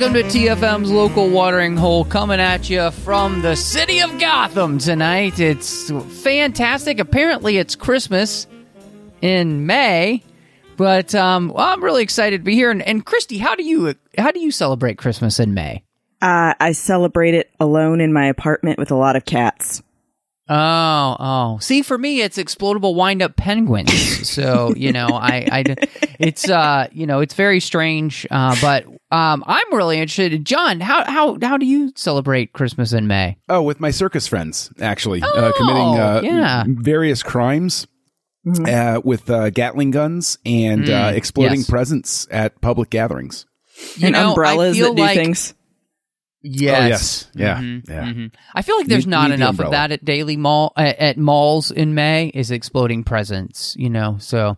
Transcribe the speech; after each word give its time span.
Welcome 0.00 0.22
to 0.22 0.38
TFM's 0.38 0.90
local 0.90 1.28
watering 1.28 1.76
hole 1.76 2.06
coming 2.06 2.40
at 2.40 2.70
you 2.70 2.90
from 2.90 3.42
the 3.42 3.54
city 3.54 4.00
of 4.00 4.18
Gotham 4.18 4.78
tonight. 4.78 5.38
It's 5.38 5.90
fantastic. 6.22 6.98
Apparently, 6.98 7.58
it's 7.58 7.76
Christmas 7.76 8.46
in 9.20 9.66
May, 9.66 10.24
but 10.78 11.14
um, 11.14 11.48
well, 11.48 11.68
I'm 11.68 11.84
really 11.84 12.02
excited 12.02 12.38
to 12.38 12.44
be 12.44 12.54
here. 12.54 12.70
And, 12.70 12.80
and 12.80 13.04
Christy, 13.04 13.36
how 13.36 13.54
do 13.54 13.62
you 13.62 13.94
how 14.16 14.30
do 14.30 14.40
you 14.40 14.50
celebrate 14.50 14.96
Christmas 14.96 15.38
in 15.38 15.52
May? 15.52 15.84
Uh, 16.22 16.54
I 16.58 16.72
celebrate 16.72 17.34
it 17.34 17.50
alone 17.60 18.00
in 18.00 18.10
my 18.10 18.24
apartment 18.24 18.78
with 18.78 18.90
a 18.90 18.96
lot 18.96 19.16
of 19.16 19.26
cats. 19.26 19.82
Oh, 20.52 21.16
oh. 21.20 21.58
See, 21.60 21.82
for 21.82 21.96
me, 21.96 22.22
it's 22.22 22.36
explodable 22.36 22.94
wind 22.96 23.22
up 23.22 23.36
penguins. 23.36 24.28
so, 24.28 24.74
you 24.76 24.90
know, 24.92 25.06
I, 25.06 25.46
I, 25.50 25.64
it's, 26.18 26.48
uh, 26.50 26.88
you 26.92 27.06
know, 27.06 27.20
it's 27.20 27.34
very 27.34 27.60
strange. 27.60 28.26
Uh, 28.30 28.56
but, 28.60 28.84
um, 29.12 29.44
I'm 29.46 29.72
really 29.72 29.98
interested. 29.98 30.44
John, 30.44 30.80
how, 30.80 31.04
how, 31.04 31.38
how 31.40 31.56
do 31.56 31.66
you 31.66 31.92
celebrate 31.94 32.52
Christmas 32.52 32.92
in 32.92 33.06
May? 33.06 33.38
Oh, 33.48 33.62
with 33.62 33.78
my 33.78 33.92
circus 33.92 34.26
friends, 34.26 34.72
actually, 34.80 35.22
Oh, 35.22 35.28
uh, 35.28 35.52
committing 35.52 35.98
uh, 35.98 36.20
yeah. 36.24 36.64
various 36.66 37.22
crimes 37.22 37.86
uh, 38.66 39.00
with 39.04 39.30
uh, 39.30 39.50
Gatling 39.50 39.92
guns 39.92 40.36
and 40.44 40.88
uh, 40.90 41.12
Mm, 41.12 41.16
exploding 41.16 41.60
yes. 41.60 41.70
presents 41.70 42.26
at 42.30 42.60
public 42.60 42.90
gatherings. 42.90 43.46
You 43.96 44.06
and 44.08 44.14
know, 44.14 44.30
umbrellas 44.30 44.76
that 44.78 44.96
do 44.96 45.00
like- 45.02 45.16
things. 45.16 45.54
Yes. 46.42 46.82
Oh, 46.82 46.86
yes. 46.88 47.30
Yeah. 47.34 47.58
Mhm, 47.60 47.88
Yeah. 47.88 48.04
mhm. 48.04 48.32
I 48.54 48.62
feel 48.62 48.76
like 48.78 48.86
there's 48.86 49.06
Need- 49.06 49.10
not 49.10 49.22
need 49.24 49.30
the 49.32 49.34
enough 49.34 49.60
of 49.60 49.70
that 49.72 49.92
at 49.92 50.04
daily 50.04 50.36
mall 50.36 50.72
at, 50.76 50.98
at 50.98 51.18
malls 51.18 51.70
in 51.70 51.94
May 51.94 52.28
is 52.34 52.50
exploding 52.50 53.04
presents, 53.04 53.74
you 53.78 53.90
know. 53.90 54.16
So 54.20 54.56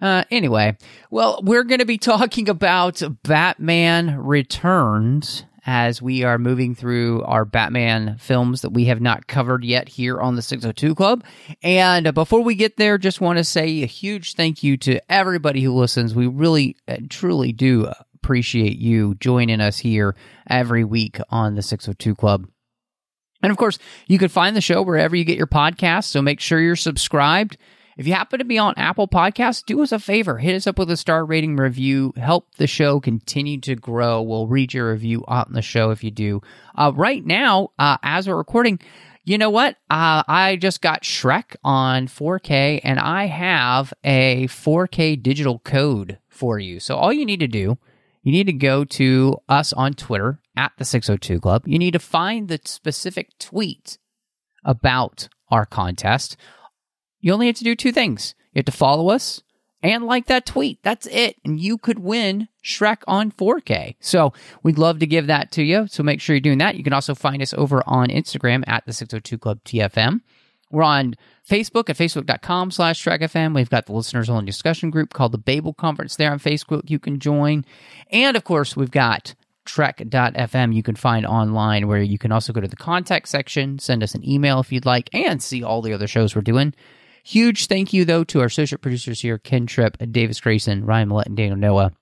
uh 0.00 0.24
anyway, 0.30 0.76
well, 1.10 1.40
we're 1.42 1.64
going 1.64 1.78
to 1.80 1.86
be 1.86 1.98
talking 2.12 2.48
about 2.48 3.02
Batman 3.24 4.18
Returns 4.18 5.44
as 5.68 6.00
we 6.00 6.22
are 6.22 6.38
moving 6.38 6.76
through 6.76 7.22
our 7.24 7.44
Batman 7.44 8.16
films 8.20 8.62
that 8.62 8.70
we 8.70 8.84
have 8.84 9.00
not 9.00 9.26
covered 9.26 9.64
yet 9.64 9.88
here 9.88 10.20
on 10.20 10.36
the 10.36 10.42
602 10.42 10.94
Club. 10.94 11.24
And 11.62 12.06
uh, 12.06 12.12
before 12.12 12.42
we 12.42 12.54
get 12.54 12.76
there, 12.76 12.98
just 12.98 13.20
want 13.20 13.38
to 13.38 13.44
say 13.44 13.82
a 13.82 13.86
huge 13.86 14.34
thank 14.34 14.62
you 14.62 14.76
to 14.76 15.00
everybody 15.12 15.62
who 15.62 15.72
listens. 15.74 16.14
We 16.14 16.28
really 16.28 16.76
uh, 16.86 16.98
truly 17.08 17.50
do 17.52 17.90
appreciate 18.26 18.76
you 18.76 19.14
joining 19.20 19.60
us 19.60 19.78
here 19.78 20.16
every 20.50 20.82
week 20.82 21.20
on 21.30 21.54
the 21.54 21.62
602 21.62 22.16
Club. 22.16 22.48
And 23.40 23.52
of 23.52 23.56
course, 23.56 23.78
you 24.08 24.18
can 24.18 24.28
find 24.28 24.56
the 24.56 24.60
show 24.60 24.82
wherever 24.82 25.14
you 25.14 25.22
get 25.22 25.38
your 25.38 25.46
podcasts, 25.46 26.06
so 26.06 26.20
make 26.20 26.40
sure 26.40 26.58
you're 26.58 26.74
subscribed. 26.74 27.56
If 27.96 28.04
you 28.04 28.14
happen 28.14 28.40
to 28.40 28.44
be 28.44 28.58
on 28.58 28.74
Apple 28.76 29.06
Podcasts, 29.06 29.64
do 29.64 29.80
us 29.80 29.92
a 29.92 30.00
favor, 30.00 30.38
hit 30.38 30.56
us 30.56 30.66
up 30.66 30.76
with 30.76 30.90
a 30.90 30.96
star 30.96 31.24
rating 31.24 31.54
review, 31.54 32.14
help 32.16 32.52
the 32.56 32.66
show 32.66 32.98
continue 32.98 33.60
to 33.60 33.76
grow. 33.76 34.20
We'll 34.22 34.48
read 34.48 34.74
your 34.74 34.90
review 34.90 35.22
on 35.28 35.52
the 35.52 35.62
show 35.62 35.92
if 35.92 36.02
you 36.02 36.10
do. 36.10 36.40
Uh, 36.74 36.90
right 36.96 37.24
now, 37.24 37.70
uh, 37.78 37.98
as 38.02 38.26
we're 38.26 38.34
recording, 38.34 38.80
you 39.22 39.38
know 39.38 39.50
what? 39.50 39.76
Uh, 39.88 40.24
I 40.26 40.58
just 40.60 40.82
got 40.82 41.04
Shrek 41.04 41.54
on 41.62 42.08
4K, 42.08 42.80
and 42.82 42.98
I 42.98 43.26
have 43.26 43.94
a 44.02 44.48
4K 44.48 45.22
digital 45.22 45.60
code 45.60 46.18
for 46.28 46.58
you. 46.58 46.80
So 46.80 46.96
all 46.96 47.12
you 47.12 47.24
need 47.24 47.38
to 47.38 47.46
do 47.46 47.78
you 48.26 48.32
need 48.32 48.48
to 48.48 48.52
go 48.52 48.84
to 48.84 49.36
us 49.48 49.72
on 49.72 49.94
Twitter 49.94 50.40
at 50.56 50.72
the 50.78 50.84
602 50.84 51.40
Club. 51.40 51.62
You 51.64 51.78
need 51.78 51.92
to 51.92 52.00
find 52.00 52.48
the 52.48 52.58
specific 52.64 53.38
tweet 53.38 53.98
about 54.64 55.28
our 55.48 55.64
contest. 55.64 56.36
You 57.20 57.32
only 57.32 57.46
have 57.46 57.54
to 57.54 57.64
do 57.64 57.76
two 57.76 57.92
things. 57.92 58.34
You 58.52 58.58
have 58.58 58.64
to 58.64 58.72
follow 58.72 59.10
us 59.10 59.42
and 59.80 60.06
like 60.06 60.26
that 60.26 60.44
tweet. 60.44 60.82
That's 60.82 61.06
it. 61.06 61.36
And 61.44 61.60
you 61.60 61.78
could 61.78 62.00
win 62.00 62.48
Shrek 62.64 63.02
on 63.06 63.30
4K. 63.30 63.94
So 64.00 64.32
we'd 64.64 64.76
love 64.76 64.98
to 64.98 65.06
give 65.06 65.28
that 65.28 65.52
to 65.52 65.62
you. 65.62 65.86
So 65.86 66.02
make 66.02 66.20
sure 66.20 66.34
you're 66.34 66.40
doing 66.40 66.58
that. 66.58 66.74
You 66.74 66.82
can 66.82 66.92
also 66.92 67.14
find 67.14 67.40
us 67.40 67.54
over 67.54 67.80
on 67.86 68.08
Instagram 68.08 68.64
at 68.66 68.84
the 68.86 68.92
602 68.92 69.38
Club 69.38 69.60
TFM. 69.64 70.22
We're 70.70 70.82
on 70.82 71.14
Facebook 71.48 71.88
at 71.88 71.96
facebook.com 71.96 72.70
slash 72.70 73.04
TrekFM. 73.04 73.54
We've 73.54 73.70
got 73.70 73.86
the 73.86 73.92
listeners 73.92 74.28
only 74.28 74.46
discussion 74.46 74.90
group 74.90 75.12
called 75.12 75.32
the 75.32 75.38
Babel 75.38 75.72
Conference 75.72 76.16
there 76.16 76.32
on 76.32 76.38
Facebook. 76.38 76.90
You 76.90 76.98
can 76.98 77.20
join. 77.20 77.64
And 78.10 78.36
of 78.36 78.44
course, 78.44 78.76
we've 78.76 78.90
got 78.90 79.34
trek.fm 79.64 80.74
you 80.74 80.82
can 80.82 80.94
find 80.94 81.26
online 81.26 81.88
where 81.88 82.00
you 82.00 82.18
can 82.18 82.32
also 82.32 82.52
go 82.52 82.60
to 82.60 82.68
the 82.68 82.76
contact 82.76 83.28
section, 83.28 83.78
send 83.78 84.02
us 84.02 84.14
an 84.14 84.28
email 84.28 84.60
if 84.60 84.72
you'd 84.72 84.86
like, 84.86 85.10
and 85.12 85.42
see 85.42 85.62
all 85.62 85.82
the 85.82 85.92
other 85.92 86.06
shows 86.06 86.34
we're 86.34 86.42
doing. 86.42 86.72
Huge 87.24 87.66
thank 87.66 87.92
you, 87.92 88.04
though, 88.04 88.22
to 88.24 88.40
our 88.40 88.46
associate 88.46 88.80
producers 88.80 89.20
here, 89.20 89.38
Ken 89.38 89.66
Tripp, 89.66 89.96
Davis 90.12 90.40
Grayson, 90.40 90.84
Ryan 90.84 91.08
Maillet, 91.08 91.26
and 91.26 91.36
Daniel 91.36 91.56
Noa 91.56 91.92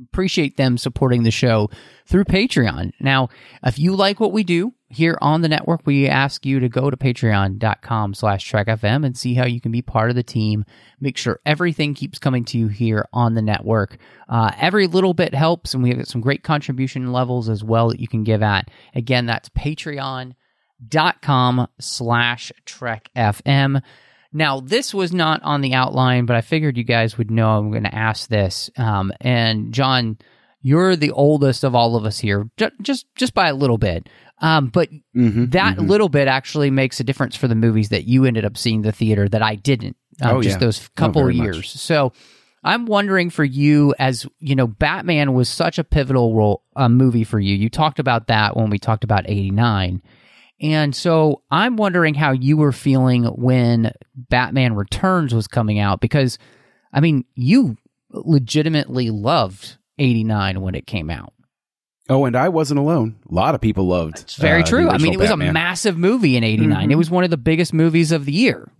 appreciate 0.00 0.56
them 0.56 0.78
supporting 0.78 1.22
the 1.22 1.30
show 1.30 1.70
through 2.06 2.24
Patreon. 2.24 2.92
Now, 3.00 3.28
if 3.64 3.78
you 3.78 3.94
like 3.94 4.20
what 4.20 4.32
we 4.32 4.44
do 4.44 4.74
here 4.92 5.16
on 5.20 5.40
the 5.40 5.48
network, 5.48 5.80
we 5.84 6.06
ask 6.06 6.44
you 6.44 6.60
to 6.60 6.68
go 6.68 6.90
to 6.90 6.96
patreon.com 6.96 8.14
slash 8.14 8.50
trekfm 8.50 9.04
and 9.06 9.16
see 9.16 9.34
how 9.34 9.46
you 9.46 9.60
can 9.60 9.72
be 9.72 9.82
part 9.82 10.10
of 10.10 10.16
the 10.16 10.22
team. 10.22 10.64
Make 11.00 11.16
sure 11.16 11.40
everything 11.46 11.94
keeps 11.94 12.18
coming 12.18 12.44
to 12.46 12.58
you 12.58 12.68
here 12.68 13.08
on 13.12 13.34
the 13.34 13.42
network. 13.42 13.96
Uh, 14.28 14.52
every 14.60 14.86
little 14.86 15.14
bit 15.14 15.34
helps, 15.34 15.74
and 15.74 15.82
we 15.82 15.94
have 15.94 16.06
some 16.06 16.20
great 16.20 16.42
contribution 16.42 17.12
levels 17.12 17.48
as 17.48 17.64
well 17.64 17.88
that 17.88 18.00
you 18.00 18.08
can 18.08 18.22
give 18.22 18.42
at. 18.42 18.70
Again, 18.94 19.26
that's 19.26 19.48
patreon.com 19.48 20.36
slash 21.80 22.52
trekfm. 22.66 23.82
Now, 24.34 24.60
this 24.60 24.94
was 24.94 25.12
not 25.12 25.42
on 25.42 25.60
the 25.60 25.74
outline, 25.74 26.26
but 26.26 26.36
I 26.36 26.40
figured 26.40 26.78
you 26.78 26.84
guys 26.84 27.18
would 27.18 27.30
know 27.30 27.58
I'm 27.58 27.70
going 27.70 27.84
to 27.84 27.94
ask 27.94 28.28
this. 28.28 28.70
Um, 28.76 29.12
and 29.20 29.74
John, 29.74 30.16
you're 30.62 30.96
the 30.96 31.10
oldest 31.10 31.64
of 31.64 31.74
all 31.74 31.96
of 31.96 32.04
us 32.04 32.18
here, 32.18 32.48
ju- 32.56 32.70
just 32.80 33.06
just 33.14 33.34
by 33.34 33.48
a 33.48 33.54
little 33.54 33.78
bit. 33.78 34.08
Um, 34.42 34.66
but 34.68 34.90
Mhm, 35.16 35.52
that 35.52 35.76
mhm. 35.78 35.88
little 35.88 36.08
bit 36.10 36.28
actually 36.28 36.70
makes 36.70 36.98
a 37.00 37.04
difference 37.04 37.36
for 37.36 37.48
the 37.48 37.54
movies 37.54 37.88
that 37.90 38.04
you 38.04 38.24
ended 38.24 38.44
up 38.44 38.56
seeing 38.58 38.82
the 38.82 38.92
theater 38.92 39.28
that 39.28 39.40
I 39.42 39.54
didn't. 39.54 39.96
Um, 40.20 40.36
Oh, 40.36 40.42
just 40.42 40.56
yeah. 40.56 40.58
those 40.66 40.84
Oh, 40.84 40.88
couple 40.96 41.22
very 41.22 41.36
years. 41.36 41.56
much. 41.58 41.68
So 41.70 42.12
I'm 42.64 42.86
wondering 42.86 43.30
for 43.30 43.44
you, 43.44 43.94
as 43.98 44.26
you 44.40 44.54
know, 44.54 44.66
Batman 44.66 45.32
was 45.32 45.48
such 45.48 45.78
a 45.78 45.84
pivotal 45.84 46.34
role 46.34 46.62
uh, 46.76 46.88
movie 46.88 47.24
for 47.24 47.40
you. 47.40 47.54
You 47.54 47.68
talked 47.70 47.98
about 47.98 48.26
that 48.26 48.56
when 48.56 48.68
we 48.68 48.78
talked 48.78 49.04
about 49.04 49.24
'89. 49.28 50.02
And 50.60 50.94
so 50.94 51.42
I'm 51.50 51.76
wondering 51.76 52.14
how 52.14 52.30
you 52.32 52.56
were 52.56 52.70
feeling 52.72 53.24
when 53.24 53.92
Batman 54.14 54.74
Returns 54.74 55.34
was 55.34 55.48
coming 55.48 55.80
out 55.80 56.00
because, 56.00 56.38
I 56.92 57.00
mean, 57.00 57.24
you 57.34 57.76
legitimately 58.10 59.10
loved 59.10 59.76
89 59.98 60.60
when 60.60 60.74
it 60.74 60.86
came 60.86 61.10
out. 61.10 61.32
Oh, 62.12 62.26
and 62.26 62.36
I 62.36 62.50
wasn't 62.50 62.78
alone. 62.78 63.16
A 63.30 63.34
lot 63.34 63.54
of 63.54 63.62
people 63.62 63.86
loved. 63.86 64.20
It's 64.20 64.34
very 64.36 64.62
uh, 64.62 64.66
true. 64.66 64.88
I 64.90 64.98
mean, 64.98 65.14
it 65.14 65.18
was 65.18 65.30
Batman. 65.30 65.48
a 65.48 65.52
massive 65.52 65.96
movie 65.96 66.36
in 66.36 66.44
89. 66.44 66.90
It 66.90 66.96
was 66.96 67.10
one 67.10 67.24
of 67.24 67.30
the 67.30 67.38
biggest 67.38 67.72
movies 67.72 68.12
of 68.12 68.26
the 68.26 68.32
year. 68.32 68.70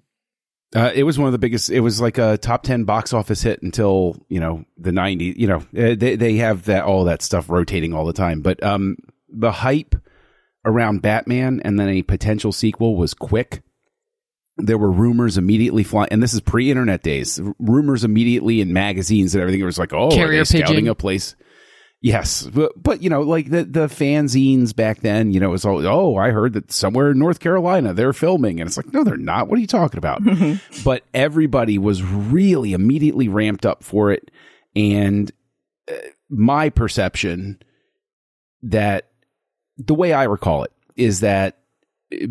Uh, 0.74 0.90
it 0.94 1.04
was 1.04 1.18
one 1.18 1.26
of 1.26 1.32
the 1.32 1.38
biggest. 1.38 1.70
It 1.70 1.80
was 1.80 2.00
like 2.00 2.18
a 2.18 2.36
top 2.38 2.62
ten 2.62 2.84
box 2.84 3.12
office 3.12 3.42
hit 3.42 3.62
until 3.62 4.16
you 4.28 4.40
know 4.40 4.64
the 4.78 4.90
'90s. 4.90 5.36
You 5.36 5.46
know, 5.46 5.56
uh, 5.58 5.94
they 5.94 6.16
they 6.16 6.36
have 6.36 6.64
that 6.64 6.84
all 6.84 7.04
that 7.04 7.20
stuff 7.20 7.50
rotating 7.50 7.92
all 7.92 8.06
the 8.06 8.14
time. 8.14 8.40
But 8.40 8.62
um, 8.62 8.96
the 9.28 9.52
hype 9.52 9.94
around 10.64 11.02
Batman 11.02 11.60
and 11.64 11.78
then 11.78 11.88
a 11.88 12.02
potential 12.02 12.52
sequel 12.52 12.96
was 12.96 13.12
quick. 13.12 13.62
There 14.56 14.78
were 14.78 14.90
rumors 14.90 15.36
immediately 15.36 15.82
flying, 15.82 16.08
and 16.10 16.22
this 16.22 16.32
is 16.32 16.40
pre-internet 16.40 17.02
days. 17.02 17.40
Rumors 17.58 18.04
immediately 18.04 18.60
in 18.60 18.72
magazines 18.72 19.34
and 19.34 19.42
everything. 19.42 19.60
It 19.60 19.64
was 19.64 19.78
like, 19.78 19.92
oh, 19.92 20.10
Carrier 20.10 20.40
are 20.40 20.44
they 20.44 20.58
scouting 20.58 20.74
pigeon. 20.76 20.88
a 20.88 20.94
place? 20.94 21.34
Yes, 22.02 22.48
but 22.52 22.72
but 22.82 23.00
you 23.00 23.08
know, 23.08 23.22
like 23.22 23.50
the 23.50 23.62
the 23.62 23.86
fanzines 23.86 24.74
back 24.74 25.00
then, 25.02 25.30
you 25.30 25.38
know, 25.38 25.50
it 25.50 25.52
was 25.52 25.64
all 25.64 25.86
oh, 25.86 26.16
I 26.16 26.30
heard 26.30 26.52
that 26.54 26.72
somewhere 26.72 27.12
in 27.12 27.18
North 27.20 27.38
Carolina 27.38 27.94
they're 27.94 28.12
filming, 28.12 28.60
and 28.60 28.66
it's 28.66 28.76
like, 28.76 28.92
no, 28.92 29.04
they're 29.04 29.16
not. 29.16 29.46
What 29.46 29.56
are 29.56 29.60
you 29.60 29.68
talking 29.68 29.98
about? 29.98 30.20
but 30.84 31.04
everybody 31.14 31.78
was 31.78 32.02
really 32.02 32.72
immediately 32.72 33.28
ramped 33.28 33.64
up 33.64 33.84
for 33.84 34.10
it, 34.10 34.32
and 34.74 35.30
uh, 35.88 35.94
my 36.28 36.70
perception 36.70 37.62
that 38.62 39.08
the 39.78 39.94
way 39.94 40.12
I 40.12 40.24
recall 40.24 40.64
it 40.64 40.72
is 40.96 41.20
that 41.20 41.58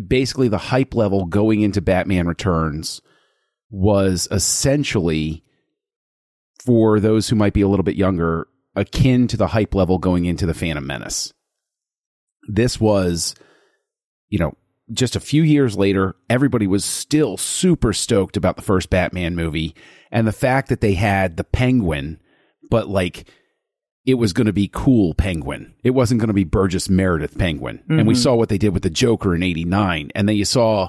basically 0.06 0.48
the 0.48 0.58
hype 0.58 0.94
level 0.94 1.24
going 1.24 1.62
into 1.62 1.80
Batman 1.80 2.26
Returns 2.26 3.00
was 3.70 4.28
essentially 4.30 5.42
for 6.62 7.00
those 7.00 7.28
who 7.28 7.36
might 7.36 7.54
be 7.54 7.62
a 7.62 7.68
little 7.68 7.82
bit 7.82 7.96
younger, 7.96 8.46
akin 8.74 9.28
to 9.28 9.36
the 9.36 9.48
hype 9.48 9.74
level 9.74 9.98
going 9.98 10.24
into 10.24 10.46
the 10.46 10.54
Phantom 10.54 10.86
Menace. 10.86 11.32
This 12.48 12.80
was, 12.80 13.34
you 14.28 14.38
know, 14.38 14.56
just 14.92 15.16
a 15.16 15.20
few 15.20 15.42
years 15.42 15.76
later, 15.76 16.16
everybody 16.28 16.66
was 16.66 16.84
still 16.84 17.36
super 17.36 17.92
stoked 17.92 18.36
about 18.36 18.56
the 18.56 18.62
first 18.62 18.90
Batman 18.90 19.34
movie 19.34 19.74
and 20.10 20.26
the 20.26 20.32
fact 20.32 20.68
that 20.68 20.80
they 20.80 20.94
had 20.94 21.36
the 21.36 21.44
penguin, 21.44 22.20
but 22.70 22.88
like 22.88 23.26
it 24.04 24.14
was 24.14 24.32
going 24.32 24.46
to 24.46 24.52
be 24.52 24.68
cool 24.72 25.14
penguin. 25.14 25.74
It 25.84 25.90
wasn't 25.90 26.20
going 26.20 26.28
to 26.28 26.34
be 26.34 26.44
Burgess 26.44 26.88
Meredith 26.88 27.38
penguin. 27.38 27.78
Mm-hmm. 27.78 27.98
And 28.00 28.08
we 28.08 28.14
saw 28.14 28.34
what 28.34 28.48
they 28.48 28.58
did 28.58 28.74
with 28.74 28.82
the 28.82 28.90
Joker 28.90 29.34
in 29.34 29.42
89. 29.42 30.10
And 30.14 30.28
then 30.28 30.36
you 30.36 30.44
saw 30.44 30.88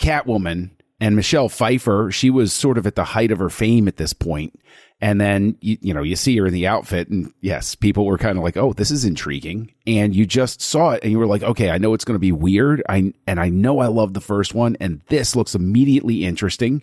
Catwoman 0.00 0.70
and 1.00 1.16
Michelle 1.16 1.48
Pfeiffer. 1.48 2.10
She 2.10 2.28
was 2.28 2.52
sort 2.52 2.76
of 2.76 2.86
at 2.86 2.94
the 2.94 3.04
height 3.04 3.30
of 3.30 3.38
her 3.38 3.48
fame 3.48 3.88
at 3.88 3.96
this 3.96 4.12
point. 4.12 4.58
And 5.02 5.20
then 5.20 5.58
you, 5.60 5.76
you 5.80 5.92
know, 5.92 6.02
you 6.02 6.14
see 6.14 6.36
her 6.38 6.46
in 6.46 6.54
the 6.54 6.68
outfit 6.68 7.08
and 7.08 7.32
yes, 7.40 7.74
people 7.74 8.06
were 8.06 8.16
kind 8.16 8.38
of 8.38 8.44
like, 8.44 8.56
"Oh, 8.56 8.72
this 8.72 8.92
is 8.92 9.04
intriguing." 9.04 9.74
And 9.84 10.14
you 10.14 10.24
just 10.24 10.62
saw 10.62 10.92
it 10.92 11.02
and 11.02 11.10
you 11.10 11.18
were 11.18 11.26
like, 11.26 11.42
"Okay, 11.42 11.70
I 11.70 11.78
know 11.78 11.92
it's 11.92 12.04
going 12.04 12.14
to 12.14 12.20
be 12.20 12.30
weird. 12.30 12.82
I 12.88 13.12
and 13.26 13.40
I 13.40 13.48
know 13.48 13.80
I 13.80 13.88
love 13.88 14.14
the 14.14 14.20
first 14.20 14.54
one 14.54 14.76
and 14.78 15.00
this 15.08 15.34
looks 15.34 15.56
immediately 15.56 16.24
interesting." 16.24 16.82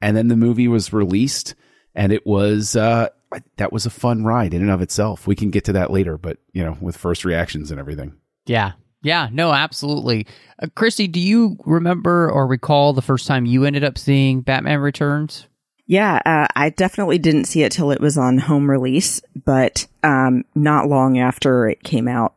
And 0.00 0.16
then 0.16 0.26
the 0.26 0.36
movie 0.36 0.66
was 0.66 0.92
released 0.92 1.54
and 1.94 2.12
it 2.12 2.26
was 2.26 2.74
uh 2.74 3.08
that 3.56 3.72
was 3.72 3.86
a 3.86 3.90
fun 3.90 4.24
ride 4.24 4.52
in 4.54 4.60
and 4.60 4.70
of 4.70 4.82
itself. 4.82 5.28
We 5.28 5.36
can 5.36 5.50
get 5.50 5.64
to 5.66 5.72
that 5.74 5.92
later, 5.92 6.18
but 6.18 6.38
you 6.52 6.64
know, 6.64 6.76
with 6.80 6.96
first 6.96 7.24
reactions 7.24 7.70
and 7.70 7.78
everything. 7.78 8.14
Yeah. 8.44 8.72
Yeah, 9.04 9.28
no, 9.32 9.52
absolutely. 9.52 10.26
Uh, 10.60 10.68
Christy, 10.76 11.08
do 11.08 11.18
you 11.18 11.56
remember 11.64 12.30
or 12.30 12.46
recall 12.46 12.92
the 12.92 13.02
first 13.02 13.26
time 13.26 13.46
you 13.46 13.64
ended 13.64 13.82
up 13.82 13.98
seeing 13.98 14.42
Batman 14.42 14.78
Returns? 14.78 15.48
Yeah, 15.92 16.22
uh, 16.24 16.46
I 16.56 16.70
definitely 16.70 17.18
didn't 17.18 17.44
see 17.44 17.64
it 17.64 17.70
till 17.70 17.90
it 17.90 18.00
was 18.00 18.16
on 18.16 18.38
home 18.38 18.70
release, 18.70 19.20
but 19.44 19.86
um, 20.02 20.46
not 20.54 20.88
long 20.88 21.18
after 21.18 21.68
it 21.68 21.82
came 21.82 22.08
out 22.08 22.32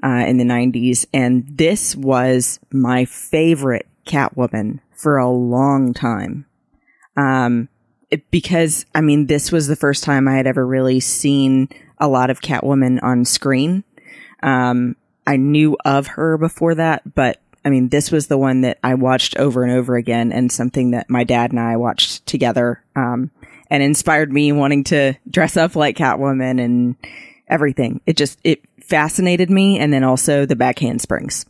uh, 0.00 0.24
in 0.28 0.36
the 0.36 0.44
90s. 0.44 1.06
And 1.12 1.44
this 1.48 1.96
was 1.96 2.60
my 2.70 3.06
favorite 3.06 3.88
Catwoman 4.06 4.78
for 4.94 5.18
a 5.18 5.28
long 5.28 5.92
time. 5.92 6.46
Um, 7.16 7.68
it, 8.12 8.30
because, 8.30 8.86
I 8.94 9.00
mean, 9.00 9.26
this 9.26 9.50
was 9.50 9.66
the 9.66 9.74
first 9.74 10.04
time 10.04 10.28
I 10.28 10.36
had 10.36 10.46
ever 10.46 10.64
really 10.64 11.00
seen 11.00 11.68
a 11.98 12.06
lot 12.06 12.30
of 12.30 12.40
Catwoman 12.40 13.02
on 13.02 13.24
screen. 13.24 13.82
Um, 14.40 14.94
I 15.26 15.36
knew 15.36 15.76
of 15.84 16.06
her 16.06 16.38
before 16.38 16.76
that, 16.76 17.12
but 17.16 17.40
I 17.64 17.70
mean, 17.70 17.88
this 17.88 18.10
was 18.10 18.26
the 18.26 18.38
one 18.38 18.62
that 18.62 18.78
I 18.82 18.94
watched 18.94 19.36
over 19.36 19.62
and 19.62 19.72
over 19.72 19.96
again 19.96 20.32
and 20.32 20.50
something 20.50 20.92
that 20.92 21.10
my 21.10 21.24
dad 21.24 21.50
and 21.50 21.60
I 21.60 21.76
watched 21.76 22.26
together, 22.26 22.82
um, 22.96 23.30
and 23.70 23.82
inspired 23.82 24.32
me 24.32 24.50
wanting 24.52 24.84
to 24.84 25.14
dress 25.28 25.56
up 25.56 25.76
like 25.76 25.96
Catwoman 25.96 26.60
and 26.62 26.96
everything. 27.48 28.00
It 28.06 28.16
just, 28.16 28.38
it 28.44 28.62
fascinated 28.82 29.50
me. 29.50 29.78
And 29.78 29.92
then 29.92 30.04
also 30.04 30.46
the 30.46 30.56
back 30.56 30.78
handsprings. 30.78 31.46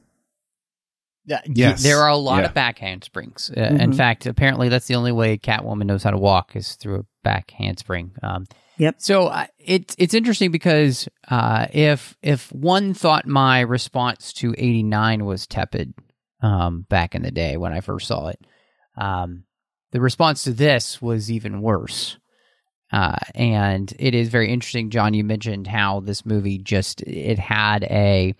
Yes. 1.46 1.82
There 1.82 1.98
are 1.98 2.08
a 2.08 2.16
lot 2.16 2.40
yeah. 2.40 2.46
of 2.46 2.54
back 2.54 2.78
handsprings. 2.78 3.52
Uh, 3.56 3.60
mm-hmm. 3.60 3.80
In 3.80 3.92
fact, 3.92 4.26
apparently 4.26 4.68
that's 4.68 4.86
the 4.86 4.96
only 4.96 5.12
way 5.12 5.38
Catwoman 5.38 5.86
knows 5.86 6.02
how 6.02 6.10
to 6.10 6.18
walk 6.18 6.56
is 6.56 6.74
through 6.74 7.00
a 7.00 7.04
back 7.22 7.52
handspring. 7.52 8.12
Um, 8.22 8.46
Yep. 8.81 8.94
So 8.97 9.27
uh, 9.27 9.47
it's 9.59 9.94
it's 9.99 10.15
interesting 10.15 10.50
because 10.50 11.06
uh, 11.29 11.67
if 11.71 12.17
if 12.23 12.50
one 12.50 12.94
thought 12.94 13.27
my 13.27 13.61
response 13.61 14.32
to 14.35 14.55
'89 14.56 15.27
was 15.27 15.47
tepid 15.47 15.93
um, 16.41 16.87
back 16.88 17.15
in 17.15 17.21
the 17.21 17.31
day 17.31 17.59
when 17.59 17.75
I 17.75 17.82
first 17.82 18.06
saw 18.06 18.29
it, 18.29 18.41
um, 18.97 19.44
the 19.93 20.00
response 20.00 20.44
to 20.44 20.55
this 20.55 21.03
was 21.03 21.31
even 21.31 21.61
worse. 21.61 22.17
Uh, 22.91 23.19
and 23.35 23.93
it 23.99 24.15
is 24.15 24.31
very 24.31 24.50
interesting, 24.50 24.88
John. 24.88 25.12
You 25.12 25.25
mentioned 25.25 25.67
how 25.67 26.00
this 26.00 26.25
movie 26.25 26.56
just 26.56 27.03
it 27.03 27.38
had 27.38 27.82
a 27.85 28.35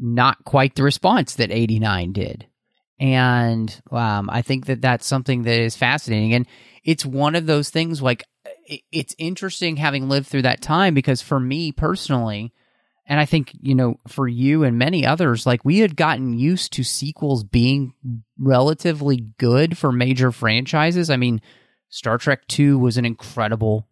not 0.00 0.42
quite 0.46 0.74
the 0.74 0.84
response 0.84 1.34
that 1.34 1.52
'89 1.52 2.12
did, 2.12 2.46
and 2.98 3.78
um, 3.90 4.30
I 4.30 4.40
think 4.40 4.64
that 4.66 4.80
that's 4.80 5.06
something 5.06 5.42
that 5.42 5.60
is 5.60 5.76
fascinating, 5.76 6.32
and 6.32 6.46
it's 6.82 7.04
one 7.04 7.34
of 7.34 7.44
those 7.44 7.68
things 7.68 8.00
like 8.00 8.24
it's 8.92 9.14
interesting 9.18 9.76
having 9.76 10.08
lived 10.08 10.26
through 10.26 10.42
that 10.42 10.62
time 10.62 10.94
because 10.94 11.22
for 11.22 11.38
me 11.38 11.72
personally, 11.72 12.52
and 13.06 13.20
I 13.20 13.26
think, 13.26 13.50
you 13.60 13.74
know, 13.74 14.00
for 14.08 14.26
you 14.26 14.64
and 14.64 14.78
many 14.78 15.04
others, 15.04 15.46
like 15.46 15.64
we 15.64 15.80
had 15.80 15.96
gotten 15.96 16.38
used 16.38 16.72
to 16.74 16.84
sequels 16.84 17.44
being 17.44 17.92
relatively 18.38 19.26
good 19.38 19.76
for 19.76 19.92
major 19.92 20.32
franchises. 20.32 21.10
I 21.10 21.16
mean, 21.16 21.42
Star 21.90 22.16
Trek 22.16 22.46
2 22.48 22.78
was 22.78 22.96
an 22.96 23.04
incredible, 23.04 23.86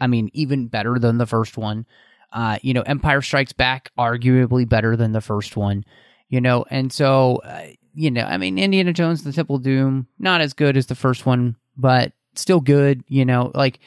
I 0.00 0.08
mean, 0.08 0.30
even 0.32 0.66
better 0.66 0.98
than 0.98 1.18
the 1.18 1.26
first 1.26 1.56
one. 1.56 1.86
Uh, 2.32 2.58
you 2.62 2.74
know, 2.74 2.82
Empire 2.82 3.22
Strikes 3.22 3.52
Back, 3.52 3.90
arguably 3.98 4.68
better 4.68 4.96
than 4.96 5.12
the 5.12 5.20
first 5.20 5.56
one, 5.56 5.84
you 6.28 6.40
know, 6.40 6.64
and 6.70 6.92
so, 6.92 7.36
uh, 7.44 7.66
you 7.92 8.10
know, 8.10 8.24
I 8.24 8.36
mean, 8.36 8.58
Indiana 8.58 8.92
Jones, 8.92 9.24
The 9.24 9.32
Temple 9.32 9.58
Doom, 9.58 10.06
not 10.18 10.40
as 10.40 10.54
good 10.54 10.76
as 10.76 10.86
the 10.86 10.94
first 10.94 11.26
one, 11.26 11.56
but 11.76 12.12
still 12.34 12.60
good, 12.60 13.02
you 13.08 13.24
know, 13.24 13.50
like 13.54 13.80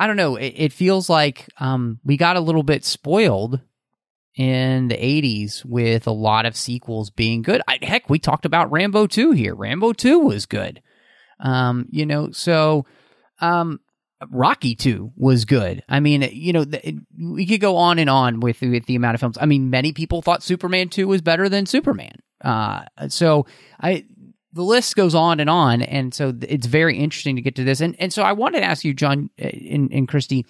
I 0.00 0.06
don't 0.06 0.16
know. 0.16 0.36
It, 0.36 0.54
it 0.56 0.72
feels 0.72 1.10
like 1.10 1.46
um, 1.58 2.00
we 2.04 2.16
got 2.16 2.36
a 2.36 2.40
little 2.40 2.62
bit 2.62 2.86
spoiled 2.86 3.60
in 4.34 4.88
the 4.88 4.96
80s 4.96 5.62
with 5.62 6.06
a 6.06 6.12
lot 6.12 6.46
of 6.46 6.56
sequels 6.56 7.10
being 7.10 7.42
good. 7.42 7.60
I, 7.68 7.78
heck, 7.82 8.08
we 8.08 8.18
talked 8.18 8.46
about 8.46 8.72
Rambo 8.72 9.06
2 9.06 9.32
here. 9.32 9.54
Rambo 9.54 9.92
2 9.92 10.20
was 10.20 10.46
good. 10.46 10.80
Um, 11.38 11.86
you 11.90 12.06
know, 12.06 12.30
so 12.30 12.86
um, 13.42 13.78
Rocky 14.30 14.74
2 14.74 15.12
was 15.16 15.44
good. 15.44 15.82
I 15.86 16.00
mean, 16.00 16.22
you 16.32 16.54
know, 16.54 16.64
it, 16.82 16.94
we 17.18 17.44
could 17.44 17.60
go 17.60 17.76
on 17.76 17.98
and 17.98 18.08
on 18.08 18.40
with, 18.40 18.62
with 18.62 18.86
the 18.86 18.96
amount 18.96 19.16
of 19.16 19.20
films. 19.20 19.36
I 19.38 19.44
mean, 19.44 19.68
many 19.68 19.92
people 19.92 20.22
thought 20.22 20.42
Superman 20.42 20.88
2 20.88 21.08
was 21.08 21.20
better 21.20 21.50
than 21.50 21.66
Superman. 21.66 22.20
Uh, 22.40 22.84
so 23.08 23.44
I 23.78 24.06
the 24.52 24.62
list 24.62 24.96
goes 24.96 25.14
on 25.14 25.40
and 25.40 25.48
on, 25.48 25.82
and 25.82 26.12
so 26.12 26.34
it's 26.42 26.66
very 26.66 26.98
interesting 26.98 27.36
to 27.36 27.42
get 27.42 27.54
to 27.56 27.64
this. 27.64 27.80
And 27.80 27.94
and 27.98 28.12
so 28.12 28.22
I 28.22 28.32
wanted 28.32 28.60
to 28.60 28.66
ask 28.66 28.84
you, 28.84 28.94
John 28.94 29.30
uh, 29.40 29.46
and, 29.46 29.92
and 29.92 30.08
Christy, 30.08 30.46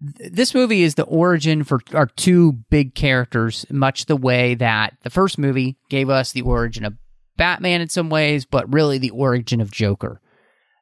this 0.00 0.54
movie 0.54 0.82
is 0.82 0.94
the 0.94 1.04
origin 1.04 1.64
for 1.64 1.80
our 1.94 2.06
two 2.06 2.52
big 2.70 2.94
characters, 2.94 3.64
much 3.70 4.06
the 4.06 4.16
way 4.16 4.54
that 4.56 4.94
the 5.02 5.10
first 5.10 5.38
movie 5.38 5.76
gave 5.88 6.10
us 6.10 6.32
the 6.32 6.42
origin 6.42 6.84
of 6.84 6.94
Batman 7.36 7.80
in 7.80 7.88
some 7.88 8.10
ways, 8.10 8.44
but 8.44 8.72
really 8.72 8.98
the 8.98 9.10
origin 9.10 9.60
of 9.60 9.70
Joker. 9.70 10.20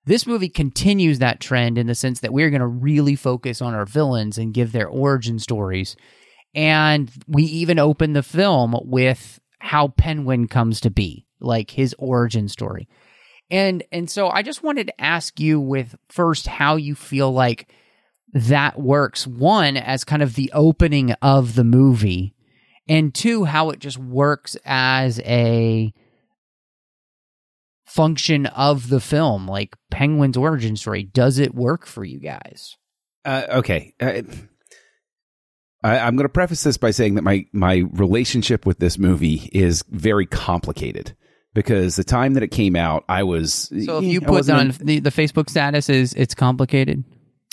This 0.05 0.27
movie 0.27 0.49
continues 0.49 1.21
that 1.21 1.41
trend 1.41 1.79
in 1.79 1.87
the 1.87 1.95
sense 1.95 2.21
that 2.21 2.33
we're 2.33 2.51
going 2.51 2.61
to 2.61 2.67
really 2.67 3.15
focus 3.15 3.63
on 3.63 3.73
our 3.73 3.87
villains 3.87 4.37
and 4.37 4.53
give 4.53 4.73
their 4.73 4.89
origin 4.89 5.39
stories. 5.39 5.95
And 6.55 7.11
we 7.29 7.45
even 7.45 7.79
open 7.79 8.13
the 8.13 8.23
film 8.23 8.77
with 8.83 9.41
how 9.61 9.89
Penguin 9.89 10.49
comes 10.49 10.81
to 10.81 10.91
be 10.91 11.25
like 11.43 11.71
his 11.71 11.95
origin 11.99 12.49
story. 12.49 12.89
And 13.51 13.83
and 13.93 14.11
so 14.11 14.29
I 14.29 14.43
just 14.43 14.63
wanted 14.63 14.89
to 14.89 15.01
ask 15.01 15.39
you 15.39 15.61
with 15.61 15.95
first 16.09 16.47
how 16.47 16.77
you 16.77 16.95
feel 16.95 17.31
like 17.31 17.69
that 18.33 18.81
works 18.81 19.27
one 19.27 19.77
as 19.77 20.05
kind 20.05 20.23
of 20.23 20.35
the 20.35 20.51
opening 20.55 21.13
of 21.21 21.55
the 21.55 21.65
movie 21.65 22.35
and 22.89 23.15
two 23.15 23.45
how 23.45 23.71
it 23.71 23.79
just 23.79 23.99
works 23.99 24.57
as 24.65 25.21
a 25.21 25.93
function 27.85 28.47
of 28.47 28.89
the 28.89 29.01
film 29.01 29.47
like 29.47 29.77
penguin's 29.91 30.37
origin 30.37 30.77
story. 30.77 31.03
Does 31.03 31.39
it 31.39 31.55
work 31.55 31.87
for 31.87 32.05
you 32.05 32.21
guys? 32.21 32.77
Uh, 33.25 33.45
okay. 33.51 33.95
Uh, 34.01 34.23
I, 35.85 35.99
am 35.99 36.17
going 36.17 36.25
to 36.25 36.33
preface 36.33 36.63
this 36.63 36.79
by 36.79 36.91
saying 36.91 37.17
that 37.17 37.23
my 37.23 37.45
my 37.53 37.85
relationship 37.93 38.65
with 38.65 38.79
this 38.79 38.99
movie 38.99 39.51
is 39.53 39.85
very 39.91 40.27
complicated 40.27 41.15
because 41.55 41.97
the 41.97 42.05
time 42.05 42.35
that 42.35 42.43
it 42.43 42.49
came 42.49 42.77
out, 42.77 43.05
I 43.09 43.23
was. 43.23 43.71
So 43.85 43.99
if 43.99 44.05
you 44.05 44.21
put 44.21 44.49
on 44.49 44.75
the, 44.81 45.01
the 45.01 45.11
Facebook 45.11 45.51
status 45.51 45.89
is 45.89 46.15
it's 46.15 46.35
complicated. 46.35 47.05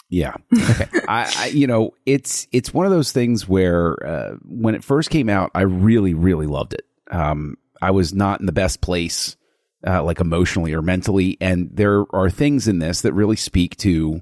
Yeah. 0.10 0.34
Okay. 0.58 0.88
I, 1.08 1.34
I, 1.38 1.46
you 1.48 1.68
know, 1.68 1.94
it's 2.06 2.48
it's 2.52 2.74
one 2.74 2.86
of 2.86 2.92
those 2.92 3.12
things 3.12 3.48
where 3.48 4.06
uh, 4.06 4.36
when 4.44 4.76
it 4.76 4.84
first 4.84 5.10
came 5.10 5.30
out, 5.30 5.52
I 5.54 5.62
really 5.62 6.14
really 6.14 6.48
loved 6.48 6.74
it. 6.74 6.86
Um, 7.12 7.58
I 7.82 7.92
was 7.92 8.14
not 8.14 8.40
in 8.40 8.46
the 8.46 8.52
best 8.52 8.82
place, 8.82 9.36
uh, 9.86 10.04
like 10.04 10.20
emotionally 10.20 10.74
or 10.74 10.82
mentally, 10.82 11.38
and 11.40 11.70
there 11.72 12.06
are 12.14 12.30
things 12.30 12.68
in 12.68 12.80
this 12.80 13.02
that 13.02 13.14
really 13.14 13.36
speak 13.36 13.78
to 13.78 14.22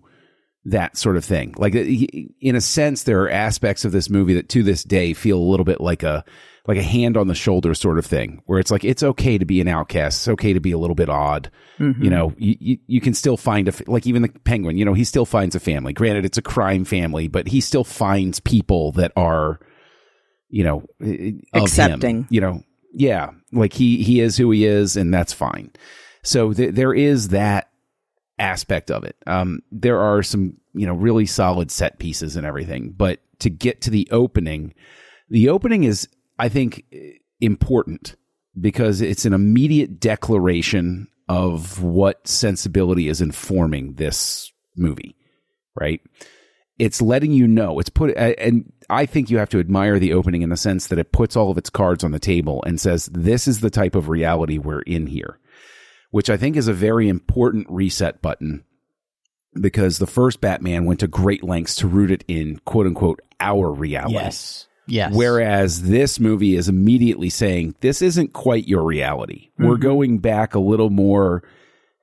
that 0.65 0.97
sort 0.97 1.15
of 1.15 1.23
thing. 1.23 1.55
Like 1.57 1.73
in 1.75 2.55
a 2.55 2.61
sense, 2.61 3.03
there 3.03 3.23
are 3.23 3.29
aspects 3.29 3.85
of 3.85 3.93
this 3.93 4.09
movie 4.09 4.33
that 4.33 4.49
to 4.49 4.63
this 4.63 4.83
day 4.83 5.13
feel 5.13 5.39
a 5.39 5.49
little 5.49 5.63
bit 5.63 5.79
like 5.79 6.03
a 6.03 6.25
like 6.67 6.77
a 6.77 6.83
hand 6.83 7.15
on 7.15 7.27
the 7.27 7.33
shoulder 7.33 7.73
sort 7.73 7.97
of 7.97 8.05
thing, 8.05 8.41
where 8.45 8.59
it's 8.59 8.69
like 8.69 8.83
it's 8.83 9.01
okay 9.01 9.37
to 9.37 9.45
be 9.45 9.61
an 9.61 9.67
outcast, 9.67 10.21
it's 10.21 10.27
okay 10.27 10.53
to 10.53 10.59
be 10.59 10.71
a 10.71 10.77
little 10.77 10.95
bit 10.95 11.09
odd. 11.09 11.49
Mm-hmm. 11.79 12.03
You 12.03 12.09
know, 12.09 12.33
you, 12.37 12.55
you, 12.59 12.77
you 12.87 13.01
can 13.01 13.13
still 13.13 13.37
find 13.37 13.67
a 13.69 13.73
like 13.87 14.05
even 14.05 14.21
the 14.21 14.29
penguin. 14.29 14.77
You 14.77 14.85
know, 14.85 14.93
he 14.93 15.03
still 15.03 15.25
finds 15.25 15.55
a 15.55 15.59
family. 15.59 15.93
Granted, 15.93 16.25
it's 16.25 16.37
a 16.37 16.41
crime 16.41 16.83
family, 16.83 17.27
but 17.27 17.47
he 17.47 17.61
still 17.61 17.83
finds 17.83 18.39
people 18.39 18.91
that 18.93 19.13
are, 19.15 19.59
you 20.49 20.63
know, 20.63 20.85
accepting. 21.53 22.17
Him, 22.17 22.27
you 22.29 22.41
know, 22.41 22.63
yeah, 22.93 23.31
like 23.51 23.73
he 23.73 24.03
he 24.03 24.19
is 24.19 24.37
who 24.37 24.51
he 24.51 24.65
is, 24.65 24.97
and 24.97 25.13
that's 25.13 25.33
fine. 25.33 25.71
So 26.23 26.51
th- 26.51 26.75
there 26.75 26.93
is 26.93 27.29
that 27.29 27.69
aspect 28.39 28.91
of 28.91 29.03
it. 29.03 29.15
Um, 29.25 29.61
there 29.71 29.99
are 29.99 30.21
some, 30.21 30.57
you 30.73 30.85
know, 30.85 30.93
really 30.93 31.25
solid 31.25 31.71
set 31.71 31.97
pieces 31.97 32.35
and 32.35 32.45
everything, 32.45 32.93
but 32.95 33.19
to 33.39 33.49
get 33.49 33.81
to 33.81 33.89
the 33.89 34.07
opening, 34.11 34.73
the 35.29 35.49
opening 35.49 35.85
is, 35.85 36.07
I 36.39 36.49
think, 36.49 36.85
important 37.39 38.15
because 38.59 39.01
it's 39.01 39.25
an 39.25 39.33
immediate 39.33 39.99
declaration 39.99 41.07
of 41.29 41.83
what 41.83 42.27
sensibility 42.27 43.07
is 43.07 43.21
informing 43.21 43.93
this 43.95 44.51
movie, 44.75 45.15
right? 45.75 46.01
It's 46.79 47.01
letting 47.01 47.31
you 47.31 47.47
know. 47.47 47.79
It's 47.79 47.89
put, 47.89 48.15
and 48.17 48.71
I 48.89 49.05
think 49.05 49.29
you 49.29 49.39
have 49.39 49.49
to 49.49 49.59
admire 49.59 49.99
the 49.99 50.13
opening 50.13 50.41
in 50.41 50.49
the 50.49 50.57
sense 50.57 50.87
that 50.87 50.99
it 50.99 51.11
puts 51.11 51.35
all 51.35 51.51
of 51.51 51.57
its 51.57 51.69
cards 51.69 52.03
on 52.03 52.11
the 52.11 52.19
table 52.19 52.63
and 52.65 52.79
says, 52.79 53.07
this 53.07 53.47
is 53.47 53.59
the 53.59 53.69
type 53.69 53.95
of 53.95 54.09
reality 54.09 54.57
we're 54.57 54.81
in 54.81 55.07
here, 55.07 55.39
which 56.11 56.29
I 56.29 56.37
think 56.37 56.55
is 56.55 56.67
a 56.67 56.73
very 56.73 57.09
important 57.09 57.67
reset 57.69 58.21
button 58.21 58.63
because 59.59 59.97
the 59.97 60.07
first 60.07 60.39
Batman 60.39 60.85
went 60.85 60.99
to 60.99 61.07
great 61.07 61.43
lengths 61.43 61.75
to 61.77 61.87
root 61.87 62.11
it 62.11 62.23
in 62.27 62.59
quote 62.59 62.85
unquote 62.85 63.21
our 63.39 63.71
reality. 63.71 64.13
Yes. 64.13 64.66
Yes. 64.87 65.13
Whereas 65.13 65.83
this 65.83 66.19
movie 66.19 66.55
is 66.55 66.69
immediately 66.69 67.29
saying 67.29 67.75
this 67.81 68.01
isn't 68.01 68.33
quite 68.33 68.67
your 68.67 68.83
reality. 68.83 69.49
Mm-hmm. 69.51 69.67
We're 69.67 69.77
going 69.77 70.19
back 70.19 70.55
a 70.55 70.59
little 70.59 70.89
more, 70.89 71.43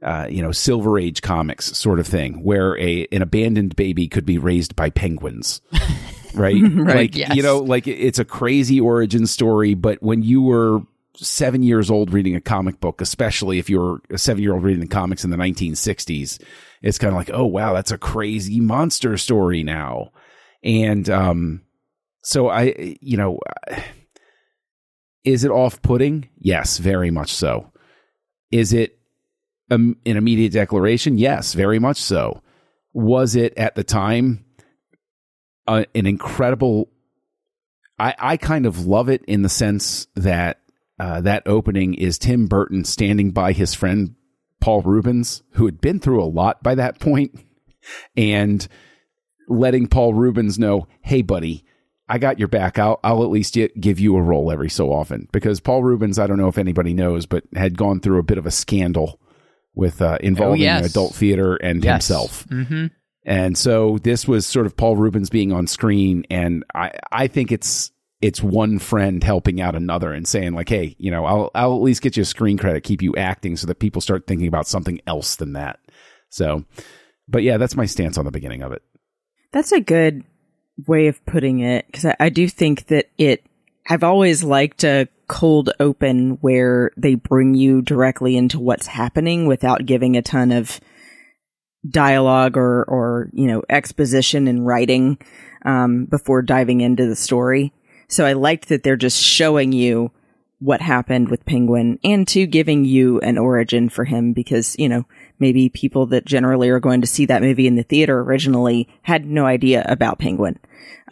uh, 0.02 0.26
you 0.28 0.42
know, 0.42 0.52
Silver 0.52 0.98
Age 0.98 1.22
comics 1.22 1.76
sort 1.76 1.98
of 1.98 2.06
thing, 2.06 2.44
where 2.44 2.78
a 2.78 3.06
an 3.10 3.22
abandoned 3.22 3.74
baby 3.74 4.06
could 4.06 4.26
be 4.26 4.36
raised 4.36 4.76
by 4.76 4.90
penguins, 4.90 5.62
right? 6.34 6.60
right. 6.62 6.96
Like 6.96 7.16
yes. 7.16 7.34
you 7.34 7.42
know, 7.42 7.58
like 7.58 7.86
it's 7.86 8.18
a 8.18 8.24
crazy 8.24 8.80
origin 8.80 9.26
story. 9.26 9.72
But 9.72 10.02
when 10.02 10.22
you 10.22 10.42
were 10.42 10.82
seven 11.16 11.62
years 11.62 11.90
old 11.90 12.12
reading 12.12 12.36
a 12.36 12.40
comic 12.40 12.80
book, 12.80 13.00
especially 13.00 13.58
if 13.58 13.70
you 13.70 13.80
were 13.80 14.02
a 14.10 14.18
seven 14.18 14.42
year 14.42 14.52
old 14.52 14.62
reading 14.62 14.80
the 14.80 14.86
comics 14.86 15.24
in 15.24 15.30
the 15.30 15.36
1960s, 15.38 16.38
it's 16.82 16.98
kind 16.98 17.12
of 17.12 17.16
like, 17.16 17.30
oh 17.32 17.46
wow, 17.46 17.72
that's 17.72 17.92
a 17.92 17.98
crazy 17.98 18.60
monster 18.60 19.16
story 19.16 19.62
now, 19.62 20.12
and 20.62 21.08
um 21.08 21.62
so 22.24 22.48
I, 22.48 22.96
you 23.00 23.16
know, 23.16 23.38
is 25.24 25.44
it 25.44 25.50
off 25.50 25.80
putting? 25.82 26.28
Yes, 26.38 26.78
very 26.78 27.10
much 27.10 27.32
so. 27.32 27.70
Is 28.50 28.72
it 28.72 28.98
an 29.70 29.96
immediate 30.04 30.52
declaration? 30.52 31.18
Yes, 31.18 31.54
very 31.54 31.78
much 31.78 31.98
so. 31.98 32.42
Was 32.92 33.36
it 33.36 33.54
at 33.56 33.74
the 33.74 33.84
time 33.84 34.44
uh, 35.66 35.84
an 35.94 36.06
incredible? 36.06 36.90
I, 37.98 38.14
I 38.18 38.36
kind 38.36 38.66
of 38.66 38.86
love 38.86 39.08
it 39.08 39.24
in 39.26 39.42
the 39.42 39.48
sense 39.48 40.06
that 40.14 40.60
uh, 40.98 41.20
that 41.22 41.42
opening 41.46 41.94
is 41.94 42.18
Tim 42.18 42.46
Burton 42.46 42.84
standing 42.84 43.32
by 43.32 43.52
his 43.52 43.74
friend 43.74 44.14
Paul 44.60 44.82
Reubens, 44.82 45.42
who 45.52 45.66
had 45.66 45.80
been 45.80 46.00
through 46.00 46.22
a 46.22 46.26
lot 46.26 46.62
by 46.62 46.74
that 46.76 47.00
point, 47.00 47.38
and 48.16 48.66
letting 49.48 49.88
Paul 49.88 50.14
Reubens 50.14 50.58
know, 50.58 50.86
"Hey, 51.02 51.22
buddy, 51.22 51.63
I 52.08 52.18
got 52.18 52.38
your 52.38 52.48
back. 52.48 52.78
I'll, 52.78 53.00
I'll 53.02 53.22
at 53.22 53.30
least 53.30 53.56
give 53.80 53.98
you 53.98 54.16
a 54.16 54.22
role 54.22 54.52
every 54.52 54.68
so 54.68 54.92
often 54.92 55.28
because 55.32 55.60
Paul 55.60 55.82
Reubens, 55.82 56.18
I 56.18 56.26
don't 56.26 56.38
know 56.38 56.48
if 56.48 56.58
anybody 56.58 56.92
knows, 56.92 57.24
but 57.26 57.44
had 57.54 57.78
gone 57.78 58.00
through 58.00 58.18
a 58.18 58.24
bit 58.24 58.38
of 58.38 58.46
a 58.46 58.50
scandal 58.50 59.20
with 59.74 60.02
uh, 60.02 60.18
involving 60.20 60.60
oh, 60.60 60.64
yes. 60.64 60.90
adult 60.90 61.14
theater 61.14 61.56
and 61.56 61.82
yes. 61.82 62.06
himself. 62.06 62.46
Mm-hmm. 62.48 62.86
And 63.24 63.56
so 63.56 63.98
this 64.02 64.28
was 64.28 64.46
sort 64.46 64.66
of 64.66 64.76
Paul 64.76 64.96
Reubens 64.96 65.30
being 65.30 65.50
on 65.50 65.66
screen, 65.66 66.26
and 66.30 66.62
I 66.74 66.92
I 67.10 67.26
think 67.26 67.52
it's 67.52 67.90
it's 68.20 68.42
one 68.42 68.78
friend 68.78 69.24
helping 69.24 69.62
out 69.62 69.74
another 69.74 70.12
and 70.12 70.28
saying 70.28 70.52
like, 70.52 70.68
hey, 70.68 70.94
you 70.98 71.10
know, 71.10 71.24
I'll 71.24 71.50
I'll 71.54 71.74
at 71.74 71.82
least 71.82 72.02
get 72.02 72.18
you 72.18 72.22
a 72.22 72.26
screen 72.26 72.58
credit, 72.58 72.84
keep 72.84 73.00
you 73.00 73.16
acting, 73.16 73.56
so 73.56 73.66
that 73.66 73.78
people 73.78 74.02
start 74.02 74.26
thinking 74.26 74.46
about 74.46 74.66
something 74.66 75.00
else 75.06 75.36
than 75.36 75.54
that. 75.54 75.78
So, 76.28 76.64
but 77.26 77.42
yeah, 77.42 77.56
that's 77.56 77.76
my 77.76 77.86
stance 77.86 78.18
on 78.18 78.26
the 78.26 78.30
beginning 78.30 78.62
of 78.62 78.72
it. 78.72 78.82
That's 79.52 79.72
a 79.72 79.80
good 79.80 80.24
way 80.86 81.06
of 81.06 81.24
putting 81.26 81.60
it 81.60 81.86
because 81.86 82.04
I, 82.04 82.16
I 82.20 82.28
do 82.28 82.48
think 82.48 82.86
that 82.88 83.06
it. 83.18 83.44
I've 83.88 84.02
always 84.02 84.42
liked 84.42 84.82
a 84.82 85.08
cold 85.28 85.70
open 85.78 86.38
where 86.40 86.90
they 86.96 87.14
bring 87.16 87.54
you 87.54 87.82
directly 87.82 88.36
into 88.36 88.58
what's 88.58 88.86
happening 88.86 89.46
without 89.46 89.84
giving 89.86 90.16
a 90.16 90.22
ton 90.22 90.52
of 90.52 90.80
dialogue 91.88 92.56
or 92.56 92.84
or 92.84 93.28
you 93.32 93.46
know 93.46 93.62
exposition 93.68 94.48
and 94.48 94.66
writing 94.66 95.18
um, 95.64 96.06
before 96.06 96.42
diving 96.42 96.80
into 96.80 97.06
the 97.06 97.16
story. 97.16 97.72
So 98.08 98.24
I 98.24 98.34
liked 98.34 98.68
that 98.68 98.82
they're 98.82 98.96
just 98.96 99.22
showing 99.22 99.72
you 99.72 100.12
what 100.58 100.80
happened 100.80 101.28
with 101.28 101.44
Penguin 101.44 101.98
and 102.04 102.26
to 102.28 102.46
giving 102.46 102.84
you 102.84 103.20
an 103.20 103.38
origin 103.38 103.88
for 103.88 104.04
him 104.04 104.32
because, 104.32 104.76
you 104.78 104.88
know, 104.88 105.04
maybe 105.44 105.68
people 105.68 106.06
that 106.06 106.24
generally 106.24 106.70
are 106.70 106.80
going 106.80 107.02
to 107.02 107.06
see 107.06 107.26
that 107.26 107.42
movie 107.42 107.66
in 107.66 107.76
the 107.76 107.82
theater 107.82 108.20
originally 108.20 108.88
had 109.02 109.26
no 109.26 109.44
idea 109.44 109.84
about 109.86 110.18
Penguin. 110.18 110.58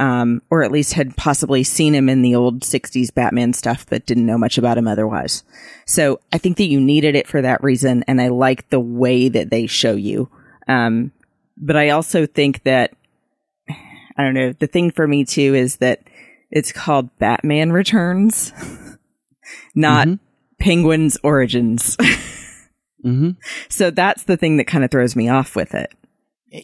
Um, 0.00 0.40
or 0.48 0.62
at 0.62 0.72
least 0.72 0.94
had 0.94 1.14
possibly 1.18 1.62
seen 1.62 1.94
him 1.94 2.08
in 2.08 2.22
the 2.22 2.34
old 2.34 2.62
60s 2.62 3.12
Batman 3.12 3.52
stuff, 3.52 3.84
but 3.90 4.06
didn't 4.06 4.24
know 4.24 4.38
much 4.38 4.56
about 4.56 4.78
him 4.78 4.88
otherwise. 4.88 5.44
So 5.84 6.18
I 6.32 6.38
think 6.38 6.56
that 6.56 6.70
you 6.70 6.80
needed 6.80 7.14
it 7.14 7.28
for 7.28 7.42
that 7.42 7.62
reason. 7.62 8.02
And 8.08 8.18
I 8.18 8.28
like 8.28 8.70
the 8.70 8.80
way 8.80 9.28
that 9.28 9.50
they 9.50 9.66
show 9.66 9.94
you. 9.94 10.30
Um, 10.66 11.12
but 11.58 11.76
I 11.76 11.90
also 11.90 12.24
think 12.24 12.62
that, 12.62 12.94
I 13.68 14.24
don't 14.24 14.32
know, 14.32 14.54
the 14.54 14.66
thing 14.66 14.92
for 14.92 15.06
me 15.06 15.26
too 15.26 15.54
is 15.54 15.76
that 15.76 16.00
it's 16.50 16.72
called 16.72 17.10
Batman 17.18 17.70
Returns. 17.70 18.52
not 19.74 20.08
mm-hmm. 20.08 20.24
Penguin's 20.58 21.18
origins. 21.22 21.98
mm-hmm. 23.04 23.30
So 23.68 23.90
that's 23.90 24.24
the 24.24 24.36
thing 24.36 24.56
that 24.58 24.66
kind 24.66 24.84
of 24.84 24.90
throws 24.90 25.16
me 25.16 25.28
off 25.28 25.56
with 25.56 25.74
it. 25.74 25.92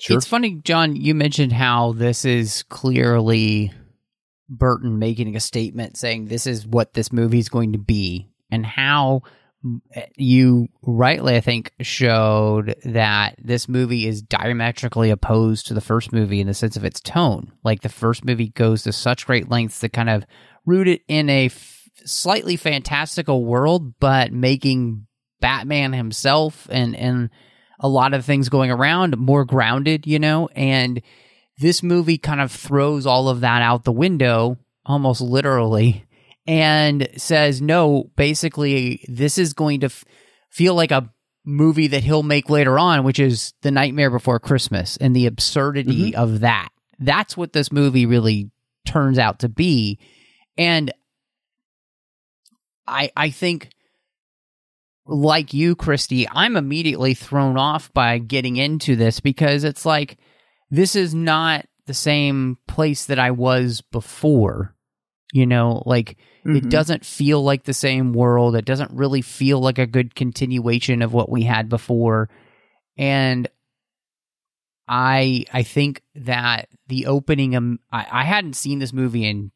Sure. 0.00 0.18
It's 0.18 0.26
funny, 0.26 0.60
John, 0.64 0.96
you 0.96 1.14
mentioned 1.14 1.52
how 1.52 1.92
this 1.92 2.24
is 2.24 2.62
clearly 2.64 3.72
Burton 4.48 4.98
making 4.98 5.34
a 5.34 5.40
statement 5.40 5.96
saying 5.96 6.26
this 6.26 6.46
is 6.46 6.66
what 6.66 6.94
this 6.94 7.12
movie 7.12 7.38
is 7.38 7.48
going 7.48 7.72
to 7.72 7.78
be, 7.78 8.28
and 8.50 8.64
how 8.64 9.22
you 10.16 10.68
rightly, 10.82 11.34
I 11.34 11.40
think, 11.40 11.72
showed 11.80 12.76
that 12.84 13.34
this 13.42 13.68
movie 13.68 14.06
is 14.06 14.22
diametrically 14.22 15.10
opposed 15.10 15.66
to 15.66 15.74
the 15.74 15.80
first 15.80 16.12
movie 16.12 16.40
in 16.40 16.46
the 16.46 16.54
sense 16.54 16.76
of 16.76 16.84
its 16.84 17.00
tone. 17.00 17.50
Like 17.64 17.80
the 17.80 17.88
first 17.88 18.24
movie 18.24 18.50
goes 18.50 18.84
to 18.84 18.92
such 18.92 19.26
great 19.26 19.50
lengths 19.50 19.80
to 19.80 19.88
kind 19.88 20.10
of 20.10 20.24
root 20.64 20.86
it 20.86 21.02
in 21.08 21.28
a 21.28 21.50
slightly 22.04 22.56
fantastical 22.56 23.44
world, 23.44 23.98
but 23.98 24.32
making 24.32 25.07
Batman 25.40 25.92
himself 25.92 26.66
and 26.70 26.94
and 26.96 27.30
a 27.80 27.88
lot 27.88 28.14
of 28.14 28.24
things 28.24 28.48
going 28.48 28.70
around 28.70 29.16
more 29.16 29.44
grounded, 29.44 30.06
you 30.06 30.18
know, 30.18 30.48
and 30.54 31.00
this 31.58 31.82
movie 31.82 32.18
kind 32.18 32.40
of 32.40 32.50
throws 32.50 33.06
all 33.06 33.28
of 33.28 33.40
that 33.40 33.62
out 33.62 33.84
the 33.84 33.92
window 33.92 34.56
almost 34.84 35.20
literally 35.20 36.04
and 36.46 37.08
says 37.16 37.60
no 37.60 38.10
basically 38.16 39.04
this 39.06 39.36
is 39.38 39.52
going 39.52 39.80
to 39.80 39.86
f- 39.86 40.04
feel 40.48 40.74
like 40.74 40.90
a 40.90 41.12
movie 41.44 41.88
that 41.88 42.02
he'll 42.02 42.22
make 42.22 42.48
later 42.48 42.78
on 42.78 43.04
which 43.04 43.18
is 43.18 43.52
the 43.62 43.70
nightmare 43.70 44.10
before 44.10 44.40
christmas 44.40 44.96
and 44.96 45.14
the 45.14 45.26
absurdity 45.26 46.12
mm-hmm. 46.12 46.20
of 46.20 46.40
that. 46.40 46.70
That's 46.98 47.36
what 47.36 47.52
this 47.52 47.70
movie 47.70 48.06
really 48.06 48.50
turns 48.84 49.18
out 49.18 49.40
to 49.40 49.48
be. 49.48 49.98
And 50.56 50.92
I 52.86 53.10
I 53.16 53.30
think 53.30 53.70
like 55.08 55.54
you, 55.54 55.74
Christy, 55.74 56.28
I'm 56.28 56.56
immediately 56.56 57.14
thrown 57.14 57.56
off 57.56 57.92
by 57.92 58.18
getting 58.18 58.56
into 58.56 58.96
this 58.96 59.20
because 59.20 59.64
it's 59.64 59.86
like 59.86 60.18
this 60.70 60.94
is 60.94 61.14
not 61.14 61.66
the 61.86 61.94
same 61.94 62.58
place 62.66 63.06
that 63.06 63.18
I 63.18 63.30
was 63.30 63.80
before. 63.80 64.74
You 65.32 65.46
know, 65.46 65.82
like 65.84 66.16
mm-hmm. 66.44 66.56
it 66.56 66.70
doesn't 66.70 67.04
feel 67.04 67.42
like 67.42 67.64
the 67.64 67.74
same 67.74 68.12
world. 68.12 68.56
It 68.56 68.64
doesn't 68.64 68.92
really 68.92 69.20
feel 69.20 69.60
like 69.60 69.78
a 69.78 69.86
good 69.86 70.14
continuation 70.14 71.02
of 71.02 71.12
what 71.12 71.30
we 71.30 71.42
had 71.42 71.68
before. 71.68 72.30
And 72.96 73.48
I 74.86 75.44
I 75.52 75.64
think 75.64 76.02
that 76.14 76.68
the 76.86 77.06
opening 77.06 77.54
um 77.56 77.78
I, 77.92 78.06
I 78.10 78.24
hadn't 78.24 78.54
seen 78.54 78.78
this 78.78 78.92
movie 78.92 79.26
in 79.26 79.52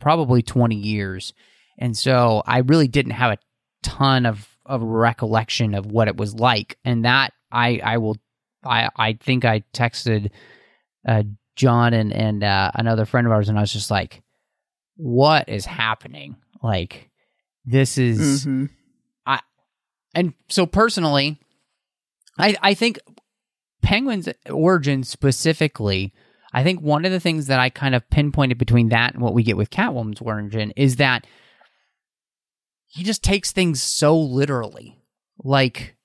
probably 0.00 0.42
20 0.42 0.76
years 0.76 1.32
and 1.78 1.96
so 1.96 2.42
I 2.46 2.58
really 2.58 2.88
didn't 2.88 3.12
have 3.12 3.32
a 3.32 3.38
ton 3.82 4.26
of, 4.26 4.48
of 4.66 4.82
recollection 4.82 5.74
of 5.74 5.86
what 5.86 6.08
it 6.08 6.16
was 6.16 6.34
like. 6.34 6.78
And 6.84 7.04
that 7.04 7.32
I, 7.50 7.80
I 7.82 7.98
will, 7.98 8.16
I, 8.64 8.88
I 8.96 9.12
think 9.14 9.44
I 9.44 9.64
texted 9.72 10.30
uh, 11.06 11.22
John 11.54 11.94
and, 11.94 12.12
and 12.12 12.44
uh, 12.44 12.72
another 12.74 13.06
friend 13.06 13.26
of 13.26 13.32
ours, 13.32 13.48
and 13.48 13.56
I 13.56 13.62
was 13.62 13.72
just 13.72 13.90
like, 13.90 14.22
what 14.96 15.48
is 15.48 15.64
happening? 15.64 16.36
Like, 16.62 17.10
this 17.64 17.98
is, 17.98 18.42
mm-hmm. 18.42 18.66
I, 19.24 19.40
and 20.14 20.34
so 20.48 20.66
personally, 20.66 21.38
I, 22.38 22.56
I 22.62 22.74
think 22.74 22.98
Penguin's 23.82 24.28
origin 24.50 25.04
specifically, 25.04 26.12
I 26.52 26.62
think 26.62 26.80
one 26.80 27.04
of 27.04 27.12
the 27.12 27.20
things 27.20 27.46
that 27.46 27.60
I 27.60 27.70
kind 27.70 27.94
of 27.94 28.08
pinpointed 28.10 28.58
between 28.58 28.88
that 28.88 29.14
and 29.14 29.22
what 29.22 29.34
we 29.34 29.42
get 29.42 29.56
with 29.56 29.70
Catwoman's 29.70 30.20
origin 30.20 30.72
is 30.76 30.96
that 30.96 31.26
he 32.96 33.04
just 33.04 33.22
takes 33.22 33.52
things 33.52 33.82
so 33.82 34.18
literally. 34.18 34.98
Like 35.44 35.96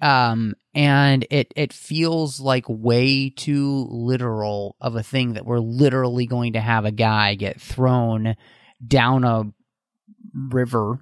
um, 0.00 0.54
and 0.74 1.24
it 1.30 1.52
it 1.54 1.72
feels 1.72 2.40
like 2.40 2.64
way 2.68 3.30
too 3.30 3.86
literal 3.88 4.74
of 4.80 4.96
a 4.96 5.02
thing 5.02 5.34
that 5.34 5.46
we're 5.46 5.60
literally 5.60 6.26
going 6.26 6.54
to 6.54 6.60
have 6.60 6.84
a 6.84 6.90
guy 6.90 7.36
get 7.36 7.60
thrown 7.60 8.34
down 8.84 9.22
a 9.22 9.44
river 10.34 10.98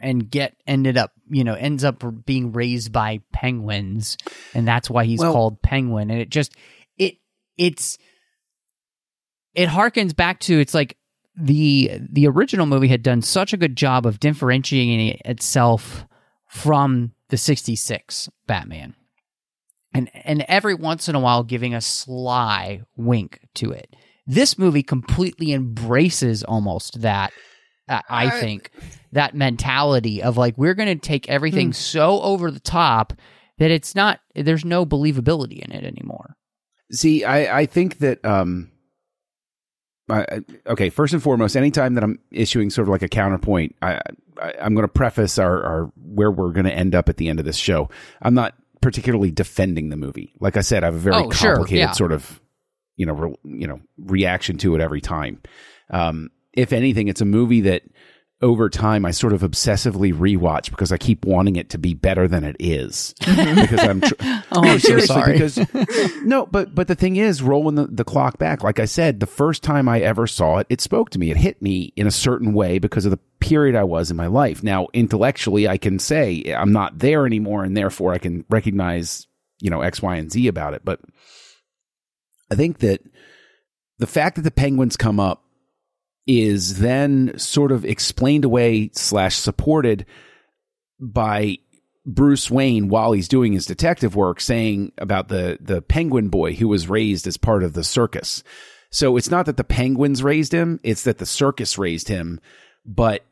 and 0.00 0.30
get 0.30 0.56
ended 0.66 0.96
up 0.96 1.12
you 1.28 1.44
know 1.44 1.54
ends 1.54 1.84
up 1.84 2.02
being 2.24 2.52
raised 2.52 2.92
by 2.92 3.20
penguins 3.32 4.16
and 4.54 4.66
that's 4.66 4.88
why 4.88 5.04
he's 5.04 5.20
Well- 5.20 5.32
called 5.32 5.60
penguin 5.62 6.10
and 6.10 6.20
it 6.20 6.30
just 6.30 6.54
it 6.96 7.16
it's 7.58 7.98
it 9.54 9.68
harkens 9.68 10.16
back 10.16 10.40
to 10.40 10.58
it's 10.60 10.74
like 10.74 10.96
the 11.36 12.00
the 12.10 12.26
original 12.26 12.66
movie 12.66 12.88
had 12.88 13.02
done 13.02 13.22
such 13.22 13.52
a 13.52 13.56
good 13.56 13.76
job 13.76 14.06
of 14.06 14.20
differentiating 14.20 15.20
itself 15.24 16.06
from 16.48 17.12
the 17.28 17.36
66 17.36 18.28
Batman. 18.46 18.94
And 19.92 20.10
and 20.14 20.44
every 20.48 20.74
once 20.74 21.08
in 21.08 21.14
a 21.14 21.20
while 21.20 21.42
giving 21.42 21.74
a 21.74 21.80
sly 21.80 22.82
wink 22.96 23.40
to 23.54 23.70
it. 23.72 23.94
This 24.26 24.58
movie 24.58 24.82
completely 24.82 25.52
embraces 25.52 26.42
almost 26.42 27.00
that 27.02 27.32
uh, 27.88 28.00
I 28.08 28.26
I- 28.26 28.40
think 28.40 28.70
that 29.12 29.34
mentality 29.34 30.22
of 30.22 30.36
like 30.36 30.58
we're 30.58 30.74
going 30.74 30.88
to 30.98 31.06
take 31.06 31.28
everything 31.28 31.72
so 31.72 32.20
over 32.20 32.50
the 32.50 32.60
top 32.60 33.12
that 33.58 33.70
it's 33.70 33.94
not 33.94 34.20
there's 34.34 34.64
no 34.64 34.84
believability 34.84 35.60
in 35.60 35.72
it 35.72 35.84
anymore. 35.84 36.36
See, 36.92 37.24
I, 37.24 37.60
I 37.60 37.66
think 37.66 37.98
that 37.98 38.22
um, 38.24 38.70
I, 40.08 40.40
okay. 40.66 40.88
First 40.90 41.12
and 41.14 41.22
foremost, 41.22 41.56
anytime 41.56 41.94
that 41.94 42.04
I'm 42.04 42.18
issuing 42.30 42.70
sort 42.70 42.86
of 42.86 42.92
like 42.92 43.02
a 43.02 43.08
counterpoint, 43.08 43.74
I, 43.82 44.00
I 44.40 44.52
I'm 44.60 44.74
going 44.74 44.84
to 44.86 44.92
preface 44.92 45.38
our, 45.38 45.62
our 45.64 45.92
where 45.96 46.30
we're 46.30 46.52
going 46.52 46.66
to 46.66 46.72
end 46.72 46.94
up 46.94 47.08
at 47.08 47.16
the 47.16 47.28
end 47.28 47.38
of 47.40 47.44
this 47.44 47.56
show. 47.56 47.88
I'm 48.22 48.34
not 48.34 48.54
particularly 48.80 49.30
defending 49.32 49.88
the 49.88 49.96
movie. 49.96 50.32
Like 50.38 50.56
I 50.56 50.60
said, 50.60 50.84
I 50.84 50.86
have 50.86 50.94
a 50.94 50.98
very 50.98 51.16
Oh, 51.16 51.30
sure, 51.30 51.54
complicated 51.56 51.80
yeah. 51.88 51.92
sort 51.92 52.12
of 52.12 52.40
you 52.96 53.06
know 53.06 53.14
re, 53.14 53.34
you 53.44 53.66
know 53.66 53.80
reaction 53.98 54.58
to 54.58 54.74
it 54.76 54.80
every 54.80 55.00
time. 55.00 55.42
Um, 55.90 56.30
if 56.52 56.72
anything, 56.72 57.08
it's 57.08 57.20
a 57.20 57.24
movie 57.26 57.62
that 57.62 57.82
over 58.42 58.68
time 58.68 59.06
I 59.06 59.12
sort 59.12 59.32
of 59.32 59.40
obsessively 59.40 60.12
rewatch 60.12 60.70
because 60.70 60.92
I 60.92 60.98
keep 60.98 61.24
wanting 61.24 61.56
it 61.56 61.70
to 61.70 61.78
be 61.78 61.94
better 61.94 62.28
than 62.28 62.44
it 62.44 62.56
is 62.58 63.14
mm-hmm. 63.22 63.60
because 63.60 63.80
I'm. 63.80 64.00
Tr- 64.00 64.14
Oh, 64.52 64.60
no, 64.60 64.70
I'm 64.70 64.78
so 64.78 64.88
seriously, 64.88 65.14
sorry. 65.14 65.32
because 65.32 65.58
no, 66.22 66.46
but 66.46 66.74
but 66.74 66.88
the 66.88 66.94
thing 66.94 67.16
is, 67.16 67.42
rolling 67.42 67.74
the, 67.74 67.86
the 67.86 68.04
clock 68.04 68.38
back, 68.38 68.62
like 68.62 68.78
I 68.78 68.84
said, 68.84 69.18
the 69.20 69.26
first 69.26 69.62
time 69.62 69.88
I 69.88 70.00
ever 70.00 70.26
saw 70.26 70.58
it, 70.58 70.66
it 70.70 70.80
spoke 70.80 71.10
to 71.10 71.18
me. 71.18 71.30
It 71.30 71.36
hit 71.36 71.60
me 71.60 71.92
in 71.96 72.06
a 72.06 72.12
certain 72.12 72.52
way 72.52 72.78
because 72.78 73.04
of 73.04 73.10
the 73.10 73.18
period 73.40 73.74
I 73.74 73.84
was 73.84 74.10
in 74.10 74.16
my 74.16 74.28
life. 74.28 74.62
Now, 74.62 74.86
intellectually, 74.92 75.68
I 75.68 75.78
can 75.78 75.98
say 75.98 76.54
I'm 76.56 76.72
not 76.72 76.98
there 76.98 77.26
anymore, 77.26 77.64
and 77.64 77.76
therefore 77.76 78.14
I 78.14 78.18
can 78.18 78.44
recognize, 78.48 79.26
you 79.60 79.70
know, 79.70 79.80
X, 79.80 80.00
Y, 80.00 80.16
and 80.16 80.30
Z 80.30 80.46
about 80.46 80.74
it. 80.74 80.82
But 80.84 81.00
I 82.50 82.54
think 82.54 82.78
that 82.78 83.02
the 83.98 84.06
fact 84.06 84.36
that 84.36 84.42
the 84.42 84.50
penguins 84.50 84.96
come 84.96 85.18
up 85.18 85.42
is 86.26 86.78
then 86.78 87.38
sort 87.38 87.72
of 87.72 87.84
explained 87.84 88.44
away 88.44 88.90
slash 88.92 89.36
supported 89.36 90.04
by 90.98 91.58
Bruce 92.04 92.50
Wayne 92.50 92.88
while 92.88 93.12
he's 93.12 93.28
doing 93.28 93.52
his 93.52 93.66
detective 93.66 94.14
work 94.16 94.40
saying 94.40 94.92
about 94.98 95.28
the 95.28 95.58
the 95.60 95.82
penguin 95.82 96.28
boy 96.28 96.54
who 96.54 96.68
was 96.68 96.88
raised 96.88 97.26
as 97.26 97.36
part 97.36 97.62
of 97.62 97.72
the 97.72 97.84
circus. 97.84 98.42
So 98.90 99.16
it's 99.16 99.30
not 99.30 99.46
that 99.46 99.56
the 99.56 99.64
penguins 99.64 100.22
raised 100.22 100.52
him, 100.52 100.80
it's 100.82 101.04
that 101.04 101.18
the 101.18 101.26
circus 101.26 101.76
raised 101.76 102.08
him, 102.08 102.40
but 102.84 103.24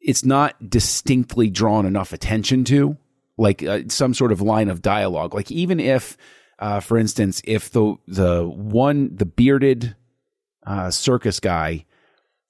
it's 0.00 0.24
not 0.24 0.70
distinctly 0.70 1.50
drawn 1.50 1.86
enough 1.86 2.12
attention 2.12 2.64
to 2.64 2.96
like 3.36 3.62
uh, 3.62 3.80
some 3.88 4.14
sort 4.14 4.32
of 4.32 4.40
line 4.40 4.68
of 4.68 4.82
dialogue. 4.82 5.34
Like 5.34 5.50
even 5.50 5.80
if 5.80 6.16
uh, 6.58 6.80
for 6.80 6.96
instance, 6.96 7.42
if 7.44 7.70
the 7.70 7.96
the 8.08 8.46
one 8.46 9.14
the 9.14 9.26
bearded 9.26 9.94
uh, 10.66 10.90
circus 10.90 11.40
guy 11.40 11.84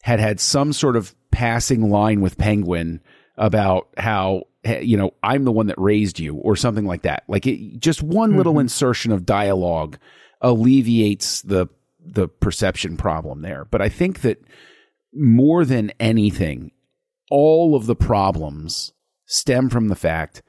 had 0.04 0.20
had 0.20 0.38
some 0.38 0.74
sort 0.74 0.96
of 0.96 1.14
passing 1.30 1.88
line 1.88 2.20
with 2.20 2.36
Penguin 2.36 3.00
about 3.38 3.88
how 3.96 4.42
you 4.82 4.98
know 4.98 5.14
I'm 5.22 5.44
the 5.44 5.52
one 5.52 5.68
that 5.68 5.78
raised 5.78 6.20
you 6.20 6.34
or 6.34 6.56
something 6.56 6.84
like 6.84 7.02
that. 7.02 7.24
Like 7.26 7.46
it, 7.46 7.78
just 7.80 8.02
one 8.02 8.36
little 8.36 8.52
mm-hmm. 8.52 8.60
insertion 8.60 9.12
of 9.12 9.24
dialogue 9.24 9.96
alleviates 10.42 11.40
the 11.40 11.68
the 12.04 12.28
perception 12.28 12.98
problem 12.98 13.40
there. 13.40 13.64
But 13.64 13.80
I 13.80 13.88
think 13.88 14.20
that 14.20 14.44
more 15.14 15.64
than 15.64 15.90
anything, 15.98 16.72
all 17.30 17.74
of 17.74 17.86
the 17.86 17.96
problems 17.96 18.92
stem 19.24 19.70
from 19.70 19.88
the 19.88 19.96
fact 19.96 20.42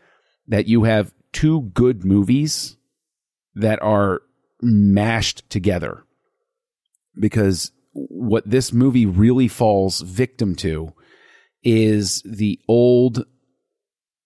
that 0.50 0.68
you 0.68 0.84
have 0.84 1.14
two 1.32 1.72
good 1.74 2.04
movies 2.04 2.76
that 3.54 3.82
are 3.82 4.22
mashed 4.62 5.50
together 5.50 6.04
because 7.18 7.72
what 7.96 8.48
this 8.50 8.74
movie 8.74 9.06
really 9.06 9.48
falls 9.48 10.02
victim 10.02 10.54
to 10.56 10.94
is 11.64 12.22
the 12.26 12.60
old 12.68 13.26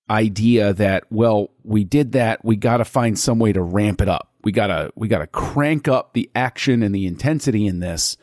idea 0.09 0.73
that 0.73 1.03
well 1.11 1.51
we 1.63 1.83
did 1.83 2.13
that 2.13 2.43
we 2.43 2.55
got 2.55 2.77
to 2.77 2.85
find 2.85 3.17
some 3.17 3.37
way 3.37 3.53
to 3.53 3.61
ramp 3.61 4.01
it 4.01 4.09
up. 4.09 4.33
We 4.43 4.51
got 4.51 4.67
to 4.67 4.91
we 4.95 5.07
got 5.07 5.19
to 5.19 5.27
crank 5.27 5.87
up 5.87 6.13
the 6.13 6.29
action 6.33 6.81
and 6.81 6.93
the 6.93 7.05
intensity 7.05 7.67
in 7.67 7.79
this 7.79 8.17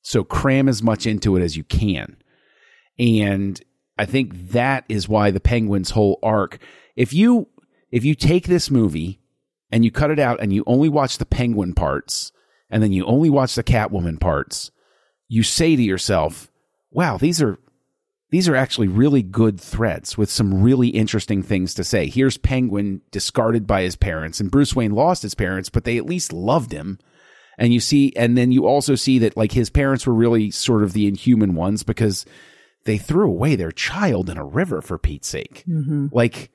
so 0.00 0.24
cram 0.24 0.66
as 0.68 0.82
much 0.82 1.06
into 1.06 1.36
it 1.36 1.42
as 1.42 1.56
you 1.56 1.64
can. 1.64 2.16
And 2.98 3.60
i 3.98 4.06
think 4.06 4.50
that 4.50 4.84
is 4.88 5.08
why 5.08 5.30
the 5.30 5.40
penguins 5.40 5.90
whole 5.90 6.18
arc 6.22 6.58
if 6.96 7.12
you 7.12 7.48
if 7.90 8.04
you 8.04 8.14
take 8.14 8.46
this 8.46 8.70
movie 8.70 9.20
and 9.70 9.84
you 9.84 9.90
cut 9.90 10.10
it 10.10 10.18
out 10.18 10.40
and 10.40 10.52
you 10.52 10.64
only 10.66 10.88
watch 10.88 11.18
the 11.18 11.26
penguin 11.26 11.74
parts 11.74 12.32
and 12.70 12.82
then 12.82 12.92
you 12.92 13.04
only 13.04 13.30
watch 13.30 13.54
the 13.54 13.64
catwoman 13.64 14.18
parts 14.18 14.70
you 15.28 15.42
say 15.42 15.76
to 15.76 15.82
yourself 15.82 16.50
wow 16.90 17.16
these 17.16 17.42
are 17.42 17.58
these 18.30 18.48
are 18.48 18.56
actually 18.56 18.88
really 18.88 19.22
good 19.22 19.60
threads 19.60 20.18
with 20.18 20.30
some 20.30 20.62
really 20.62 20.88
interesting 20.88 21.42
things 21.42 21.74
to 21.74 21.84
say. 21.84 22.08
Here's 22.08 22.36
Penguin 22.36 23.00
discarded 23.12 23.66
by 23.66 23.82
his 23.82 23.94
parents, 23.94 24.40
and 24.40 24.50
Bruce 24.50 24.74
Wayne 24.74 24.90
lost 24.92 25.22
his 25.22 25.34
parents, 25.34 25.68
but 25.68 25.84
they 25.84 25.96
at 25.96 26.06
least 26.06 26.32
loved 26.32 26.72
him. 26.72 26.98
And 27.56 27.72
you 27.72 27.80
see, 27.80 28.12
and 28.16 28.36
then 28.36 28.52
you 28.52 28.66
also 28.66 28.96
see 28.96 29.20
that 29.20 29.36
like 29.36 29.52
his 29.52 29.70
parents 29.70 30.06
were 30.06 30.12
really 30.12 30.50
sort 30.50 30.82
of 30.82 30.92
the 30.92 31.06
inhuman 31.06 31.54
ones 31.54 31.84
because 31.84 32.26
they 32.84 32.98
threw 32.98 33.28
away 33.28 33.54
their 33.54 33.72
child 33.72 34.28
in 34.28 34.36
a 34.36 34.44
river 34.44 34.82
for 34.82 34.98
Pete's 34.98 35.28
sake. 35.28 35.62
Like 36.12 36.50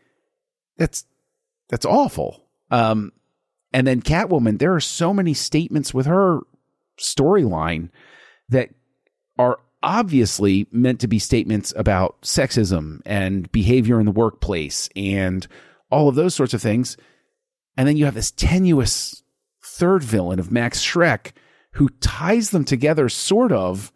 that's 0.78 1.06
that's 1.70 1.86
awful. 1.86 2.46
Um, 2.70 3.14
and 3.74 3.88
then 3.88 4.02
Catwoman, 4.02 4.60
there 4.60 4.76
are 4.76 4.82
so 4.82 5.14
many 5.14 5.34
statements 5.34 5.94
with 5.94 6.06
her 6.06 6.42
storyline 7.00 7.90
that 8.52 8.70
are 9.38 9.60
obviously 9.84 10.68
meant 10.72 11.00
to 11.00 11.08
be 11.08 11.20
statements 11.20 11.74
about 11.76 12.22
sexism 12.22 13.02
and 13.06 13.52
behavior 13.52 14.00
in 14.00 14.06
the 14.06 14.12
workplace 14.12 14.90
and 14.96 15.48
all 15.90 16.08
of 16.08 16.16
those 16.16 16.36
sorts 16.36 16.54
of 16.54 16.62
things. 16.62 16.98
And 17.78 17.88
then 17.88 17.98
you 17.98 18.06
have 18.06 18.14
this 18.14 18.32
tenuous 18.32 19.24
third 19.64 20.04
villain 20.04 20.40
of 20.40 20.52
Max 20.52 20.84
Shreck 20.84 21.32
who 21.74 21.90
ties 22.02 22.52
them 22.52 22.66
together, 22.66 23.10
sort 23.10 23.52
of, 23.52 23.92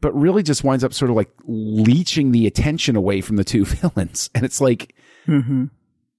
but 0.00 0.14
really 0.14 0.42
just 0.42 0.64
winds 0.64 0.84
up 0.84 0.92
sort 0.92 1.10
of 1.10 1.16
like 1.16 1.30
leeching 1.44 2.32
the 2.32 2.46
attention 2.46 2.96
away 2.96 3.20
from 3.20 3.36
the 3.36 3.44
two 3.44 3.64
villains. 3.66 4.28
And 4.34 4.44
it's 4.44 4.60
like, 4.60 4.94
mm-hmm. 5.26 5.66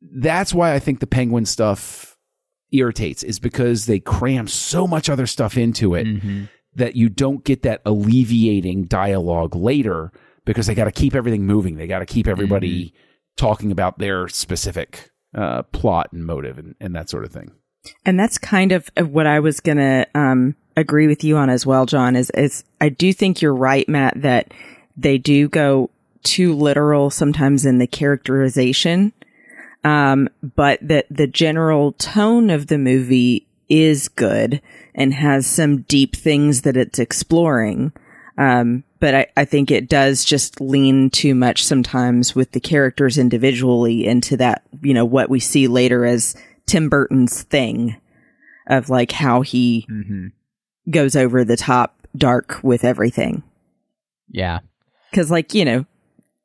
that's 0.01 0.53
why 0.53 0.73
I 0.73 0.79
think 0.79 0.99
the 0.99 1.07
penguin 1.07 1.45
stuff 1.45 2.17
irritates, 2.71 3.21
is 3.21 3.39
because 3.39 3.85
they 3.85 3.99
cram 3.99 4.47
so 4.47 4.87
much 4.87 5.09
other 5.09 5.27
stuff 5.27 5.57
into 5.57 5.93
it 5.93 6.07
mm-hmm. 6.07 6.45
That 6.75 6.95
you 6.95 7.09
don't 7.09 7.43
get 7.43 7.63
that 7.63 7.81
alleviating 7.85 8.85
dialogue 8.85 9.55
later 9.55 10.11
because 10.45 10.67
they 10.67 10.75
got 10.75 10.85
to 10.85 10.91
keep 10.91 11.15
everything 11.15 11.45
moving. 11.45 11.75
They 11.75 11.87
got 11.87 11.99
to 11.99 12.05
keep 12.05 12.27
everybody 12.27 12.93
talking 13.37 13.71
about 13.71 13.99
their 13.99 14.27
specific 14.27 15.11
uh, 15.35 15.63
plot 15.63 16.11
and 16.11 16.25
motive 16.25 16.57
and, 16.57 16.75
and 16.79 16.95
that 16.95 17.09
sort 17.09 17.25
of 17.25 17.31
thing. 17.31 17.51
And 18.05 18.19
that's 18.19 18.37
kind 18.37 18.71
of 18.71 18.89
of 18.95 19.09
what 19.09 19.27
I 19.27 19.39
was 19.39 19.59
going 19.59 19.77
to 19.77 20.07
um, 20.15 20.55
agree 20.77 21.07
with 21.07 21.23
you 21.23 21.37
on 21.37 21.49
as 21.49 21.65
well, 21.65 21.85
John. 21.85 22.15
Is 22.15 22.29
is 22.31 22.63
I 22.79 22.89
do 22.89 23.11
think 23.11 23.41
you're 23.41 23.55
right, 23.55 23.87
Matt, 23.89 24.21
that 24.21 24.53
they 24.95 25.17
do 25.17 25.49
go 25.49 25.89
too 26.23 26.53
literal 26.53 27.09
sometimes 27.09 27.65
in 27.65 27.79
the 27.79 27.87
characterization, 27.87 29.11
um, 29.83 30.29
but 30.41 30.79
that 30.81 31.07
the 31.09 31.27
general 31.27 31.91
tone 31.93 32.49
of 32.49 32.67
the 32.67 32.77
movie 32.77 33.47
is 33.73 34.07
good 34.07 34.61
and 34.93 35.13
has 35.13 35.47
some 35.47 35.81
deep 35.83 36.15
things 36.15 36.61
that 36.61 36.77
it's 36.77 36.99
exploring. 36.99 37.91
Um, 38.37 38.83
but 38.99 39.15
I, 39.15 39.27
I 39.35 39.45
think 39.45 39.71
it 39.71 39.89
does 39.89 40.23
just 40.23 40.61
lean 40.61 41.09
too 41.09 41.35
much 41.35 41.63
sometimes 41.63 42.35
with 42.35 42.51
the 42.51 42.59
characters 42.59 43.17
individually 43.17 44.05
into 44.05 44.37
that, 44.37 44.63
you 44.81 44.93
know, 44.93 45.05
what 45.05 45.29
we 45.29 45.39
see 45.39 45.67
later 45.67 46.05
as 46.05 46.35
Tim 46.65 46.89
Burton's 46.89 47.43
thing 47.43 47.99
of 48.67 48.89
like 48.89 49.11
how 49.11 49.41
he 49.41 49.87
goes 50.89 51.15
over 51.15 51.43
the 51.43 51.57
top 51.57 52.07
dark 52.15 52.59
with 52.63 52.83
everything. 52.83 53.43
Yeah. 54.29 54.59
Cause 55.13 55.29
like, 55.29 55.53
you 55.53 55.65
know, 55.65 55.85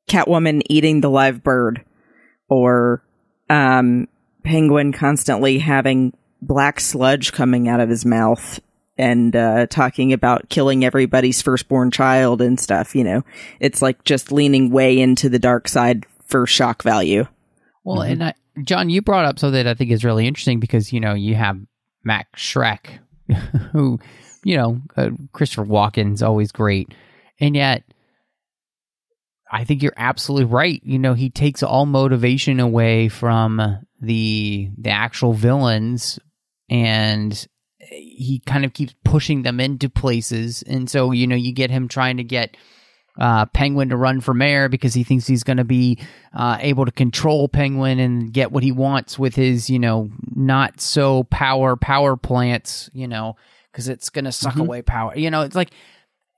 Catwoman 0.08 0.62
eating 0.68 1.00
the 1.00 1.10
live 1.10 1.42
bird 1.42 1.84
or, 2.48 3.02
um, 3.48 4.08
Penguin 4.44 4.92
constantly 4.92 5.58
having 5.58 6.12
black 6.40 6.80
sludge 6.80 7.32
coming 7.32 7.68
out 7.68 7.80
of 7.80 7.88
his 7.88 8.04
mouth 8.04 8.60
and 8.96 9.34
uh, 9.36 9.66
talking 9.66 10.12
about 10.12 10.48
killing 10.48 10.84
everybody's 10.84 11.40
firstborn 11.40 11.90
child 11.90 12.42
and 12.42 12.58
stuff. 12.58 12.94
You 12.94 13.04
know, 13.04 13.22
it's 13.60 13.80
like 13.80 14.04
just 14.04 14.32
leaning 14.32 14.70
way 14.70 14.98
into 14.98 15.28
the 15.28 15.38
dark 15.38 15.68
side 15.68 16.04
for 16.26 16.46
shock 16.46 16.82
value. 16.82 17.26
Well, 17.84 18.02
and 18.02 18.22
I, 18.24 18.34
John, 18.64 18.90
you 18.90 19.02
brought 19.02 19.24
up 19.24 19.38
something 19.38 19.64
that 19.64 19.68
I 19.70 19.74
think 19.74 19.90
is 19.90 20.04
really 20.04 20.26
interesting 20.26 20.60
because 20.60 20.92
you 20.92 21.00
know 21.00 21.14
you 21.14 21.34
have 21.36 21.58
Max 22.04 22.40
Shreck, 22.40 22.98
who 23.72 23.98
you 24.44 24.56
know 24.56 24.80
uh, 24.96 25.10
Christopher 25.32 25.64
Walken's 25.64 26.22
always 26.22 26.52
great, 26.52 26.92
and 27.40 27.54
yet 27.54 27.84
I 29.50 29.64
think 29.64 29.82
you're 29.82 29.92
absolutely 29.96 30.46
right. 30.46 30.82
You 30.84 30.98
know, 30.98 31.14
he 31.14 31.30
takes 31.30 31.62
all 31.62 31.86
motivation 31.86 32.60
away 32.60 33.08
from 33.08 33.78
the 34.00 34.70
the 34.76 34.90
actual 34.90 35.32
villains, 35.32 36.18
and 36.68 37.46
he 37.80 38.42
kind 38.46 38.64
of 38.64 38.72
keeps 38.72 38.94
pushing 39.04 39.42
them 39.42 39.60
into 39.60 39.88
places, 39.88 40.62
and 40.62 40.88
so 40.90 41.10
you 41.12 41.26
know 41.26 41.36
you 41.36 41.52
get 41.52 41.70
him 41.70 41.88
trying 41.88 42.16
to 42.18 42.24
get 42.24 42.56
uh, 43.18 43.46
Penguin 43.46 43.88
to 43.88 43.96
run 43.96 44.20
for 44.20 44.32
mayor 44.32 44.68
because 44.68 44.94
he 44.94 45.02
thinks 45.02 45.26
he's 45.26 45.42
going 45.42 45.56
to 45.56 45.64
be 45.64 45.98
uh, 46.32 46.56
able 46.60 46.84
to 46.84 46.92
control 46.92 47.48
Penguin 47.48 47.98
and 47.98 48.32
get 48.32 48.52
what 48.52 48.62
he 48.62 48.70
wants 48.70 49.18
with 49.18 49.34
his, 49.34 49.68
you 49.68 49.78
know, 49.80 50.08
not 50.36 50.80
so 50.80 51.24
power 51.24 51.74
power 51.74 52.16
plants, 52.16 52.88
you 52.92 53.08
know, 53.08 53.34
because 53.72 53.88
it's 53.88 54.08
going 54.10 54.24
to 54.24 54.30
suck 54.30 54.54
Mhm. 54.54 54.60
away 54.60 54.82
power. 54.82 55.16
You 55.16 55.30
know, 55.32 55.42
it's 55.42 55.56
like, 55.56 55.70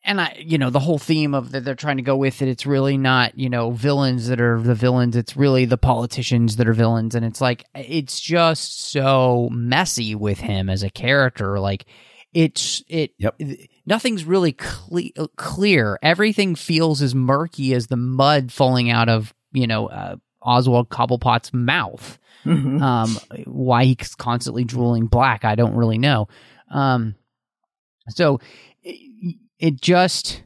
and 0.03 0.21
I, 0.21 0.37
you 0.39 0.57
know, 0.59 0.71
the 0.71 0.79
whole 0.81 0.99
theme 0.99 1.35
of 1.35 1.53
that 1.53 1.65
they're 1.65 1.75
trying 1.75 1.99
to 1.99 2.03
go 2.03 2.17
with 2.17 2.41
it. 2.43 2.49
It's 2.49 2.65
really 2.67 2.97
not, 2.97 3.39
you 3.39 3.51
know, 3.51 3.71
villains 3.71 4.29
that 4.29 4.41
are 4.41 4.61
the 4.61 4.75
villains. 4.75 5.15
It's 5.17 5.37
really 5.37 5.65
the 5.67 5.77
politicians 5.79 6.57
that 6.57 6.67
are 6.69 6.73
villains, 6.73 7.15
and 7.15 7.25
it's 7.25 7.41
like 7.41 7.65
it's 7.75 8.19
just 8.21 8.91
so 8.91 9.49
messy 9.53 10.15
with 10.15 10.39
him 10.41 10.71
as 10.71 10.83
a 10.83 10.91
character. 10.91 11.59
Like 11.61 11.85
it's 12.33 12.83
it 12.89 13.13
Yep. 13.19 13.41
nothing's 13.87 14.25
really 14.25 14.53
cle- 14.53 15.29
clear. 15.37 15.99
Everything 16.03 16.55
feels 16.55 17.03
as 17.03 17.15
murky 17.15 17.75
as 17.75 17.89
the 17.89 17.97
mud 17.97 18.53
falling 18.53 18.91
out 18.91 19.09
of 19.09 19.35
you 19.53 19.67
know 19.67 19.89
uh, 19.89 20.17
Oswald 20.41 20.89
Cobblepot's 20.89 21.53
mouth. 21.53 22.19
Mhm. 22.47 22.81
Um, 22.81 23.19
why 23.45 23.85
he's 23.85 24.15
constantly 24.15 24.65
drooling 24.65 25.09
black, 25.09 25.45
I 25.45 25.57
don't 25.57 25.75
really 25.75 25.99
know. 25.99 26.27
Um, 26.71 27.15
so 28.09 28.41
it, 29.61 29.81
just 29.81 30.43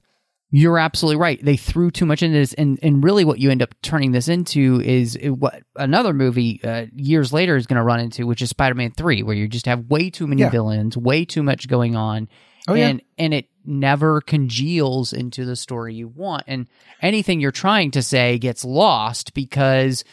you're 0.50 0.78
absolutely 0.78 1.20
right. 1.20 1.44
They 1.44 1.56
threw 1.56 1.90
too 1.90 2.06
much 2.06 2.22
into 2.22 2.38
this, 2.38 2.52
and 2.52 2.78
and 2.82 3.02
really 3.02 3.24
what 3.24 3.38
you 3.38 3.50
end 3.50 3.62
up 3.62 3.74
turning 3.82 4.12
this 4.12 4.28
into 4.28 4.80
is 4.80 5.18
what 5.22 5.62
another 5.76 6.12
movie 6.12 6.60
uh, 6.62 6.86
years 6.94 7.32
later 7.32 7.56
is 7.56 7.66
going 7.66 7.78
to 7.78 7.82
run 7.82 8.00
into, 8.00 8.26
which 8.26 8.42
is 8.42 8.50
Spider-Man 8.50 8.92
Three, 8.92 9.22
where 9.22 9.34
you 9.34 9.48
just 9.48 9.66
have 9.66 9.86
way 9.90 10.10
too 10.10 10.26
many 10.26 10.42
Yeah. 10.42 10.50
villains, 10.50 10.96
way 10.96 11.24
too 11.24 11.42
much 11.42 11.66
going 11.66 11.96
on, 11.96 12.28
Oh, 12.68 12.74
yeah. 12.74 12.88
and 12.88 13.02
and 13.18 13.34
it 13.34 13.46
never 13.64 14.20
congeals 14.20 15.12
into 15.12 15.44
the 15.44 15.56
story 15.56 15.94
you 15.94 16.06
want, 16.08 16.44
and 16.46 16.68
anything 17.02 17.40
you're 17.40 17.50
trying 17.50 17.90
to 17.92 18.02
say 18.02 18.38
gets 18.38 18.64
lost 18.64 19.34
because 19.34 20.04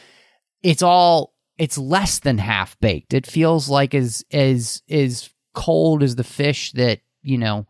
it's 0.63 0.81
all 0.81 1.33
it's 1.57 1.77
less 1.77 2.17
than 2.19 2.39
half 2.39 2.79
baked. 2.79 3.13
It 3.13 3.27
feels 3.27 3.69
like 3.69 3.93
as 3.93 4.23
as 4.31 4.81
as 4.89 5.29
cold 5.53 6.01
as 6.01 6.15
the 6.15 6.23
fish 6.23 6.71
that 6.71 7.01
you 7.21 7.37
know 7.37 7.67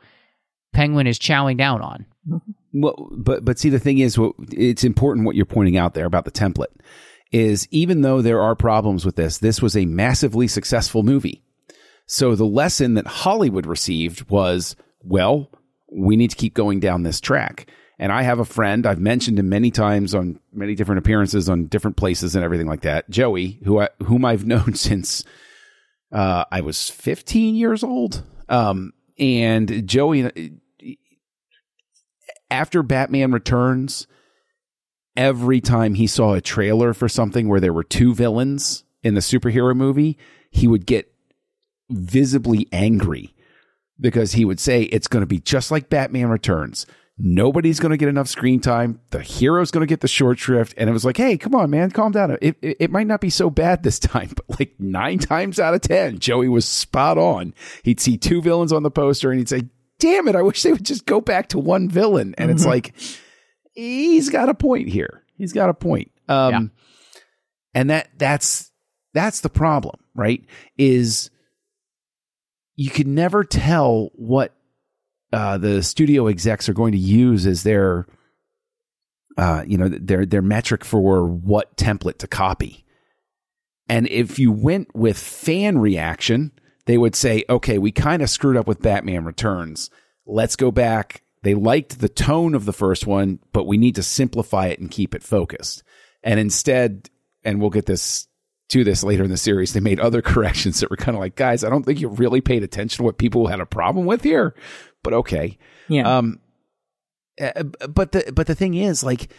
Penguin 0.74 1.08
is 1.08 1.20
chowing 1.20 1.58
down 1.58 1.82
on. 1.82 2.06
Well, 2.74 3.10
but 3.12 3.44
but 3.44 3.60
see, 3.60 3.70
the 3.70 3.80
thing 3.80 4.00
is, 4.00 4.18
it's 4.52 4.84
important 4.84 5.26
what 5.26 5.36
you're 5.36 5.46
pointing 5.46 5.78
out 5.78 5.94
there 5.94 6.06
about 6.06 6.26
the 6.26 6.32
template 6.32 6.74
is 7.32 7.68
even 7.72 8.02
though 8.02 8.22
there 8.22 8.42
are 8.42 8.56
problems 8.56 9.06
with 9.06 9.16
this, 9.16 9.38
this 9.38 9.62
was 9.62 9.78
a 9.78 9.86
massively 9.86 10.48
successful 10.48 11.04
movie. 11.04 11.42
So 12.06 12.36
the 12.36 12.46
lesson 12.46 12.96
that 12.96 13.08
Hollywood 13.08 13.66
received 13.66 14.30
was, 14.30 14.76
well, 15.02 15.50
we 15.90 16.18
need 16.18 16.30
to 16.32 16.36
keep 16.36 16.54
going 16.54 16.82
down 16.82 17.04
this 17.04 17.22
track. 17.22 17.68
And 17.98 18.12
I 18.12 18.24
have 18.24 18.40
a 18.40 18.46
friend 18.46 18.86
I've 18.86 19.00
mentioned 19.00 19.40
him 19.40 19.48
many 19.48 19.72
times 19.72 20.14
on 20.14 20.40
many 20.52 20.76
different 20.76 21.00
appearances 21.00 21.48
on 21.48 21.68
different 21.68 21.98
places 21.98 22.36
and 22.36 22.44
everything 22.44 22.68
like 22.68 22.82
that. 22.82 23.10
Joey, 23.10 23.60
who 23.64 23.80
I, 23.80 23.90
whom 24.04 24.26
I've 24.26 24.46
known 24.46 24.74
since 24.74 25.24
uh, 26.12 26.46
I 26.52 26.62
was 26.62 26.90
15 26.90 27.56
years 27.56 27.84
old. 27.84 28.24
Um, 28.50 28.92
and 29.18 29.88
Joey, 29.88 30.60
after 32.52 32.84
Batman 32.84 33.32
Returns, 33.32 34.06
every 35.16 35.62
time 35.62 35.96
he 35.96 36.06
saw 36.06 36.34
a 36.34 36.42
trailer 36.42 36.94
for 36.94 37.10
something 37.10 37.48
where 37.48 37.60
there 37.60 37.74
were 37.74 37.84
two 37.84 38.14
villains 38.14 38.84
in 39.02 39.16
the 39.16 39.22
superhero 39.22 39.76
movie, 39.76 40.18
he 40.52 40.68
would 40.68 40.86
get 40.86 41.12
visibly 41.90 42.68
angry 42.72 43.34
because 44.00 44.34
he 44.34 44.46
would 44.46 44.60
say 44.60 44.84
it's 44.84 45.08
going 45.08 45.22
to 45.22 45.28
be 45.28 45.40
just 45.40 45.72
like 45.72 45.90
Batman 45.90 46.30
Returns. 46.30 46.86
Nobody's 47.18 47.80
going 47.80 47.92
to 47.92 47.98
get 47.98 48.10
enough 48.10 48.28
screen 48.28 48.60
time. 48.60 49.00
The 49.12 49.20
hero's 49.20 49.70
going 49.70 49.82
to 49.82 49.88
get 49.88 50.02
the 50.02 50.08
short 50.08 50.40
shrift. 50.40 50.74
And 50.76 50.90
it 50.90 50.94
was 50.94 51.06
like, 51.06 51.18
hey, 51.18 51.38
come 51.38 51.54
on, 51.54 51.70
man, 51.70 51.92
calm 51.92 52.12
down. 52.12 52.32
It, 52.42 52.58
it, 52.62 52.78
it 52.80 52.92
might 52.92 53.06
not 53.06 53.22
be 53.22 53.30
so 53.30 53.50
bad 53.50 53.84
this 53.84 54.00
time, 54.00 54.32
but 54.36 54.60
like 54.60 54.74
nine 54.80 55.20
times 55.20 55.60
out 55.60 55.74
of 55.74 55.82
10, 55.82 56.20
Joey 56.20 56.50
was 56.50 56.66
spot 56.66 57.18
on. 57.18 57.54
He'd 57.84 58.00
see 58.00 58.18
two 58.18 58.42
villains 58.42 58.74
on 58.74 58.84
the 58.84 58.90
poster 58.90 59.30
and 59.30 59.40
he'd 59.40 59.50
say, 59.50 59.64
damn 60.02 60.28
it, 60.28 60.36
I 60.36 60.42
wish 60.42 60.64
they 60.64 60.74
would 60.74 60.84
just 60.86 61.06
go 61.06 61.22
back 61.22 61.50
to 61.50 61.60
one 61.60 61.88
villain. 61.88 62.36
And 62.38 62.52
it's 62.52 62.66
like, 62.66 62.94
he's 63.74 64.30
got 64.30 64.50
a 64.50 64.54
point 64.54 64.90
here. 64.90 65.24
He's 65.38 65.54
got 65.54 65.70
a 65.70 65.74
point. 65.74 66.12
Um, 66.28 66.52
Yeah. 66.52 66.62
and 67.74 67.90
that, 67.90 68.10
that's, 68.18 68.72
that's 69.14 69.42
the 69.42 69.50
problem, 69.50 69.96
right? 70.16 70.44
Is 70.78 71.30
you 72.76 72.90
can 72.90 73.14
never 73.16 73.44
tell 73.44 74.10
what 74.16 74.54
uh, 75.34 75.58
the 75.58 75.84
studio 75.84 76.28
execs 76.28 76.68
are 76.68 76.74
going 76.74 76.92
to 76.94 76.98
use 76.98 77.46
as 77.46 77.64
their 77.64 78.08
uh, 79.38 79.64
you 79.66 79.78
know 79.78 79.88
their 79.88 80.26
their 80.26 80.42
metric 80.42 80.84
for 80.84 81.26
what 81.26 81.78
template 81.78 82.18
to 82.18 82.28
copy. 82.28 82.86
And 83.88 84.08
if 84.08 84.38
you 84.40 84.52
went 84.52 84.94
with 84.96 85.18
fan 85.18 85.78
reaction, 85.78 86.52
they 86.86 86.98
would 86.98 87.16
say, 87.16 87.44
"Okay, 87.50 87.78
we 87.78 87.92
kind 87.92 88.22
of 88.22 88.30
screwed 88.30 88.58
up 88.58 88.68
with 88.68 88.82
Batman 88.82 89.26
Returns. 89.26 89.90
Let's 90.26 90.56
go 90.56 90.72
back." 90.72 91.24
They 91.44 91.56
liked 91.56 92.00
the 92.00 92.10
tone 92.10 92.54
of 92.54 92.66
the 92.66 92.74
first 92.74 93.08
one, 93.08 93.40
but 93.52 93.66
we 93.66 93.78
need 93.78 93.96
to 93.96 94.04
simplify 94.04 94.68
it 94.68 94.80
and 94.80 94.92
keep 94.92 95.16
it 95.16 95.24
focused. 95.24 95.84
And 96.24 96.40
instead, 96.40 97.10
and 97.44 97.60
we'll 97.60 97.72
get 97.72 97.88
this 97.88 98.28
to 98.70 98.84
this 98.84 99.04
later 99.04 99.24
in 99.24 99.32
the 99.32 99.38
series, 99.38 99.74
they 99.74 99.80
made 99.80 100.00
other 100.00 100.22
corrections 100.22 100.80
that 100.80 100.90
were 100.90 100.98
kind 100.98 101.16
of 101.16 101.20
like, 101.20 101.36
guys, 101.36 101.64
I 101.64 101.70
don't 101.70 101.84
think 101.84 102.00
you 102.00 102.10
really 102.10 102.42
paid 102.42 102.64
attention 102.64 102.98
to 102.98 103.04
what 103.04 103.18
people 103.18 103.48
had 103.48 103.60
a 103.60 103.66
problem 103.66 104.06
with 104.06 104.24
here, 104.24 104.56
but 105.04 105.14
okay. 105.14 105.58
Yeah. 105.88 106.18
Um, 106.18 106.40
uh, 107.40 107.64
but 107.64 108.12
the 108.12 108.32
but 108.34 108.48
the 108.48 108.56
thing 108.56 108.76
is, 108.76 109.04
like, 109.04 109.34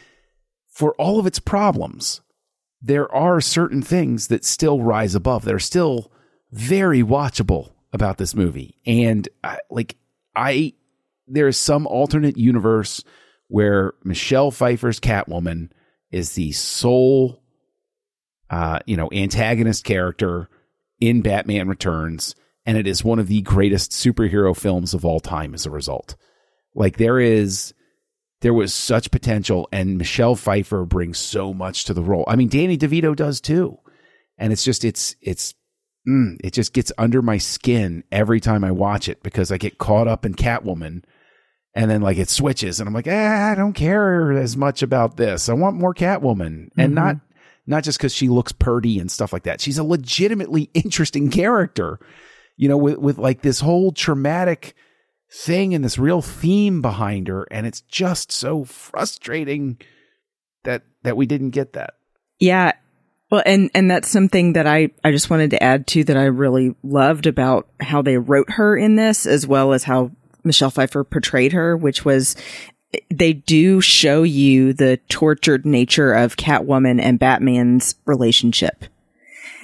for 0.69 0.95
all 0.95 1.21
of 1.21 1.27
its 1.27 1.39
problems, 1.39 2.21
there 2.81 3.13
are 3.15 3.41
certain 3.41 3.83
things 3.83 4.29
that 4.29 4.45
still 4.45 4.81
rise 4.81 5.15
above. 5.15 5.45
They're 5.45 5.59
still 5.59 6.11
very 6.53 7.03
watchable 7.03 7.73
about 7.93 8.19
this 8.19 8.35
movie, 8.35 8.79
and 8.87 9.29
I, 9.43 9.59
like, 9.71 9.97
I 10.37 10.75
there 11.27 11.49
is 11.49 11.57
some 11.57 11.87
alternate 11.87 12.37
universe 12.37 13.03
where 13.49 13.95
Michelle 14.05 14.51
Pfeiffer's 14.51 15.01
Catwoman 15.01 15.71
is 16.11 16.33
the 16.35 16.53
sole, 16.53 17.43
uh, 18.51 18.81
you 18.87 18.97
know, 18.97 19.09
antagonist 19.12 19.85
character 19.85 20.49
in 21.01 21.23
Batman 21.23 21.69
Returns, 21.69 22.35
and 22.65 22.79
it 22.79 22.87
is 22.87 23.05
one 23.05 23.19
of 23.19 23.29
the 23.29 23.43
greatest 23.43 23.93
superhero 23.93 24.57
films 24.57 24.95
of 24.95 25.05
all 25.05 25.21
time 25.21 25.55
as 25.55 25.67
a 25.67 25.71
result. 25.71 26.17
Like 26.75 26.97
there 26.97 27.19
is 27.19 27.75
there 28.41 28.55
was 28.55 28.75
such 28.75 29.11
potential 29.11 29.69
and 29.73 29.99
Michelle 29.99 30.35
Pfeiffer 30.35 30.85
brings 30.85 31.19
so 31.19 31.53
much 31.55 31.85
to 31.85 31.95
the 31.95 32.03
role. 32.03 32.25
I 32.27 32.37
mean 32.37 32.49
Danny 32.49 32.77
DeVito 32.79 33.15
does 33.15 33.41
too. 33.41 33.79
And 34.38 34.53
it's 34.53 34.65
just 34.65 34.85
it's 34.85 35.17
it's 35.21 35.55
mm, 36.09 36.37
it 36.43 36.53
just 36.53 36.73
gets 36.73 36.93
under 36.99 37.23
my 37.23 37.38
skin 37.38 38.05
every 38.12 38.41
time 38.41 38.65
I 38.65 38.71
watch 38.71 39.09
it 39.09 39.23
because 39.23 39.51
I 39.53 39.59
get 39.59 39.79
caught 39.79 40.09
up 40.09 40.25
in 40.27 40.35
Catwoman 40.35 41.03
and 41.75 41.91
then 41.91 42.03
like 42.03 42.19
it 42.19 42.29
switches 42.29 42.81
and 42.81 42.88
I'm 42.88 42.95
like, 42.95 43.07
eh, 43.07 43.51
I 43.51 43.55
don't 43.55 43.73
care 43.73 44.33
as 44.33 44.57
much 44.57 44.83
about 44.83 45.17
this. 45.17 45.49
I 45.49 45.55
want 45.55 45.77
more 45.77 45.95
Catwoman. 45.95 46.69
And 46.77 46.93
Mhm. 46.93 46.95
not 46.95 47.17
not 47.67 47.85
just 47.85 47.97
because 47.99 48.12
she 48.15 48.29
looks 48.29 48.51
purdy 48.53 48.99
and 48.99 49.09
stuff 49.11 49.33
like 49.33 49.45
that. 49.45 49.61
She's 49.61 49.79
a 49.79 49.85
legitimately 49.85 50.69
interesting 50.75 51.31
character, 51.31 52.01
you 52.57 52.69
know, 52.69 52.77
with, 52.77 52.99
with 52.99 53.19
like 53.19 53.43
this 53.43 53.61
whole 53.61 53.93
traumatic 53.93 54.75
thing 55.33 55.73
and 55.73 55.85
this 55.85 55.97
real 55.99 56.21
theme 56.23 56.83
behind 56.83 57.29
her. 57.29 57.45
And 57.53 57.65
it's 57.67 57.81
just 57.83 58.33
so 58.33 58.65
frustrating 58.65 59.79
that, 60.65 60.83
that 61.05 61.17
we 61.17 61.25
didn't 61.25 61.51
get 61.51 61.73
that. 61.75 61.95
Yeah. 62.41 62.73
Well, 63.33 63.42
and, 63.47 63.71
and 63.75 63.90
that's 63.90 64.11
something 64.11 64.53
that 64.53 64.66
I, 64.66 64.90
I 65.03 65.11
just 65.11 65.31
wanted 65.31 65.53
to 65.53 65.62
add 65.62 65.87
to 65.87 66.05
that 66.05 66.18
I 66.18 66.25
really 66.25 66.75
loved 66.83 67.27
about 67.27 67.66
how 67.81 68.03
they 68.03 68.18
wrote 68.18 68.51
her 68.51 68.77
in 68.77 68.97
this, 68.97 69.25
as 69.25 69.47
well 69.47 69.73
as 69.73 69.85
how 69.85 70.11
Michelle 70.45 70.71
Pfeiffer 70.71 71.03
portrayed 71.03 71.55
her, 71.55 71.75
which 71.75 72.05
was 72.05 72.37
they 73.09 73.33
do 73.33 73.81
show 73.81 74.23
you 74.23 74.75
the 74.75 74.99
tortured 75.09 75.64
nature 75.64 76.12
of 76.12 76.37
Catwoman 76.37 77.01
and 77.01 77.18
Batman's 77.18 77.95
relationship. 78.05 78.85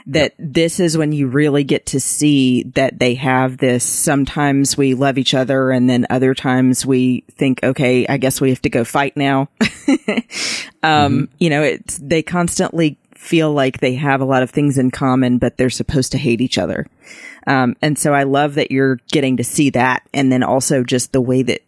that 0.06 0.32
this 0.38 0.80
is 0.80 0.96
when 0.96 1.12
you 1.12 1.28
really 1.28 1.62
get 1.62 1.84
to 1.84 2.00
see 2.00 2.62
that 2.74 2.98
they 2.98 3.16
have 3.16 3.58
this. 3.58 3.84
Sometimes 3.84 4.78
we 4.78 4.94
love 4.94 5.18
each 5.18 5.34
other 5.34 5.70
and 5.70 5.90
then 5.90 6.06
other 6.08 6.34
times 6.34 6.86
we 6.86 7.22
think, 7.32 7.62
okay, 7.62 8.06
I 8.06 8.16
guess 8.16 8.40
we 8.40 8.48
have 8.48 8.62
to 8.62 8.70
go 8.70 8.84
fight 8.84 9.14
now. 9.14 9.50
um, 10.82 11.28
you 11.38 11.50
know, 11.50 11.62
it's, 11.62 11.98
they 11.98 12.22
constantly 12.22 12.96
feel 13.18 13.52
like 13.52 13.80
they 13.80 13.94
have 13.94 14.20
a 14.20 14.24
lot 14.24 14.44
of 14.44 14.50
things 14.50 14.78
in 14.78 14.92
common, 14.92 15.38
but 15.38 15.56
they're 15.56 15.68
supposed 15.68 16.12
to 16.12 16.18
hate 16.18 16.40
each 16.40 16.56
other. 16.56 16.86
Um, 17.48 17.76
and 17.82 17.98
so 17.98 18.14
I 18.14 18.22
love 18.22 18.54
that 18.54 18.70
you're 18.70 19.00
getting 19.10 19.36
to 19.38 19.44
see 19.44 19.70
that. 19.70 20.08
And 20.14 20.30
then 20.30 20.44
also 20.44 20.84
just 20.84 21.12
the 21.12 21.20
way 21.20 21.42
that 21.42 21.62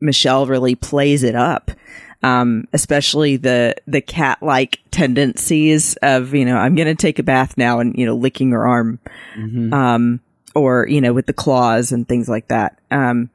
Michelle 0.00 0.46
really 0.46 0.74
plays 0.74 1.22
it 1.22 1.36
up. 1.36 1.70
Um, 2.22 2.66
especially 2.72 3.36
the, 3.36 3.76
the 3.86 4.00
cat 4.00 4.42
like 4.42 4.80
tendencies 4.90 5.96
of, 6.02 6.34
you 6.34 6.44
know, 6.44 6.56
I'm 6.56 6.74
going 6.74 6.88
to 6.88 6.94
take 6.94 7.20
a 7.20 7.22
bath 7.22 7.56
now 7.56 7.78
and, 7.78 7.94
you 7.96 8.04
know, 8.04 8.16
licking 8.16 8.50
her 8.50 8.66
arm. 8.66 8.98
Um, 9.72 10.20
or, 10.54 10.88
you 10.88 11.00
know, 11.00 11.12
with 11.12 11.26
the 11.26 11.32
claws 11.32 11.92
and 11.92 12.08
things 12.08 12.28
like 12.28 12.48
that. 12.48 12.80
Um, 12.90 13.30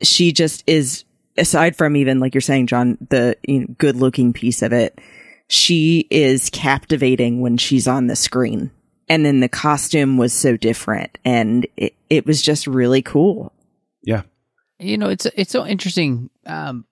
she 0.00 0.32
just 0.32 0.62
is, 0.66 1.04
aside 1.36 1.74
from 1.74 1.96
even, 1.96 2.20
like 2.20 2.34
you're 2.34 2.40
saying, 2.40 2.68
John, 2.68 2.98
the 3.08 3.36
you 3.42 3.60
know, 3.60 3.66
good 3.78 3.96
looking 3.96 4.32
piece 4.32 4.62
of 4.62 4.72
it, 4.72 5.00
she 5.48 6.06
is 6.10 6.50
captivating 6.50 7.40
when 7.40 7.56
she's 7.56 7.86
on 7.86 8.06
the 8.06 8.16
screen. 8.16 8.70
And 9.08 9.24
then 9.24 9.40
the 9.40 9.48
costume 9.48 10.16
was 10.16 10.32
so 10.32 10.56
different 10.56 11.16
and 11.24 11.66
it, 11.76 11.94
it 12.10 12.26
was 12.26 12.42
just 12.42 12.66
really 12.66 13.02
cool. 13.02 13.52
Yeah. 14.02 14.22
you 14.78 14.96
know 14.98 15.08
it's 15.08 15.26
it's 15.26 15.50
so 15.50 15.66
interesting 15.66 16.30
um 16.46 16.84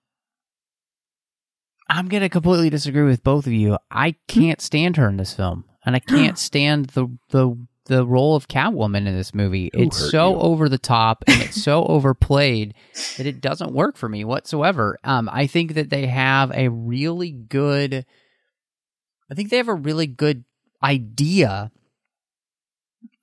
i'm 1.89 2.09
gonna 2.09 2.27
completely 2.29 2.69
disagree 2.69 3.03
with 3.03 3.23
both 3.23 3.47
of 3.47 3.53
you 3.53 3.77
i 3.89 4.15
can't 4.27 4.59
stand 4.59 4.97
her 4.97 5.07
in 5.07 5.15
this 5.17 5.33
film 5.33 5.63
and 5.85 5.95
i 5.95 5.99
can't 5.99 6.37
stand 6.49 6.87
the 6.87 7.07
the 7.29 7.55
the 7.85 8.05
role 8.05 8.35
of 8.35 8.47
catwoman 8.47 9.07
in 9.07 9.15
this 9.15 9.33
movie 9.33 9.69
it's 9.73 10.11
so 10.11 10.31
you? 10.31 10.39
over 10.39 10.67
the 10.67 10.77
top 10.77 11.23
and 11.27 11.41
it's 11.41 11.61
so 11.63 11.85
overplayed 11.87 12.73
that 13.17 13.27
it 13.27 13.39
doesn't 13.39 13.71
work 13.71 13.95
for 13.95 14.09
me 14.09 14.25
whatsoever 14.25 14.97
um 15.03 15.29
i 15.31 15.47
think 15.47 15.75
that 15.75 15.89
they 15.89 16.07
have 16.07 16.51
a 16.51 16.67
really 16.69 17.31
good 17.31 18.05
i 19.29 19.33
think 19.33 19.49
they 19.49 19.57
have 19.57 19.67
a 19.67 19.73
really 19.73 20.07
good 20.07 20.43
idea 20.83 21.71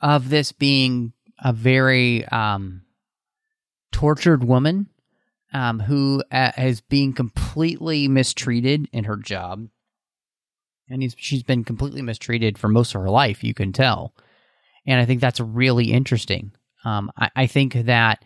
of 0.00 0.30
this 0.30 0.52
being 0.52 1.12
a 1.38 1.52
very 1.52 2.24
um 2.26 2.82
tortured 3.92 4.42
woman 4.42 4.88
um, 5.52 5.80
who 5.80 6.22
uh, 6.32 6.52
is 6.58 6.80
being 6.80 7.12
completely 7.12 8.08
mistreated 8.08 8.88
in 8.92 9.04
her 9.04 9.16
job. 9.16 9.68
And 10.88 11.02
he's, 11.02 11.14
she's 11.18 11.42
been 11.42 11.64
completely 11.64 12.02
mistreated 12.02 12.58
for 12.58 12.68
most 12.68 12.94
of 12.94 13.00
her 13.02 13.10
life, 13.10 13.44
you 13.44 13.54
can 13.54 13.72
tell. 13.72 14.14
And 14.86 15.00
I 15.00 15.04
think 15.04 15.20
that's 15.20 15.40
really 15.40 15.92
interesting. 15.92 16.52
Um, 16.84 17.12
I, 17.16 17.30
I 17.36 17.46
think 17.46 17.74
that 17.74 18.24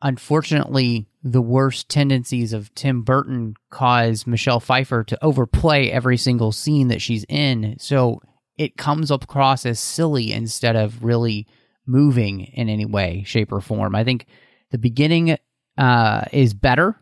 unfortunately, 0.00 1.06
the 1.22 1.42
worst 1.42 1.88
tendencies 1.88 2.52
of 2.52 2.74
Tim 2.74 3.02
Burton 3.02 3.54
cause 3.70 4.26
Michelle 4.26 4.60
Pfeiffer 4.60 5.04
to 5.04 5.24
overplay 5.24 5.88
every 5.88 6.16
single 6.16 6.50
scene 6.50 6.88
that 6.88 7.00
she's 7.00 7.24
in. 7.28 7.76
So 7.78 8.20
it 8.58 8.76
comes 8.76 9.10
across 9.10 9.64
as 9.64 9.78
silly 9.78 10.32
instead 10.32 10.74
of 10.74 11.04
really 11.04 11.46
moving 11.86 12.40
in 12.40 12.68
any 12.68 12.86
way, 12.86 13.22
shape, 13.24 13.52
or 13.52 13.60
form. 13.60 13.94
I 13.94 14.04
think 14.04 14.26
the 14.70 14.78
beginning 14.78 15.36
uh, 15.78 16.24
is 16.32 16.54
better, 16.54 16.96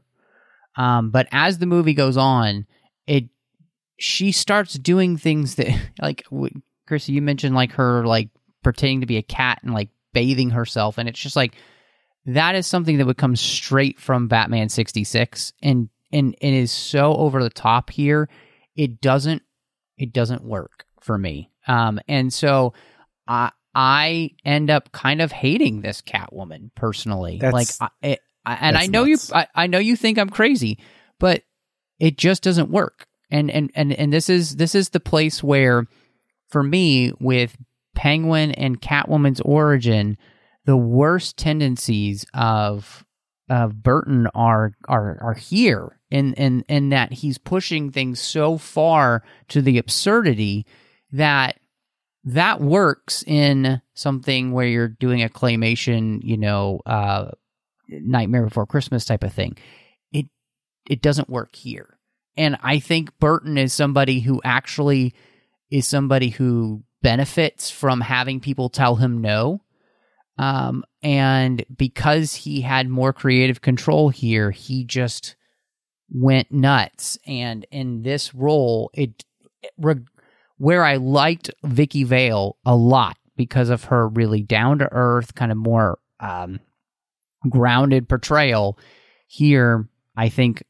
um, 0.76 1.10
but 1.10 1.26
as 1.32 1.58
the 1.58 1.66
movie 1.66 1.94
goes 1.94 2.16
on, 2.16 2.66
it 3.06 3.24
she 3.98 4.32
starts 4.32 4.74
doing 4.74 5.16
things 5.16 5.56
that 5.56 5.68
like 6.00 6.26
Chrissy, 6.86 7.12
you 7.12 7.22
mentioned 7.22 7.54
like 7.54 7.72
her 7.72 8.06
like 8.06 8.30
pretending 8.62 9.00
to 9.00 9.06
be 9.06 9.16
a 9.16 9.22
cat 9.22 9.60
and 9.62 9.72
like 9.72 9.88
bathing 10.12 10.50
herself, 10.50 10.98
and 10.98 11.08
it's 11.08 11.20
just 11.20 11.36
like 11.36 11.54
that 12.26 12.54
is 12.54 12.66
something 12.66 12.98
that 12.98 13.06
would 13.06 13.16
come 13.18 13.36
straight 13.36 13.98
from 13.98 14.28
Batman 14.28 14.68
sixty 14.68 15.04
six, 15.04 15.52
and 15.62 15.88
and 16.12 16.34
it 16.40 16.54
is 16.54 16.70
so 16.72 17.14
over 17.14 17.42
the 17.42 17.50
top 17.50 17.90
here. 17.90 18.28
It 18.76 19.00
doesn't 19.00 19.42
it 19.96 20.12
doesn't 20.12 20.44
work 20.44 20.84
for 21.00 21.16
me, 21.18 21.50
um, 21.66 22.00
and 22.08 22.32
so 22.32 22.74
I 23.26 23.50
I 23.74 24.30
end 24.44 24.70
up 24.70 24.92
kind 24.92 25.22
of 25.22 25.32
hating 25.32 25.80
this 25.80 26.02
Catwoman 26.02 26.70
personally. 26.74 27.38
That's- 27.40 27.80
like, 27.80 27.92
I, 28.02 28.06
it, 28.06 28.20
I, 28.44 28.54
and 28.54 28.76
I 28.76 28.86
know 28.86 29.04
nuts. 29.04 29.30
you, 29.30 29.36
I, 29.36 29.46
I 29.54 29.66
know 29.66 29.78
you 29.78 29.96
think 29.96 30.18
I'm 30.18 30.30
crazy, 30.30 30.78
but 31.18 31.42
it 31.98 32.16
just 32.16 32.42
doesn't 32.42 32.70
work. 32.70 33.06
And 33.30 33.50
and 33.50 33.70
and 33.74 33.92
and 33.92 34.12
this 34.12 34.28
is 34.28 34.56
this 34.56 34.74
is 34.74 34.88
the 34.88 34.98
place 34.98 35.42
where, 35.42 35.86
for 36.48 36.62
me, 36.62 37.12
with 37.20 37.56
Penguin 37.94 38.50
and 38.52 38.80
Catwoman's 38.80 39.40
origin, 39.42 40.16
the 40.70 40.76
worst 40.76 41.36
tendencies 41.36 42.24
of 42.32 43.04
of 43.48 43.82
Burton 43.82 44.28
are 44.36 44.70
are 44.86 45.18
are 45.20 45.34
here 45.34 45.98
in 46.12 46.32
in 46.34 46.64
in 46.68 46.90
that 46.90 47.12
he's 47.12 47.38
pushing 47.38 47.90
things 47.90 48.20
so 48.20 48.56
far 48.56 49.24
to 49.48 49.62
the 49.62 49.78
absurdity 49.78 50.64
that 51.10 51.58
that 52.22 52.60
works 52.60 53.24
in 53.26 53.82
something 53.94 54.52
where 54.52 54.68
you're 54.68 54.86
doing 54.86 55.24
a 55.24 55.28
claymation, 55.28 56.20
you 56.22 56.36
know, 56.36 56.78
uh, 56.86 57.32
Nightmare 57.88 58.44
Before 58.44 58.64
Christmas 58.64 59.04
type 59.04 59.24
of 59.24 59.32
thing. 59.32 59.56
It 60.12 60.26
it 60.88 61.02
doesn't 61.02 61.28
work 61.28 61.56
here, 61.56 61.98
and 62.36 62.56
I 62.62 62.78
think 62.78 63.18
Burton 63.18 63.58
is 63.58 63.72
somebody 63.72 64.20
who 64.20 64.40
actually 64.44 65.14
is 65.68 65.88
somebody 65.88 66.28
who 66.28 66.84
benefits 67.02 67.72
from 67.72 68.02
having 68.02 68.38
people 68.38 68.68
tell 68.68 68.94
him 68.94 69.20
no. 69.20 69.62
Um, 70.40 70.84
and 71.02 71.62
because 71.76 72.34
he 72.34 72.62
had 72.62 72.88
more 72.88 73.12
creative 73.12 73.60
control 73.60 74.08
here, 74.08 74.50
he 74.50 74.84
just 74.84 75.36
went 76.08 76.50
nuts. 76.50 77.18
And 77.26 77.66
in 77.70 78.00
this 78.00 78.34
role, 78.34 78.90
it, 78.94 79.22
re- 79.76 80.06
where 80.56 80.82
I 80.82 80.96
liked 80.96 81.50
Vicki 81.62 82.04
Vale 82.04 82.56
a 82.64 82.74
lot 82.74 83.18
because 83.36 83.68
of 83.68 83.84
her 83.84 84.08
really 84.08 84.42
down 84.42 84.78
to 84.78 84.88
earth, 84.90 85.34
kind 85.34 85.52
of 85.52 85.58
more 85.58 85.98
um, 86.20 86.58
grounded 87.46 88.08
portrayal. 88.08 88.78
Here, 89.26 89.90
I 90.16 90.30
think 90.30 90.64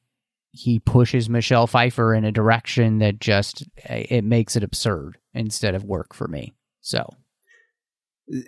he 0.50 0.80
pushes 0.80 1.30
Michelle 1.30 1.68
Pfeiffer 1.68 2.12
in 2.12 2.24
a 2.24 2.32
direction 2.32 2.98
that 2.98 3.20
just 3.20 3.62
it 3.88 4.24
makes 4.24 4.56
it 4.56 4.64
absurd 4.64 5.16
instead 5.32 5.76
of 5.76 5.84
work 5.84 6.12
for 6.12 6.26
me. 6.26 6.54
So 6.80 7.08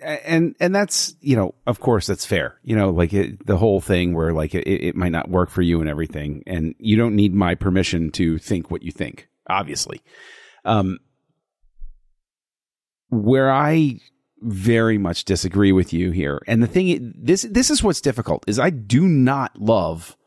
and 0.03 0.55
and 0.59 0.73
that's 0.73 1.15
you 1.19 1.35
know 1.35 1.53
of 1.67 1.79
course 1.79 2.07
that's 2.07 2.25
fair 2.25 2.57
you 2.63 2.75
know 2.75 2.89
like 2.89 3.13
it, 3.13 3.45
the 3.45 3.57
whole 3.57 3.81
thing 3.81 4.13
where 4.13 4.33
like 4.33 4.55
it, 4.55 4.65
it 4.67 4.95
might 4.95 5.11
not 5.11 5.29
work 5.29 5.49
for 5.49 5.61
you 5.61 5.81
and 5.81 5.89
everything 5.89 6.41
and 6.47 6.73
you 6.79 6.95
don't 6.95 7.15
need 7.15 7.33
my 7.33 7.53
permission 7.55 8.09
to 8.11 8.37
think 8.37 8.71
what 8.71 8.83
you 8.83 8.91
think 8.91 9.27
obviously. 9.49 10.01
Um 10.65 10.99
where 13.09 13.51
i 13.51 13.99
very 14.39 14.97
much 14.97 15.23
disagree 15.25 15.71
with 15.71 15.93
you 15.93 16.11
here 16.11 16.41
and 16.47 16.63
the 16.63 16.67
thing 16.67 17.13
this 17.15 17.43
this 17.43 17.69
is 17.69 17.83
what's 17.83 18.01
difficult 18.01 18.43
is 18.47 18.59
i 18.59 18.69
do 18.69 19.07
not 19.07 19.55
love 19.61 20.17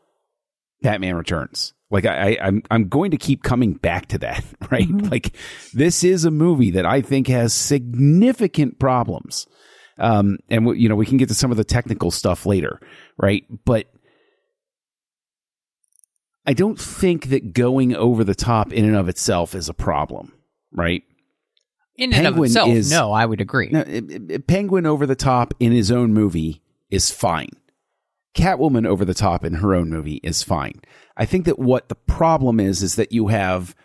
batman 0.81 1.15
returns 1.15 1.73
like 1.89 2.05
I, 2.05 2.31
I 2.33 2.37
I'm 2.47 2.63
I'm 2.69 2.87
going 2.89 3.11
to 3.11 3.17
keep 3.17 3.43
coming 3.43 3.73
back 3.73 4.07
to 4.07 4.17
that, 4.19 4.43
right? 4.71 4.89
Like 4.89 5.35
this 5.73 6.03
is 6.03 6.25
a 6.25 6.31
movie 6.31 6.71
that 6.71 6.85
I 6.85 7.01
think 7.01 7.27
has 7.27 7.53
significant 7.53 8.79
problems. 8.79 9.47
Um, 9.99 10.37
and 10.49 10.65
we, 10.67 10.79
you 10.79 10.89
know, 10.89 10.95
we 10.95 11.07
can 11.07 11.17
get 11.17 11.27
to 11.29 11.33
some 11.35 11.49
of 11.49 11.57
the 11.57 11.63
technical 11.63 12.11
stuff 12.11 12.45
later, 12.45 12.79
right? 13.17 13.43
But 13.65 13.87
I 16.45 16.53
don't 16.53 16.79
think 16.79 17.27
that 17.29 17.53
going 17.53 17.95
over 17.95 18.23
the 18.23 18.35
top 18.35 18.71
in 18.71 18.85
and 18.85 18.95
of 18.95 19.09
itself 19.09 19.53
is 19.55 19.69
a 19.69 19.73
problem, 19.73 20.33
right? 20.71 21.03
in 21.97 22.13
and 22.13 22.27
of 22.27 22.33
Penguin 22.33 22.47
itself, 22.49 22.69
is- 22.69 22.91
no, 22.91 23.11
I 23.11 23.25
would 23.25 23.41
agree. 23.41 23.69
No, 23.71 23.79
it- 23.79 24.31
it- 24.31 24.47
Penguin 24.47 24.85
over 24.85 25.07
the 25.07 25.15
top 25.15 25.55
in 25.59 25.71
his 25.71 25.89
own 25.91 26.13
movie 26.13 26.61
is 26.91 27.09
fine. 27.09 27.49
Catwoman 28.37 28.85
over 28.87 29.03
the 29.03 29.13
top 29.13 29.43
in 29.43 29.55
her 29.55 29.73
own 29.75 29.89
movie 29.89 30.21
is 30.23 30.43
fine. 30.43 30.81
I 31.17 31.25
think 31.25 31.45
that 31.45 31.59
what 31.59 31.89
the 31.89 31.95
problem 31.95 32.59
is 32.59 32.83
is 32.83 32.95
that 32.95 33.11
you 33.11 33.27
have 33.27 33.75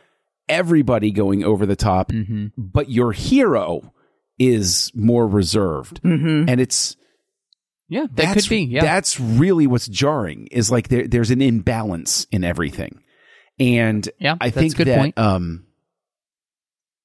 everybody 0.49 1.11
going 1.11 1.43
over 1.43 1.67
the 1.67 1.77
top, 1.77 2.12
Mm-hmm. 2.12 2.49
but 2.57 2.91
your 2.91 3.12
hero 3.12 3.93
is 4.38 4.93
more 4.95 5.27
reserved, 5.27 6.03
Mm-hmm. 6.03 6.49
and 6.49 6.61
it's 6.61 6.97
Yeah, 7.88 8.07
that 8.15 8.35
could 8.35 8.49
be. 8.49 8.62
Yeah, 8.65 8.83
that's 8.83 9.19
really 9.19 9.67
what's 9.67 9.88
jarring. 9.88 10.49
Is 10.51 10.71
like 10.71 10.88
there, 10.88 11.07
there's 11.09 11.31
an 11.31 11.43
imbalance 11.43 12.27
in 12.31 12.45
everything, 12.45 13.03
and 13.59 14.09
yeah. 14.19 14.37
I 14.41 14.51
think 14.51 14.77
that 14.77 14.99
point. 14.99 15.19
um 15.19 15.67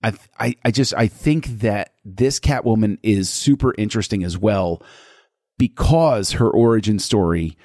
I, 0.04 0.14
I 0.40 0.56
I 0.64 0.72
just 0.72 0.94
I 0.94 1.08
think 1.08 1.48
that 1.60 1.94
this 2.06 2.40
Catwoman 2.40 3.00
is 3.04 3.30
super 3.30 3.74
interesting 3.78 4.24
as 4.24 4.38
well 4.38 4.82
because 5.58 6.34
her 6.34 6.50
origin 6.50 7.00
story 7.00 7.58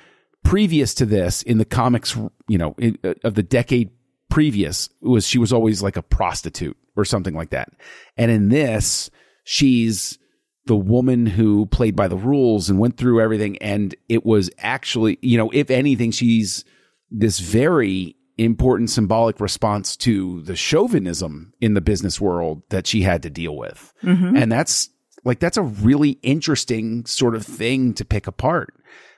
previous 0.44 0.94
to 0.94 1.06
this 1.06 1.42
in 1.42 1.58
the 1.58 1.64
comics 1.64 2.16
you 2.48 2.58
know 2.58 2.74
in, 2.78 2.98
uh, 3.04 3.14
of 3.24 3.34
the 3.34 3.42
decade 3.42 3.90
previous 4.28 4.88
was 5.00 5.26
she 5.26 5.38
was 5.38 5.52
always 5.52 5.82
like 5.82 5.96
a 5.96 6.02
prostitute 6.02 6.76
or 6.96 7.04
something 7.04 7.34
like 7.34 7.50
that 7.50 7.70
and 8.16 8.30
in 8.30 8.48
this 8.48 9.10
she's 9.44 10.18
the 10.66 10.76
woman 10.76 11.26
who 11.26 11.66
played 11.66 11.96
by 11.96 12.08
the 12.08 12.16
rules 12.16 12.70
and 12.70 12.78
went 12.78 12.96
through 12.96 13.20
everything. 13.20 13.58
And 13.58 13.94
it 14.08 14.24
was 14.24 14.50
actually, 14.58 15.18
you 15.20 15.36
know, 15.36 15.50
if 15.52 15.70
anything, 15.70 16.10
she's 16.10 16.64
this 17.10 17.40
very 17.40 18.16
important 18.38 18.90
symbolic 18.90 19.40
response 19.40 19.96
to 19.98 20.40
the 20.42 20.56
chauvinism 20.56 21.52
in 21.60 21.74
the 21.74 21.80
business 21.80 22.20
world 22.20 22.62
that 22.70 22.86
she 22.86 23.02
had 23.02 23.22
to 23.24 23.30
deal 23.30 23.56
with. 23.56 23.92
And 24.36 24.50
that's 24.50 24.88
like, 25.24 25.38
that's 25.38 25.56
a 25.56 25.62
really 25.62 26.18
interesting 26.22 27.04
sort 27.06 27.34
of 27.34 27.44
thing 27.44 27.94
to 27.94 28.04
pick 28.04 28.26
apart. 28.26 28.74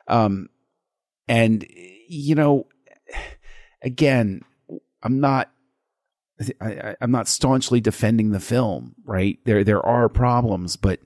Um, 0.09 0.49
and, 1.29 1.67
you 2.09 2.35
know, 2.35 2.67
again, 3.83 4.43
I'm 5.03 5.21
not 5.21 5.51
I, 6.61 6.97
I'm 7.01 7.13
not 7.13 7.29
staunchly 7.29 7.81
defending 7.81 8.31
the 8.31 8.41
film, 8.41 8.97
right? 9.05 9.39
There 9.45 9.63
there 9.63 9.85
are 9.85 10.09
problems, 10.09 10.77
but 10.77 10.99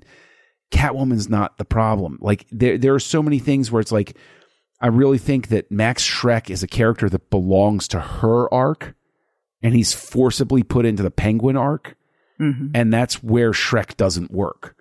Catwoman's 0.71 1.29
not 1.29 1.59
the 1.59 1.65
problem. 1.65 2.19
Like 2.21 2.47
there 2.51 2.79
there 2.79 2.95
are 2.95 3.01
so 3.01 3.23
many 3.23 3.39
things 3.39 3.71
where 3.71 3.81
it's 3.81 3.93
like 3.93 4.17
I 4.81 4.87
really 4.87 5.19
think 5.19 5.49
that 5.49 5.71
Max 5.71 6.09
Shreck 6.09 6.49
is 6.51 6.63
a 6.63 6.69
character 6.69 7.09
that 7.11 7.31
belongs 7.31 7.89
to 7.89 8.01
her 8.01 8.53
arc, 8.53 8.95
and 9.63 9.75
he's 9.75 9.93
forcibly 9.93 10.63
put 10.63 10.87
into 10.87 11.03
the 11.03 11.11
Penguin 11.11 11.57
arc, 11.57 11.97
and 12.75 12.93
that's 12.93 13.23
where 13.23 13.51
Shreck 13.51 13.97
doesn't 13.97 14.31
work, 14.31 14.77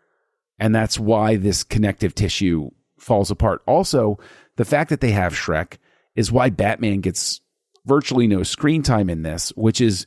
and 0.60 0.74
that's 0.74 1.00
why 1.00 1.36
this 1.36 1.63
connective 1.63 2.15
tissue 2.15 2.70
falls 3.00 3.32
apart. 3.32 3.62
Also, 3.67 4.20
the 4.56 4.65
fact 4.65 4.89
that 4.89 5.02
they 5.02 5.12
have 5.12 5.34
Shreck 5.34 5.78
is 6.15 6.32
why 6.32 6.50
Batman 6.50 7.02
gets 7.02 7.41
virtually 7.86 8.28
no 8.28 8.43
screen 8.43 8.84
time 8.84 9.10
in 9.10 9.22
this, 9.22 9.50
which 9.56 9.80
is 9.80 10.06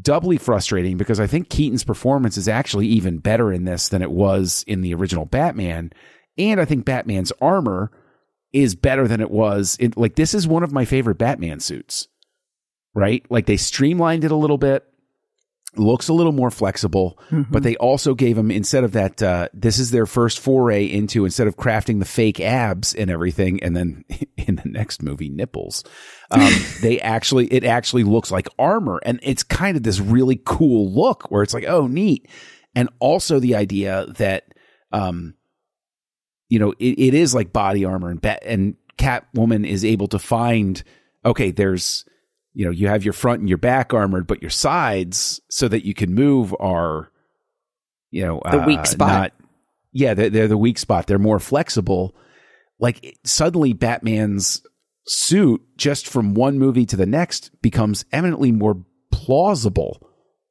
doubly 0.00 0.38
frustrating 0.38 0.96
because 0.96 1.18
I 1.18 1.26
think 1.26 1.48
Keaton's 1.48 1.84
performance 1.84 2.36
is 2.36 2.48
actually 2.48 2.86
even 2.86 3.18
better 3.18 3.52
in 3.52 3.64
this 3.64 3.88
than 3.88 4.02
it 4.02 4.10
was 4.10 4.64
in 4.66 4.80
the 4.82 4.94
original 4.94 5.26
Batman. 5.26 5.92
And 6.38 6.60
I 6.60 6.64
think 6.64 6.84
Batman's 6.84 7.32
armor 7.40 7.90
is 8.52 8.74
better 8.74 9.06
than 9.08 9.20
it 9.20 9.30
was. 9.30 9.76
In, 9.80 9.92
like, 9.96 10.14
this 10.14 10.34
is 10.34 10.46
one 10.46 10.62
of 10.62 10.72
my 10.72 10.84
favorite 10.84 11.18
Batman 11.18 11.60
suits, 11.60 12.08
right? 12.94 13.24
Like, 13.30 13.46
they 13.46 13.56
streamlined 13.56 14.24
it 14.24 14.30
a 14.30 14.36
little 14.36 14.58
bit. 14.58 14.84
Looks 15.76 16.08
a 16.08 16.12
little 16.12 16.32
more 16.32 16.50
flexible, 16.50 17.16
but 17.50 17.62
they 17.62 17.76
also 17.76 18.14
gave 18.14 18.36
him 18.36 18.50
instead 18.50 18.82
of 18.82 18.92
that. 18.92 19.22
Uh, 19.22 19.48
this 19.54 19.78
is 19.78 19.92
their 19.92 20.06
first 20.06 20.40
foray 20.40 20.84
into 20.84 21.24
instead 21.24 21.46
of 21.46 21.56
crafting 21.56 22.00
the 22.00 22.04
fake 22.04 22.40
abs 22.40 22.92
and 22.92 23.08
everything, 23.08 23.62
and 23.62 23.76
then 23.76 24.04
in 24.36 24.56
the 24.56 24.68
next 24.68 25.00
movie 25.00 25.28
nipples, 25.28 25.84
um, 26.32 26.52
they 26.80 27.00
actually 27.00 27.46
it 27.46 27.64
actually 27.64 28.02
looks 28.02 28.32
like 28.32 28.48
armor, 28.58 29.00
and 29.04 29.20
it's 29.22 29.44
kind 29.44 29.76
of 29.76 29.84
this 29.84 30.00
really 30.00 30.40
cool 30.44 30.92
look 30.92 31.30
where 31.30 31.44
it's 31.44 31.54
like, 31.54 31.66
oh, 31.68 31.86
neat, 31.86 32.28
and 32.74 32.88
also 32.98 33.38
the 33.38 33.54
idea 33.54 34.06
that, 34.18 34.44
um, 34.90 35.34
you 36.48 36.58
know, 36.58 36.72
it, 36.80 36.98
it 36.98 37.14
is 37.14 37.32
like 37.32 37.52
body 37.52 37.84
armor, 37.84 38.10
and 38.10 38.20
bat 38.20 38.42
and 38.44 38.74
Catwoman 38.98 39.66
is 39.66 39.84
able 39.84 40.08
to 40.08 40.18
find, 40.18 40.82
okay, 41.24 41.52
there's 41.52 42.04
you 42.52 42.64
know, 42.64 42.70
you 42.70 42.88
have 42.88 43.04
your 43.04 43.12
front 43.12 43.40
and 43.40 43.48
your 43.48 43.58
back 43.58 43.94
armored, 43.94 44.26
but 44.26 44.42
your 44.42 44.50
sides 44.50 45.40
so 45.50 45.68
that 45.68 45.84
you 45.84 45.94
can 45.94 46.14
move 46.14 46.54
are, 46.58 47.10
you 48.10 48.24
know, 48.24 48.40
The 48.50 48.58
weak 48.66 48.80
uh, 48.80 48.84
spot. 48.84 49.08
Not, 49.08 49.32
yeah, 49.92 50.14
they're, 50.14 50.30
they're 50.30 50.48
the 50.48 50.56
weak 50.56 50.78
spot. 50.78 51.06
They're 51.06 51.18
more 51.18 51.38
flexible. 51.38 52.14
Like 52.78 53.02
it- 53.04 53.18
suddenly 53.24 53.72
Batman's 53.72 54.62
suit 55.06 55.62
just 55.76 56.06
from 56.06 56.34
one 56.34 56.58
movie 56.58 56.86
to 56.86 56.96
the 56.96 57.06
next 57.06 57.50
becomes 57.62 58.04
eminently 58.12 58.52
more 58.52 58.84
plausible 59.10 60.06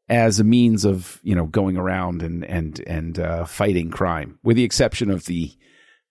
as 0.08 0.40
a 0.40 0.44
means 0.44 0.86
of, 0.86 1.20
you 1.22 1.36
know, 1.36 1.46
going 1.46 1.78
around 1.78 2.24
and, 2.24 2.44
and, 2.46 2.80
and, 2.88 3.20
uh, 3.20 3.46
fighting 3.46 3.92
crime 3.92 4.40
with 4.44 4.56
the 4.56 4.64
exception 4.64 5.12
of 5.12 5.26
the 5.26 5.52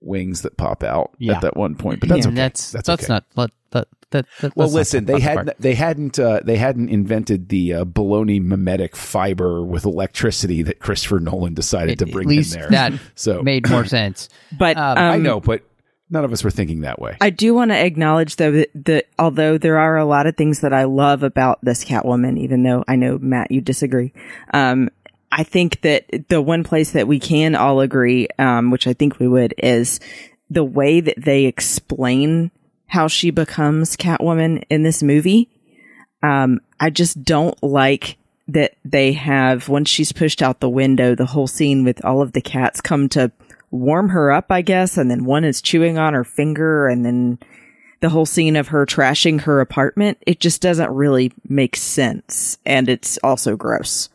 wings 0.00 0.42
that 0.42 0.56
pop 0.56 0.82
out 0.82 1.12
Yeah. 1.18 1.34
at 1.36 1.42
that 1.42 1.56
one 1.56 1.74
point. 1.74 2.00
But 2.00 2.08
that's 2.10 2.26
Yeah, 2.26 2.28
okay. 2.32 2.36
that's 2.36 2.72
that's, 2.72 2.86
that's 2.86 3.04
okay. 3.04 3.12
not 3.12 3.24
let 3.36 3.50
that 3.70 3.88
that, 4.10 4.26
that 4.40 4.56
Well, 4.56 4.68
not 4.68 4.74
listen, 4.74 5.04
they 5.04 5.20
hadn't 5.20 5.60
they 5.60 5.74
hadn't 5.74 6.18
uh, 6.18 6.40
they 6.42 6.56
hadn't 6.56 6.88
invented 6.88 7.48
the 7.50 7.74
uh, 7.74 7.84
baloney 7.84 8.40
mimetic 8.42 8.96
fiber 8.96 9.62
with 9.64 9.84
electricity 9.84 10.62
that 10.62 10.78
Christopher 10.78 11.20
Nolan 11.20 11.54
decided 11.54 11.98
to 11.98 12.06
At 12.06 12.12
bring 12.12 12.28
least 12.28 12.54
in 12.54 12.60
there. 12.60 12.70
that 12.70 12.92
so 13.14 13.42
made 13.42 13.68
more 13.68 13.84
sense. 13.84 14.28
But 14.58 14.76
Um, 14.76 14.96
um, 14.98 15.12
I 15.12 15.16
know, 15.18 15.40
but 15.40 15.62
none 16.10 16.24
of 16.24 16.32
us 16.32 16.42
were 16.42 16.50
thinking 16.50 16.80
that 16.80 16.98
way. 16.98 17.18
I 17.20 17.28
do 17.28 17.52
want 17.52 17.70
to 17.70 17.76
acknowledge 17.76 18.36
though 18.36 18.52
that, 18.52 18.70
that 18.86 19.06
although 19.18 19.58
there 19.58 19.78
are 19.78 19.98
a 19.98 20.06
lot 20.06 20.26
of 20.26 20.36
things 20.36 20.60
that 20.60 20.72
I 20.72 20.84
love 20.84 21.22
about 21.22 21.58
this 21.62 21.84
Catwoman, 21.84 22.38
even 22.38 22.62
though 22.62 22.84
I 22.88 22.96
know 22.96 23.18
Matt, 23.18 23.50
you 23.50 23.60
disagree. 23.60 24.14
Um, 24.54 24.88
I 25.38 25.44
think 25.44 25.82
that 25.82 26.04
the 26.28 26.42
one 26.42 26.64
place 26.64 26.90
that 26.90 27.06
we 27.06 27.20
can 27.20 27.54
all 27.54 27.78
agree, 27.78 28.26
um, 28.40 28.72
which 28.72 28.88
I 28.88 28.92
think 28.92 29.20
we 29.20 29.28
would, 29.28 29.54
is 29.56 30.00
the 30.50 30.64
way 30.64 31.00
that 31.00 31.14
they 31.16 31.44
explain 31.44 32.50
how 32.88 33.06
she 33.06 33.30
becomes 33.30 33.96
Catwoman 33.96 34.64
in 34.68 34.82
this 34.82 35.00
movie. 35.00 35.48
Um, 36.24 36.60
I 36.80 36.90
just 36.90 37.22
don't 37.22 37.56
like 37.62 38.16
that 38.48 38.74
they 38.84 39.12
have, 39.12 39.68
once 39.68 39.88
she's 39.88 40.10
pushed 40.10 40.42
out 40.42 40.58
the 40.58 40.68
window, 40.68 41.14
the 41.14 41.26
whole 41.26 41.46
scene 41.46 41.84
with 41.84 42.04
all 42.04 42.20
of 42.20 42.32
the 42.32 42.40
cats 42.40 42.80
come 42.80 43.08
to 43.10 43.30
warm 43.70 44.08
her 44.08 44.32
up, 44.32 44.46
I 44.50 44.62
guess, 44.62 44.96
and 44.98 45.08
then 45.08 45.24
one 45.24 45.44
is 45.44 45.62
chewing 45.62 45.98
on 45.98 46.14
her 46.14 46.24
finger, 46.24 46.88
and 46.88 47.06
then 47.06 47.38
the 48.00 48.08
whole 48.08 48.26
scene 48.26 48.56
of 48.56 48.68
her 48.68 48.84
trashing 48.86 49.42
her 49.42 49.60
apartment. 49.60 50.18
It 50.26 50.40
just 50.40 50.60
doesn't 50.62 50.90
really 50.90 51.32
make 51.48 51.76
sense. 51.76 52.58
And 52.66 52.88
it's 52.88 53.18
also 53.22 53.54
gross. 53.54 54.08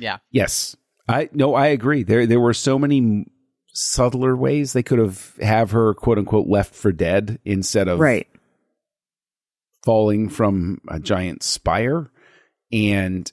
Yeah. 0.00 0.18
yes, 0.32 0.74
I 1.08 1.28
no, 1.32 1.54
I 1.54 1.68
agree. 1.68 2.02
There 2.02 2.26
there 2.26 2.40
were 2.40 2.54
so 2.54 2.78
many 2.78 3.26
subtler 3.72 4.34
ways 4.36 4.72
they 4.72 4.82
could 4.82 4.98
have 4.98 5.34
have 5.40 5.70
her 5.70 5.94
quote 5.94 6.18
unquote 6.18 6.48
left 6.48 6.74
for 6.74 6.90
dead 6.90 7.38
instead 7.44 7.86
of 7.86 8.00
Right. 8.00 8.26
falling 9.84 10.28
from 10.28 10.80
a 10.88 10.98
giant 11.00 11.42
spire. 11.42 12.10
And 12.72 13.30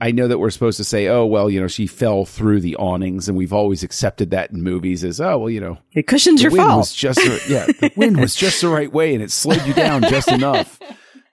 I 0.00 0.10
know 0.10 0.26
that 0.28 0.38
we're 0.38 0.50
supposed 0.50 0.78
to 0.78 0.84
say, 0.84 1.06
oh, 1.08 1.24
well, 1.26 1.48
you 1.48 1.60
know, 1.60 1.68
she 1.68 1.86
fell 1.86 2.24
through 2.24 2.60
the 2.60 2.74
awnings, 2.76 3.28
and 3.28 3.38
we've 3.38 3.52
always 3.52 3.82
accepted 3.84 4.30
that 4.30 4.50
in 4.50 4.62
movies 4.62 5.04
as, 5.04 5.20
oh, 5.20 5.38
well, 5.38 5.50
you 5.50 5.60
know, 5.60 5.78
It 5.92 6.08
cushions 6.08 6.40
the 6.40 6.44
your 6.48 6.52
wind 6.52 6.66
fall. 6.68 6.78
was 6.78 6.92
just 6.92 7.20
the, 7.20 7.40
yeah, 7.48 7.66
the 7.66 7.92
wind 7.96 8.18
was 8.20 8.34
just 8.34 8.60
the 8.60 8.68
right 8.68 8.92
way, 8.92 9.14
and 9.14 9.22
it 9.22 9.30
slowed 9.30 9.64
you 9.64 9.72
down 9.74 10.02
just 10.02 10.28
enough. 10.32 10.80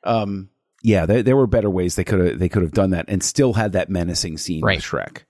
Um, 0.03 0.49
yeah, 0.83 1.05
there, 1.05 1.23
there 1.23 1.35
were 1.37 1.47
better 1.47 1.69
ways 1.69 1.95
they 1.95 2.03
could 2.03 2.19
have 2.19 2.39
they 2.39 2.49
could 2.49 2.61
have 2.63 2.71
done 2.71 2.91
that 2.91 3.05
and 3.07 3.23
still 3.23 3.53
had 3.53 3.73
that 3.73 3.89
menacing 3.89 4.37
scene 4.37 4.63
Right. 4.63 4.77
with 4.77 4.85
Shreck. 4.85 5.23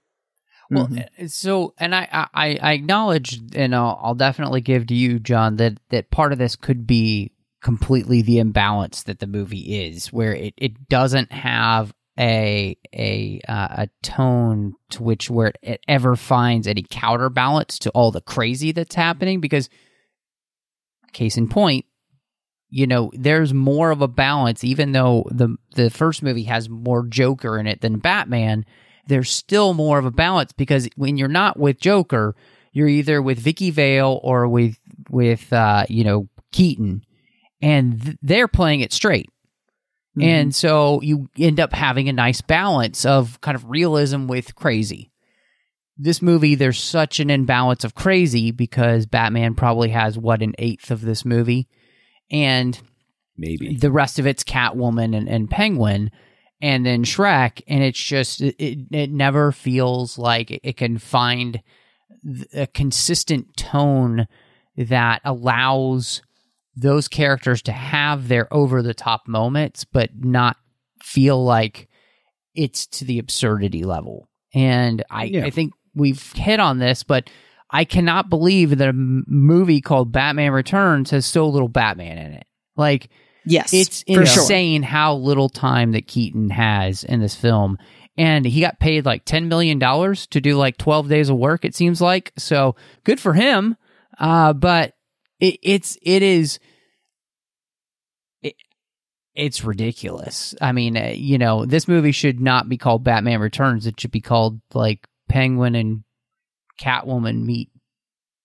Well, 0.72 0.88
Mm-hmm. 0.88 1.24
uh, 1.26 1.28
so 1.28 1.74
and 1.80 1.96
I, 1.96 2.08
I 2.34 2.58
I 2.62 2.74
acknowledge 2.74 3.40
and 3.56 3.74
I'll, 3.76 4.00
I'll 4.04 4.16
definitely 4.16 4.62
give 4.62 4.88
to 4.88 4.94
you, 4.94 5.18
John, 5.20 5.56
that 5.58 5.80
that 5.90 6.12
part 6.12 6.32
of 6.32 6.38
this 6.38 6.56
could 6.56 6.86
be 6.86 7.32
completely 7.62 8.22
the 8.22 8.40
imbalance 8.40 9.04
that 9.04 9.20
the 9.20 9.28
movie 9.28 9.86
is, 9.88 10.14
where 10.14 10.34
it, 10.34 10.54
it 10.58 10.88
doesn't 10.88 11.32
have 11.32 11.92
a 12.20 12.78
a 12.94 13.42
uh, 13.50 13.68
a 13.86 13.90
tone 14.04 14.74
to 14.92 15.02
which 15.02 15.30
where 15.30 15.54
it 15.64 15.82
ever 15.88 16.16
finds 16.16 16.68
any 16.68 16.86
counterbalance 16.88 17.80
to 17.80 17.90
all 17.92 18.12
the 18.12 18.22
crazy 18.22 18.72
that's 18.72 18.94
happening. 18.96 19.40
Because 19.42 19.70
case 21.14 21.38
in 21.38 21.50
point, 21.50 21.86
you 22.70 22.86
know, 22.88 23.12
there's 23.14 23.54
more 23.54 23.92
of 23.92 24.02
a 24.02 24.08
balance, 24.08 24.64
even 24.64 24.92
though 24.92 25.26
the 25.32 25.56
the 25.76 25.90
first 25.90 26.22
movie 26.24 26.44
has 26.44 26.70
more 26.70 27.06
Joker 27.06 27.58
in 27.58 27.68
it 27.68 27.82
than 27.82 28.00
Batman. 28.00 28.66
There's 29.08 29.32
still 29.32 29.74
more 29.74 29.98
of 29.98 30.06
a 30.06 30.12
balance 30.12 30.52
because 30.52 30.88
when 30.96 31.18
you're 31.18 31.28
not 31.28 31.58
with 31.58 31.80
Joker, 31.80 32.36
you're 32.74 32.88
either 32.88 33.22
with 33.22 33.40
Vicki 33.40 33.72
Vale 33.72 34.20
or 34.24 34.48
with 34.48 34.78
with 35.10 35.52
uh, 35.52 35.86
you 35.90 36.04
know 36.04 36.30
Keaton, 36.52 37.04
and 37.62 38.02
th- 38.02 38.18
they're 38.22 38.48
playing 38.48 38.82
it 38.82 38.94
straight. 38.94 39.30
And 40.22 40.54
so 40.54 41.02
you 41.02 41.30
end 41.38 41.60
up 41.60 41.72
having 41.72 42.10
a 42.10 42.14
nice 42.14 42.42
balance 42.42 43.06
of 43.06 43.40
kind 43.42 43.56
of 43.56 43.70
realism 43.70 44.28
with 44.28 44.56
crazy. 44.56 45.12
This 45.98 46.22
movie, 46.22 46.56
there's 46.56 46.80
such 46.80 47.20
an 47.20 47.30
imbalance 47.30 47.84
of 47.84 47.96
crazy 47.96 48.52
because 48.52 49.06
Batman 49.06 49.56
probably 49.56 49.90
has 49.90 50.18
what 50.18 50.42
an 50.42 50.56
eighth 50.58 50.92
of 50.92 51.02
this 51.02 51.26
movie, 51.26 51.68
and 52.32 52.80
Maybe 53.38 53.76
the 53.76 53.92
rest 53.92 54.20
of 54.20 54.28
it's 54.28 54.44
Catwoman 54.44 55.16
and, 55.16 55.30
and 55.30 55.50
Penguin, 55.50 56.12
and 56.62 56.86
then 56.86 57.06
Shreck, 57.06 57.62
and 57.68 57.82
it's 57.82 58.02
just 58.02 58.42
it, 58.42 58.88
it, 58.92 59.12
never 59.12 59.54
feels 59.54 60.18
like 60.18 60.52
it, 60.52 60.60
it 60.64 60.78
can 60.78 60.98
find 60.98 61.62
a 62.54 62.68
consistent 62.68 63.56
tone 63.56 64.28
that 64.76 65.22
allows 65.24 66.22
those 66.76 67.08
characters 67.08 67.62
to 67.62 67.72
have 67.72 68.28
their 68.28 68.54
over 68.54 68.82
the 68.82 68.94
top 68.94 69.28
moments, 69.28 69.86
but 69.86 70.10
not 70.16 70.58
feel 71.02 71.42
like 71.44 71.88
it's 72.56 72.88
to 72.88 73.06
the 73.06 73.20
absurdity 73.20 73.84
level. 73.84 74.30
And 74.54 75.04
I, 75.10 75.26
Yeah. 75.26 75.46
I 75.46 75.50
think 75.50 75.74
we've 75.96 76.32
hit 76.34 76.60
on 76.60 76.80
this, 76.80 77.04
but 77.04 77.30
I 77.72 77.86
cannot 77.86 78.30
believe 78.30 78.78
that 78.78 78.86
a 78.86 78.90
m- 78.90 79.26
movie 79.28 79.82
called 79.82 80.12
Batman 80.12 80.52
Returns 80.52 81.12
has 81.12 81.26
so 81.26 81.48
little 81.48 81.68
Batman 81.68 82.18
in 82.18 82.34
it. 82.34 82.48
Like, 82.76 83.10
Yes. 83.46 83.74
it's 83.74 84.04
for 84.04 84.26
sure. 84.26 84.44
insane 84.44 84.84
how 84.84 85.16
little 85.16 85.50
time 85.50 85.92
that 85.94 86.08
Keaton 86.08 86.50
has 86.50 87.04
in 87.04 87.20
this 87.20 87.36
film. 87.36 87.78
and 88.18 88.44
he 88.46 88.60
got 88.60 88.80
paid 88.80 89.06
like 89.06 89.24
$10 89.24 89.48
million 89.48 89.80
to 89.80 90.42
do 90.42 90.56
like 90.58 90.78
12 90.78 91.08
days 91.08 91.30
of 91.30 91.38
work, 91.38 91.64
it 91.64 91.74
seems 91.74 92.02
like. 92.02 92.34
So 92.38 92.76
good 93.06 93.20
for 93.20 93.34
him. 93.34 93.78
Uh, 94.20 94.52
but 94.54 94.94
it, 95.40 95.58
it's, 95.64 95.98
it 96.02 96.22
is, 96.22 96.60
it, 98.42 98.56
it's 99.36 99.64
ridiculous. 99.64 100.54
I 100.62 100.72
mean, 100.74 100.98
uh, 100.98 101.14
you 101.16 101.38
know, 101.38 101.66
this 101.66 101.88
movie 101.88 102.12
should 102.12 102.40
not 102.42 102.68
be 102.68 102.78
called 102.78 103.04
Batman 103.06 103.40
Returns. 103.40 103.86
It 103.88 104.00
should 104.00 104.12
be 104.12 104.22
called 104.22 104.60
like 104.74 105.08
Penguin 105.30 105.76
and 105.76 106.04
Catwoman 106.82 107.44
meet 107.46 107.70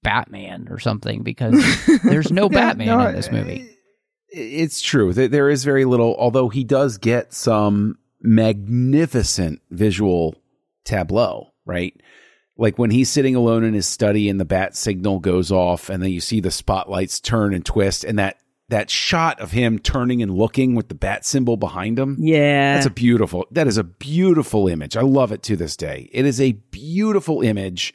Batman 0.03 0.69
or 0.71 0.79
something 0.79 1.23
because 1.23 1.55
there's 2.05 2.31
no 2.31 2.45
Yeah, 2.51 2.59
Batman 2.59 2.87
no, 2.87 3.07
in 3.07 3.15
this 3.15 3.31
movie. 3.31 3.69
It's 4.29 4.81
true. 4.81 5.13
There 5.13 5.29
there 5.29 5.51
is 5.51 5.65
very 5.65 5.85
little, 5.85 6.17
although 6.19 6.49
he 6.49 6.65
does 6.65 6.99
get 6.99 7.33
some 7.33 7.99
magnificent 8.21 9.63
visual 9.71 10.35
tableau, 10.85 11.53
right? 11.65 11.95
Like 12.57 12.79
when 12.79 12.91
he's 12.91 13.11
sitting 13.11 13.35
alone 13.35 13.65
in 13.65 13.75
his 13.75 13.87
study 13.87 14.29
and 14.29 14.39
the 14.39 14.45
bat 14.45 14.77
signal 14.77 15.19
goes 15.19 15.51
off 15.51 15.89
and 15.89 16.03
then 16.03 16.11
you 16.11 16.21
see 16.21 16.41
the 16.41 16.51
spotlights 16.51 17.21
turn 17.21 17.53
and 17.53 17.65
twist 17.65 18.05
and 18.05 18.19
that 18.19 18.39
that 18.69 18.91
shot 18.91 19.41
of 19.41 19.51
him 19.51 19.79
turning 19.79 20.23
and 20.23 20.33
looking 20.33 20.75
with 20.75 20.89
the 20.89 20.95
bat 20.95 21.25
symbol 21.25 21.57
behind 21.57 21.99
him. 21.99 22.17
Yeah. 22.19 22.75
That's 22.75 22.87
a 22.87 22.91
beautiful. 22.91 23.47
That 23.51 23.67
is 23.67 23.77
a 23.77 23.85
beautiful 23.85 24.69
image. 24.69 24.97
I 24.97 25.03
love 25.03 25.33
it 25.33 25.43
to 25.45 25.57
this 25.57 25.77
day. 25.77 26.09
It 26.13 26.25
is 26.25 26.41
a 26.41 26.53
beautiful 26.53 27.43
image 27.43 27.95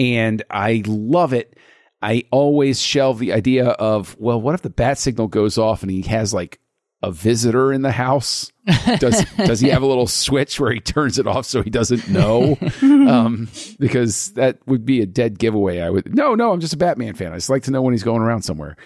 and 0.00 0.42
I 0.50 0.82
love 0.86 1.34
it. 1.34 1.58
I 2.00 2.24
always 2.30 2.80
shelve 2.80 3.18
the 3.18 3.34
idea 3.34 3.68
of, 3.68 4.16
well, 4.18 4.40
what 4.40 4.54
if 4.54 4.62
the 4.62 4.70
bat 4.70 4.96
signal 4.96 5.28
goes 5.28 5.58
off 5.58 5.82
and 5.82 5.90
he 5.90 6.00
has 6.02 6.32
like 6.32 6.58
a 7.02 7.12
visitor 7.12 7.70
in 7.70 7.82
the 7.82 7.92
house? 7.92 8.50
Does 8.98 9.22
does 9.36 9.60
he 9.60 9.68
have 9.68 9.82
a 9.82 9.86
little 9.86 10.06
switch 10.06 10.58
where 10.58 10.72
he 10.72 10.80
turns 10.80 11.18
it 11.18 11.26
off 11.26 11.44
so 11.44 11.62
he 11.62 11.68
doesn't 11.68 12.08
know? 12.08 12.56
um, 12.82 13.48
because 13.78 14.32
that 14.32 14.66
would 14.66 14.86
be 14.86 15.02
a 15.02 15.06
dead 15.06 15.38
giveaway. 15.38 15.80
I 15.80 15.90
would 15.90 16.14
no, 16.14 16.34
no. 16.34 16.50
I'm 16.50 16.60
just 16.60 16.72
a 16.72 16.78
Batman 16.78 17.14
fan. 17.14 17.32
I 17.32 17.36
just 17.36 17.50
like 17.50 17.64
to 17.64 17.70
know 17.70 17.82
when 17.82 17.92
he's 17.92 18.02
going 18.02 18.22
around 18.22 18.40
somewhere. 18.40 18.78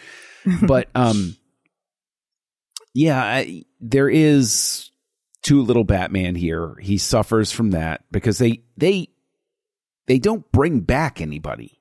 But 0.62 0.88
um, 0.96 1.36
yeah, 2.92 3.22
I, 3.22 3.62
there 3.80 4.08
is 4.08 4.90
too 5.42 5.62
little 5.62 5.84
Batman 5.84 6.34
here. 6.34 6.74
He 6.80 6.98
suffers 6.98 7.52
from 7.52 7.70
that 7.70 8.02
because 8.10 8.38
they 8.38 8.64
they 8.76 9.10
they 10.06 10.18
don't 10.18 10.50
bring 10.52 10.80
back 10.80 11.20
anybody, 11.20 11.80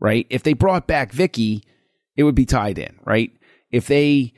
right? 0.00 0.26
If 0.30 0.42
they 0.42 0.52
brought 0.52 0.86
back 0.86 1.12
Vicki, 1.12 1.64
it 2.16 2.24
would 2.24 2.34
be 2.34 2.46
tied 2.46 2.78
in, 2.78 2.98
right? 3.04 3.32
If 3.70 3.86
they 3.86 4.32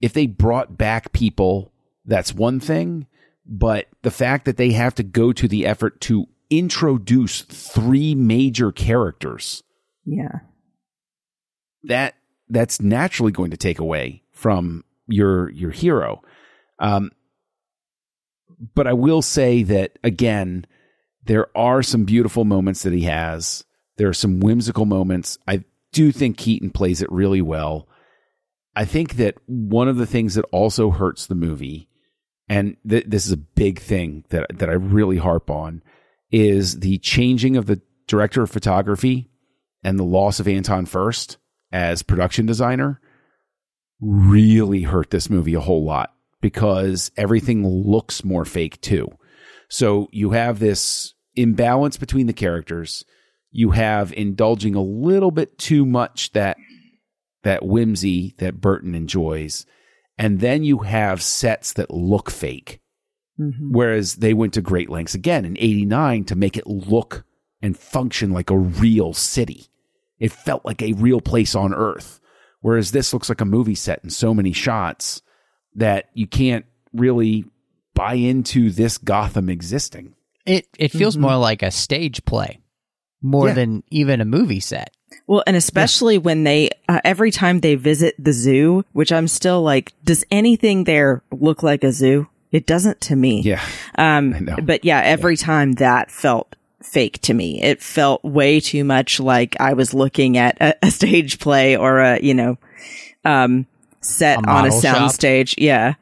if 0.00 0.12
they 0.12 0.26
brought 0.26 0.76
back 0.76 1.12
people, 1.12 1.72
that's 2.04 2.34
one 2.34 2.60
thing, 2.60 3.06
but 3.46 3.86
the 4.02 4.10
fact 4.10 4.44
that 4.44 4.56
they 4.56 4.72
have 4.72 4.94
to 4.96 5.02
go 5.02 5.32
to 5.32 5.48
the 5.48 5.66
effort 5.66 6.00
to 6.02 6.26
introduce 6.50 7.42
three 7.42 8.14
major 8.14 8.72
characters, 8.72 9.62
yeah. 10.04 10.40
that 11.84 12.14
that's 12.48 12.80
naturally 12.80 13.32
going 13.32 13.50
to 13.50 13.56
take 13.56 13.78
away 13.78 14.22
from 14.32 14.84
your 15.08 15.50
your 15.50 15.70
hero. 15.70 16.22
Um, 16.78 17.10
but 18.74 18.86
I 18.86 18.92
will 18.92 19.22
say 19.22 19.62
that 19.64 19.98
again, 20.04 20.66
there 21.26 21.56
are 21.56 21.82
some 21.82 22.04
beautiful 22.04 22.44
moments 22.44 22.82
that 22.82 22.92
he 22.92 23.02
has. 23.02 23.64
There 23.96 24.08
are 24.08 24.14
some 24.14 24.40
whimsical 24.40 24.86
moments. 24.86 25.38
I 25.46 25.64
do 25.92 26.12
think 26.12 26.36
Keaton 26.36 26.70
plays 26.70 27.02
it 27.02 27.10
really 27.10 27.42
well. 27.42 27.88
I 28.74 28.84
think 28.84 29.16
that 29.16 29.36
one 29.46 29.88
of 29.88 29.96
the 29.96 30.06
things 30.06 30.34
that 30.34 30.44
also 30.52 30.90
hurts 30.90 31.26
the 31.26 31.34
movie, 31.34 31.88
and 32.48 32.76
th- 32.88 33.06
this 33.06 33.26
is 33.26 33.32
a 33.32 33.38
big 33.38 33.80
thing 33.80 34.24
that 34.28 34.58
that 34.58 34.68
I 34.68 34.74
really 34.74 35.16
harp 35.16 35.50
on, 35.50 35.82
is 36.30 36.80
the 36.80 36.98
changing 36.98 37.56
of 37.56 37.66
the 37.66 37.80
director 38.06 38.42
of 38.42 38.50
photography 38.50 39.30
and 39.82 39.98
the 39.98 40.04
loss 40.04 40.40
of 40.40 40.48
Anton 40.48 40.86
Furst 40.86 41.38
as 41.72 42.02
production 42.02 42.46
designer 42.46 43.00
really 44.00 44.82
hurt 44.82 45.10
this 45.10 45.30
movie 45.30 45.54
a 45.54 45.60
whole 45.60 45.84
lot 45.84 46.14
because 46.40 47.10
everything 47.16 47.66
looks 47.66 48.22
more 48.22 48.44
fake 48.44 48.80
too. 48.80 49.08
So 49.68 50.08
you 50.12 50.30
have 50.30 50.58
this 50.58 51.14
imbalance 51.36 51.96
between 51.96 52.26
the 52.26 52.32
characters. 52.32 53.04
You 53.50 53.70
have 53.70 54.12
indulging 54.12 54.74
a 54.74 54.82
little 54.82 55.30
bit 55.30 55.58
too 55.58 55.86
much 55.86 56.32
that 56.32 56.56
that 57.42 57.64
whimsy 57.64 58.34
that 58.38 58.60
Burton 58.60 58.94
enjoys. 58.94 59.66
And 60.18 60.40
then 60.40 60.64
you 60.64 60.78
have 60.78 61.22
sets 61.22 61.74
that 61.74 61.90
look 61.90 62.30
fake. 62.30 62.80
Mm-hmm. 63.38 63.70
Whereas 63.70 64.16
they 64.16 64.34
went 64.34 64.54
to 64.54 64.62
great 64.62 64.90
lengths 64.90 65.14
again 65.14 65.44
in 65.44 65.56
89 65.58 66.24
to 66.24 66.34
make 66.34 66.56
it 66.56 66.66
look 66.66 67.24
and 67.62 67.78
function 67.78 68.32
like 68.32 68.50
a 68.50 68.58
real 68.58 69.12
city. 69.12 69.68
It 70.18 70.32
felt 70.32 70.64
like 70.64 70.82
a 70.82 70.94
real 70.94 71.20
place 71.20 71.54
on 71.54 71.72
earth. 71.72 72.20
Whereas 72.60 72.90
this 72.90 73.12
looks 73.12 73.28
like 73.28 73.40
a 73.40 73.44
movie 73.44 73.76
set 73.76 74.00
in 74.02 74.10
so 74.10 74.34
many 74.34 74.52
shots 74.52 75.22
that 75.76 76.10
you 76.14 76.26
can't 76.26 76.64
really 76.92 77.44
buy 77.94 78.14
into 78.14 78.70
this 78.70 78.98
Gotham 78.98 79.48
existing. 79.48 80.15
It 80.46 80.66
it 80.78 80.92
feels 80.92 81.16
more 81.16 81.36
like 81.36 81.62
a 81.62 81.70
stage 81.70 82.24
play 82.24 82.60
more 83.22 83.48
Yeah. 83.48 83.54
than 83.54 83.82
even 83.90 84.20
a 84.20 84.24
movie 84.24 84.60
set. 84.60 84.90
Well, 85.26 85.42
and 85.46 85.56
especially 85.56 86.18
when 86.18 86.44
they, 86.44 86.70
uh, 86.88 87.00
every 87.04 87.30
time 87.30 87.60
they 87.60 87.74
visit 87.74 88.14
the 88.18 88.32
zoo, 88.32 88.84
which 88.92 89.10
I'm 89.12 89.26
still 89.28 89.62
like, 89.62 89.92
does 90.04 90.24
anything 90.30 90.84
there 90.84 91.22
look 91.32 91.62
like 91.62 91.82
a 91.84 91.90
zoo? 91.92 92.28
It 92.52 92.66
doesn't 92.66 93.00
to 93.02 93.16
me. 93.16 93.40
Yeah. 93.42 93.60
Um, 93.98 94.48
but 94.62 94.84
yeah, 94.84 95.00
every 95.02 95.36
time 95.36 95.72
that 95.74 96.10
felt 96.10 96.54
fake 96.82 97.20
to 97.22 97.34
me. 97.34 97.60
It 97.62 97.82
felt 97.82 98.22
way 98.24 98.60
too 98.60 98.84
much 98.84 99.18
like 99.18 99.56
I 99.58 99.72
was 99.72 99.92
looking 99.92 100.36
at 100.38 100.56
a, 100.60 100.74
a 100.86 100.90
stage 100.90 101.40
play 101.40 101.76
or 101.76 101.98
a, 101.98 102.20
you 102.20 102.34
know, 102.34 102.58
um, 103.24 103.66
set 104.00 104.36
A 104.38 104.40
on 104.42 104.44
a 104.44 104.68
model 104.68 104.80
shop. 104.80 104.96
sound 104.96 105.10
stage. 105.12 105.54
Yeah. 105.58 105.94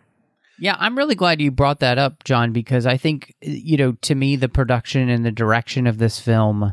Yeah, 0.65 0.77
I'm 0.79 0.97
really 0.97 1.15
glad 1.15 1.43
you 1.43 1.51
brought 1.51 1.81
that 1.81 1.99
up, 1.99 2.25
John, 2.25 2.55
because 2.55 2.87
I 2.87 2.97
think 2.97 3.35
you 3.43 3.77
know, 3.77 3.93
to 4.01 4.15
me, 4.15 4.37
the 4.37 4.49
production 4.49 5.11
and 5.11 5.23
the 5.23 5.31
direction 5.31 5.87
of 5.87 5.99
this 5.99 6.19
film 6.19 6.73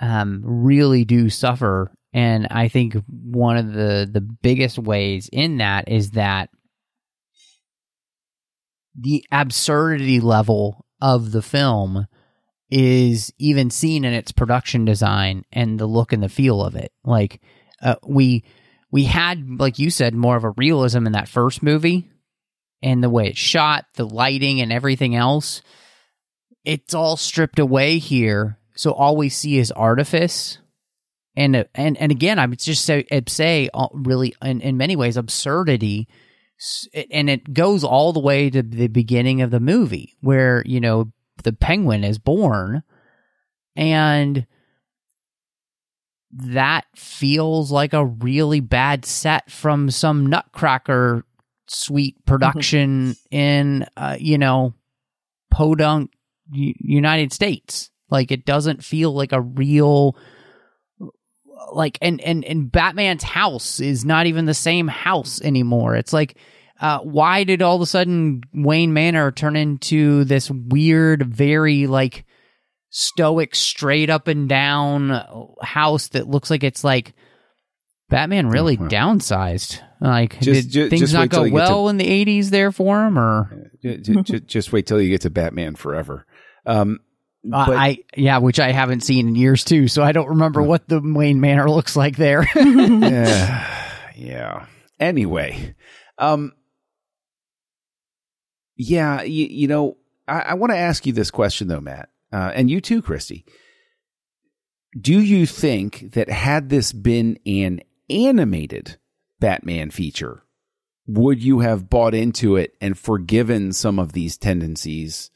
um, 0.00 0.42
really 0.44 1.04
do 1.04 1.30
suffer, 1.30 1.92
and 2.12 2.48
I 2.50 2.66
think 2.66 2.96
one 3.06 3.58
of 3.58 3.74
the 3.74 4.10
the 4.12 4.20
biggest 4.20 4.76
ways 4.76 5.30
in 5.32 5.58
that 5.58 5.88
is 5.88 6.10
that 6.10 6.50
the 8.98 9.24
absurdity 9.30 10.18
level 10.18 10.84
of 11.00 11.30
the 11.30 11.42
film 11.42 12.08
is 12.72 13.32
even 13.38 13.70
seen 13.70 14.04
in 14.04 14.14
its 14.14 14.32
production 14.32 14.84
design 14.84 15.44
and 15.52 15.78
the 15.78 15.86
look 15.86 16.12
and 16.12 16.24
the 16.24 16.28
feel 16.28 16.60
of 16.60 16.74
it. 16.74 16.90
Like 17.04 17.40
uh, 17.80 17.94
we 18.04 18.42
we 18.90 19.04
had, 19.04 19.60
like 19.60 19.78
you 19.78 19.90
said, 19.90 20.12
more 20.12 20.34
of 20.34 20.42
a 20.42 20.50
realism 20.56 21.06
in 21.06 21.12
that 21.12 21.28
first 21.28 21.62
movie, 21.62 22.08
and 22.82 23.02
the 23.02 23.10
way 23.10 23.28
it's 23.28 23.38
shot, 23.38 23.86
the 23.94 24.06
lighting, 24.06 24.60
and 24.60 24.72
everything 24.72 25.14
else. 25.14 25.62
It's 26.64 26.94
all 26.94 27.16
stripped 27.16 27.58
away 27.58 27.98
here, 27.98 28.58
so 28.74 28.92
all 28.92 29.16
we 29.16 29.28
see 29.28 29.58
is 29.58 29.70
artifice. 29.72 30.58
And 31.36 31.66
and 31.74 31.96
and 31.96 32.12
again, 32.12 32.38
I 32.38 32.46
would 32.46 32.58
just 32.58 32.84
say 32.84 33.06
say 33.28 33.68
uh, 33.72 33.88
really 33.92 34.34
in, 34.42 34.60
in 34.60 34.76
many 34.76 34.96
ways 34.96 35.16
absurdity, 35.16 36.08
and 37.10 37.30
it 37.30 37.54
goes 37.54 37.84
all 37.84 38.12
the 38.12 38.20
way 38.20 38.50
to 38.50 38.62
the 38.62 38.88
beginning 38.88 39.40
of 39.40 39.50
the 39.50 39.60
movie 39.60 40.16
where 40.20 40.62
you 40.66 40.80
know 40.80 41.12
the 41.42 41.52
penguin 41.52 42.04
is 42.04 42.18
born, 42.18 42.82
and 43.74 44.46
that 46.32 46.86
feels 46.94 47.70
like 47.70 47.92
a 47.92 48.04
really 48.04 48.60
bad 48.60 49.04
set 49.04 49.50
from 49.50 49.90
some 49.90 50.26
Nutcracker 50.26 51.24
suite 51.68 52.16
production 52.26 53.14
in 53.30 53.86
uh, 53.96 54.16
you 54.18 54.38
know 54.38 54.74
podunk 55.50 56.10
U- 56.52 56.74
United 56.78 57.32
States. 57.32 57.90
Like 58.10 58.30
it 58.30 58.44
doesn't 58.44 58.84
feel 58.84 59.12
like 59.12 59.32
a 59.32 59.40
real 59.40 60.16
like 61.72 61.98
and 62.02 62.20
and 62.20 62.44
and 62.44 62.70
Batman's 62.70 63.22
house 63.22 63.80
is 63.80 64.04
not 64.04 64.26
even 64.26 64.44
the 64.44 64.54
same 64.54 64.88
house 64.88 65.40
anymore. 65.40 65.96
It's 65.96 66.12
like 66.12 66.36
uh, 66.80 66.98
why 66.98 67.44
did 67.44 67.62
all 67.62 67.76
of 67.76 67.82
a 67.82 67.86
sudden 67.86 68.42
Wayne 68.52 68.92
Manor 68.92 69.30
turn 69.30 69.54
into 69.54 70.24
this 70.24 70.50
weird, 70.50 71.22
very 71.22 71.86
like 71.86 72.24
stoic, 72.90 73.54
straight 73.54 74.10
up 74.10 74.26
and 74.26 74.48
down 74.48 75.54
house 75.62 76.08
that 76.08 76.28
looks 76.28 76.50
like 76.50 76.64
it's 76.64 76.82
like 76.82 77.14
Batman 78.12 78.48
really 78.48 78.76
well. 78.76 78.88
downsized? 78.88 79.80
Like, 80.00 80.38
Just- 80.40 80.62
did 80.66 80.70
ju- 80.70 80.88
things 80.90 81.00
just 81.00 81.14
not 81.14 81.28
go 81.28 81.42
get 81.44 81.48
to- 81.50 81.54
well 81.54 81.88
in 81.88 81.96
the 81.96 82.06
'80s 82.06 82.50
there 82.50 82.70
for 82.72 83.04
him, 83.04 83.18
or 83.18 83.70
J- 83.82 83.96
j- 83.98 84.40
just 84.40 84.72
wait 84.72 84.86
till 84.86 85.00
you 85.00 85.10
get 85.10 85.22
to 85.22 85.30
Batman 85.30 85.74
Forever. 85.74 86.24
Um, 86.66 87.00
Uh, 87.52 87.66
I 87.70 87.98
yeah, 88.16 88.38
which 88.38 88.60
I 88.60 88.70
haven't 88.70 89.00
seen 89.02 89.26
in 89.26 89.34
years 89.34 89.64
too, 89.64 89.88
so 89.88 90.02
I 90.04 90.12
don't 90.12 90.28
remember 90.28 90.62
what 90.62 90.86
the 90.88 91.00
Wayne 91.02 91.40
Manor 91.40 91.68
looks 91.68 91.96
like 91.96 92.16
there. 92.16 92.48
yeah, 92.56 93.90
yeah. 94.14 94.66
Anyway, 95.00 95.74
um, 96.18 96.52
yeah, 98.76 99.22
you, 99.22 99.46
you 99.46 99.68
know, 99.68 99.96
I, 100.28 100.40
I 100.40 100.54
want 100.54 100.72
to 100.72 100.78
ask 100.78 101.04
you 101.06 101.12
this 101.12 101.30
question 101.30 101.68
though, 101.68 101.80
Matt, 101.80 102.08
uh, 102.32 102.52
and 102.54 102.70
you 102.70 102.80
too, 102.80 103.02
Christy. 103.02 103.44
Do 104.98 105.18
you 105.20 105.46
think 105.46 106.12
that 106.12 106.28
had 106.30 106.68
this 106.68 106.92
been 106.92 107.38
an 107.46 107.80
animated 108.12 108.98
Batman 109.40 109.90
feature, 109.90 110.44
would 111.06 111.42
you 111.42 111.60
have 111.60 111.90
bought 111.90 112.14
into 112.14 112.56
it 112.56 112.74
and 112.80 112.96
forgiven 112.96 113.72
some 113.72 113.98
of 113.98 114.12
these 114.12 114.36
tendencies 114.36 115.30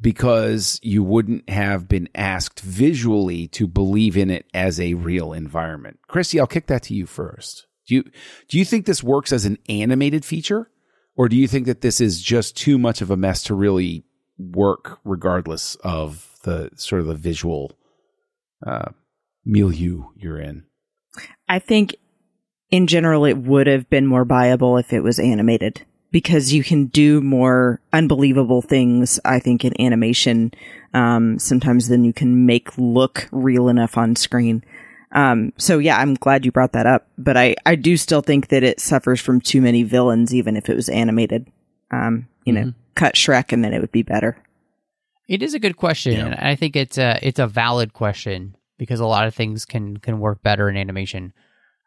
because 0.00 0.80
you 0.82 1.02
wouldn't 1.02 1.48
have 1.50 1.86
been 1.86 2.08
asked 2.14 2.60
visually 2.60 3.46
to 3.48 3.66
believe 3.66 4.16
in 4.16 4.30
it 4.30 4.46
as 4.54 4.80
a 4.80 4.94
real 4.94 5.32
environment? 5.32 5.98
Christy, 6.08 6.40
I'll 6.40 6.46
kick 6.46 6.66
that 6.68 6.84
to 6.84 6.94
you 6.94 7.06
first. 7.06 7.66
Do 7.86 7.96
you 7.96 8.04
do 8.48 8.58
you 8.58 8.64
think 8.64 8.86
this 8.86 9.02
works 9.02 9.32
as 9.32 9.44
an 9.44 9.58
animated 9.68 10.24
feature, 10.24 10.70
or 11.16 11.28
do 11.28 11.36
you 11.36 11.48
think 11.48 11.66
that 11.66 11.80
this 11.80 12.00
is 12.00 12.22
just 12.22 12.56
too 12.56 12.78
much 12.78 13.02
of 13.02 13.10
a 13.10 13.16
mess 13.16 13.42
to 13.44 13.54
really 13.54 14.04
work, 14.38 15.00
regardless 15.04 15.74
of 15.76 16.38
the 16.44 16.70
sort 16.76 17.00
of 17.00 17.08
the 17.08 17.14
visual 17.14 17.72
uh, 18.66 18.92
milieu 19.44 20.04
you're 20.16 20.40
in? 20.40 20.64
I 21.48 21.58
think 21.58 21.96
in 22.70 22.86
general 22.86 23.24
it 23.24 23.36
would 23.38 23.66
have 23.66 23.88
been 23.90 24.06
more 24.06 24.24
viable 24.24 24.76
if 24.76 24.92
it 24.92 25.00
was 25.00 25.18
animated 25.18 25.82
because 26.12 26.52
you 26.52 26.62
can 26.64 26.86
do 26.86 27.20
more 27.20 27.80
unbelievable 27.92 28.62
things, 28.62 29.20
I 29.24 29.38
think, 29.38 29.64
in 29.64 29.80
animation, 29.80 30.52
um, 30.94 31.38
sometimes 31.38 31.88
than 31.88 32.04
you 32.04 32.12
can 32.12 32.46
make 32.46 32.76
look 32.76 33.28
real 33.30 33.68
enough 33.68 33.96
on 33.96 34.16
screen. 34.16 34.64
Um, 35.12 35.52
so 35.56 35.78
yeah, 35.78 35.98
I'm 35.98 36.14
glad 36.14 36.44
you 36.44 36.52
brought 36.52 36.72
that 36.72 36.86
up, 36.86 37.08
but 37.18 37.36
I, 37.36 37.56
I 37.66 37.74
do 37.74 37.96
still 37.96 38.22
think 38.22 38.48
that 38.48 38.62
it 38.62 38.80
suffers 38.80 39.20
from 39.20 39.40
too 39.40 39.60
many 39.60 39.82
villains, 39.82 40.34
even 40.34 40.56
if 40.56 40.68
it 40.68 40.76
was 40.76 40.88
animated. 40.88 41.46
Um, 41.92 42.28
you 42.44 42.52
know, 42.52 42.72
cut 42.94 43.14
Shreck 43.16 43.52
and 43.52 43.64
then 43.64 43.72
it 43.72 43.80
would 43.80 43.92
be 43.92 44.02
better. 44.02 44.36
It 45.28 45.42
is 45.42 45.54
a 45.54 45.58
good 45.60 45.76
question, 45.76 46.12
Yeah. 46.14 46.26
and 46.26 46.34
I 46.36 46.54
think 46.56 46.74
it's 46.76 46.98
a 46.98 47.18
it's 47.22 47.38
a 47.38 47.46
valid 47.46 47.92
question 47.92 48.56
because 48.80 48.98
a 48.98 49.06
lot 49.06 49.28
of 49.28 49.34
things 49.34 49.64
can 49.66 49.98
can 49.98 50.18
work 50.18 50.42
better 50.42 50.68
in 50.70 50.76
animation. 50.76 51.32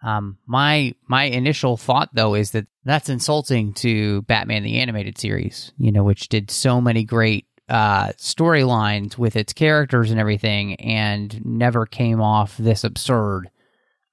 Um, 0.05 0.37
my 0.45 0.93
my 1.07 1.23
initial 1.25 1.75
thought 1.75 2.09
though 2.13 2.35
is 2.35 2.51
that 2.51 2.67
that's 2.85 3.09
insulting 3.09 3.73
to 3.75 4.21
Batman 4.23 4.61
the 4.63 4.79
animated 4.79 5.17
series, 5.17 5.73
you 5.77 5.91
know, 5.91 6.03
which 6.03 6.29
did 6.29 6.51
so 6.51 6.79
many 6.79 7.03
great 7.03 7.47
uh, 7.67 8.09
storylines 8.17 9.17
with 9.17 9.35
its 9.35 9.53
characters 9.53 10.11
and 10.11 10.19
everything, 10.19 10.75
and 10.75 11.43
never 11.45 11.85
came 11.85 12.21
off 12.21 12.55
this 12.57 12.83
absurd. 12.83 13.49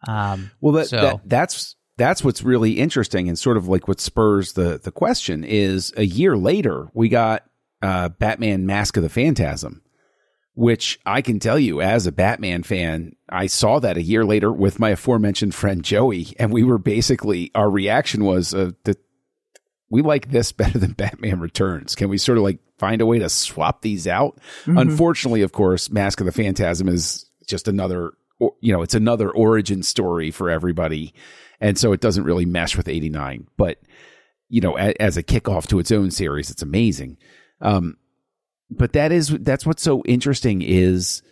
Um, 0.09 0.51
Well, 0.61 0.73
that, 0.75 0.87
So- 0.89 0.97
that 1.01 1.21
that's 1.29 1.77
that's 1.99 2.25
what's 2.25 2.43
really 2.43 2.79
interesting, 2.79 3.29
and 3.29 3.39
sort 3.39 3.59
of 3.59 3.69
like 3.69 3.87
what 3.89 4.01
spurs 4.01 4.55
the 4.55 4.81
the 4.83 4.93
question 4.93 5.45
is 5.45 5.93
a 5.99 6.05
year 6.05 6.35
later 6.37 6.89
we 6.95 7.09
got 7.11 7.45
uh, 7.83 8.09
Batman: 8.11 8.65
Mask 8.65 8.97
of 8.97 9.03
the 9.03 9.09
Phantasm, 9.11 9.83
which 10.61 11.01
I 11.07 11.23
can 11.23 11.39
tell 11.39 11.59
you 11.59 11.81
as 11.81 12.07
a 12.07 12.13
Batman 12.13 12.65
fan, 12.65 13.17
I 13.31 13.47
saw 13.47 13.79
that 13.79 13.97
a 13.97 14.03
year 14.03 14.27
later 14.27 14.53
with 14.53 14.79
my 14.79 14.91
aforementioned 14.91 15.55
friend 15.55 15.83
Joey, 15.83 16.37
and 16.39 16.53
we 16.53 16.65
were 16.65 16.77
basically 16.77 17.51
our 17.55 17.71
reaction 17.71 18.27
was 18.27 18.53
uh, 18.53 18.73
that 18.85 18.99
we 19.89 20.03
like 20.03 20.31
this 20.31 20.53
better 20.61 20.79
than 20.79 20.93
Batman 20.93 21.41
Returns. 21.41 21.95
Can 21.95 22.11
we 22.11 22.19
sort 22.19 22.37
of 22.37 22.45
like 22.45 22.59
find 22.77 23.01
a 23.01 23.07
way 23.07 23.19
to 23.21 23.31
swap 23.31 23.81
these 23.81 24.07
out? 24.07 24.39
Unfortunately, 24.79 25.41
of 25.41 25.53
course, 25.53 25.91
Mask 25.91 26.21
of 26.21 26.27
the 26.27 26.33
Phantasm 26.33 26.91
is 26.91 27.25
just 27.47 27.67
another, 27.67 28.13
you 28.61 28.75
know, 28.75 28.83
it's 28.83 28.95
another 28.95 29.31
origin 29.31 29.83
story 29.83 30.31
for 30.31 30.51
everybody. 30.51 31.15
And 31.59 31.79
so 31.79 31.95
it 31.95 32.03
doesn't 32.03 32.25
really 32.25 32.45
mesh 32.45 32.77
with 32.77 32.87
89. 32.87 33.47
But, 33.57 33.79
you 34.51 34.61
know, 34.61 34.77
a, 34.77 34.93
as 35.01 35.17
a 35.17 35.23
kickoff 35.23 35.69
to 35.69 35.79
its 35.79 35.91
own 35.91 36.11
series, 36.11 36.51
it's 36.51 36.61
amazing. 36.61 37.17
Um, 37.63 37.97
but 38.71 38.93
that 38.93 39.13
is, 39.13 39.29
that's 39.29 39.67
what's 39.67 39.83
so 39.83 40.03
interesting 40.05 40.63
is 40.63 41.23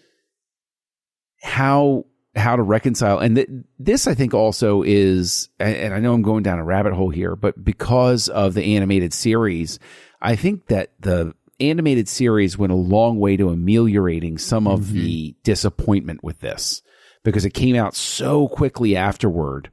how, 1.42 2.04
how 2.34 2.56
to 2.56 2.62
reconcile. 2.62 3.18
And 3.18 3.36
th- 3.36 3.48
this, 3.78 4.06
I 4.06 4.14
think, 4.14 4.34
also 4.34 4.82
is, 4.82 5.48
and- 5.58 5.76
and 5.76 5.94
I 5.94 6.00
know 6.00 6.14
I'm 6.14 6.22
going 6.22 6.42
down 6.42 6.58
a 6.58 6.64
rabbit 6.64 6.92
hole 6.92 7.10
here, 7.10 7.36
but 7.36 7.64
because 7.64 8.28
of 8.28 8.54
the 8.54 8.76
animated 8.76 9.12
series, 9.12 9.78
I 10.20 10.36
think 10.36 10.66
that 10.66 10.92
the 11.00 11.34
animated 11.60 12.08
series 12.08 12.56
went 12.56 12.72
a 12.72 12.76
long 12.76 13.18
way 13.18 13.36
to 13.36 13.48
ameliorating 13.48 14.38
some 14.38 14.66
of 14.66 14.80
mm-hmm. 14.80 14.94
the 14.94 15.36
disappointment 15.42 16.22
with 16.22 16.40
this 16.40 16.82
because 17.24 17.44
it 17.44 17.54
came 17.54 17.76
out 17.76 17.94
so 17.94 18.48
quickly 18.48 18.96
afterward 18.96 19.70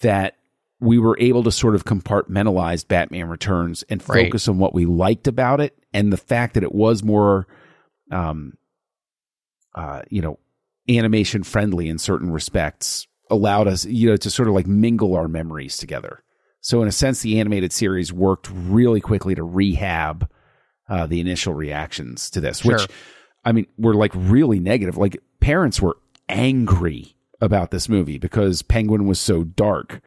that 0.00 0.36
we 0.80 0.98
were 0.98 1.16
able 1.18 1.42
to 1.44 1.52
sort 1.52 1.74
of 1.74 1.84
compartmentalize 1.84 2.86
Batman 2.86 3.28
Returns 3.28 3.84
and 3.88 4.06
Right. 4.08 4.26
focus 4.26 4.48
on 4.48 4.58
what 4.58 4.74
we 4.74 4.84
liked 4.84 5.26
about 5.26 5.60
it 5.60 5.76
and 5.92 6.12
the 6.12 6.16
fact 6.16 6.54
that 6.54 6.62
it 6.62 6.74
was 6.74 7.02
more, 7.02 7.46
um, 8.10 8.54
uh, 9.74 10.02
you 10.10 10.20
know, 10.20 10.38
animation 10.88 11.42
friendly 11.42 11.88
in 11.88 11.98
certain 11.98 12.30
respects 12.30 13.06
allowed 13.30 13.66
us, 13.66 13.86
you 13.86 14.10
know, 14.10 14.16
to 14.16 14.30
sort 14.30 14.48
of 14.48 14.54
like 14.54 14.66
mingle 14.66 15.14
our 15.14 15.28
memories 15.28 15.76
together. 15.76 16.22
So 16.60 16.82
in 16.82 16.88
a 16.88 16.92
sense, 16.92 17.20
the 17.22 17.40
animated 17.40 17.72
series 17.72 18.12
worked 18.12 18.50
really 18.50 19.00
quickly 19.00 19.34
to 19.34 19.42
rehab 19.42 20.28
uh, 20.88 21.06
the 21.06 21.20
initial 21.20 21.54
reactions 21.54 22.28
to 22.30 22.40
this, 22.40 22.64
which 22.64 22.86
I 23.44 23.52
mean, 23.52 23.66
were 23.78 23.94
like 23.94 24.12
really 24.14 24.60
negative. 24.60 24.96
Like 24.96 25.16
parents 25.40 25.80
were 25.80 25.96
angry 26.28 27.16
about 27.40 27.70
this 27.70 27.88
movie 27.88 28.18
because 28.18 28.62
Penguin 28.62 29.06
was 29.06 29.20
so 29.20 29.44
dark. 29.44 30.00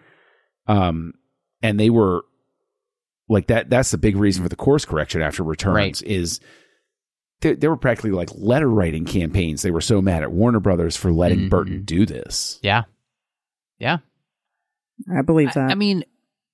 Um, 0.68 1.14
and 1.62 1.80
they 1.80 1.90
were 1.90 2.24
like 3.30 3.48
that. 3.48 3.70
That's 3.70 3.92
the 3.92 3.98
big 3.98 4.16
reason 4.16 4.44
for 4.44 4.50
the 4.50 4.56
course 4.56 4.86
correction 4.86 5.22
after 5.22 5.44
returns 5.44 5.76
Right. 5.76 6.04
is 6.04 6.40
there, 7.42 7.56
there 7.56 7.70
were 7.70 7.78
practically 7.78 8.12
like 8.12 8.30
letter 8.36 8.70
writing 8.70 9.06
campaigns. 9.06 9.62
They 9.62 9.72
were 9.72 9.82
so 9.82 10.02
mad 10.02 10.24
at 10.24 10.32
Warner 10.32 10.60
Brothers 10.60 10.96
for 10.96 11.12
letting 11.12 11.42
Mhm. 11.42 11.50
Burton 11.50 11.84
do 11.84 12.06
this. 12.06 12.60
yeah, 12.64 12.84
yeah. 13.80 13.98
I 15.12 15.22
believe 15.22 15.50
I, 15.50 15.54
that. 15.54 15.72
I 15.72 15.76
mean, 15.76 16.04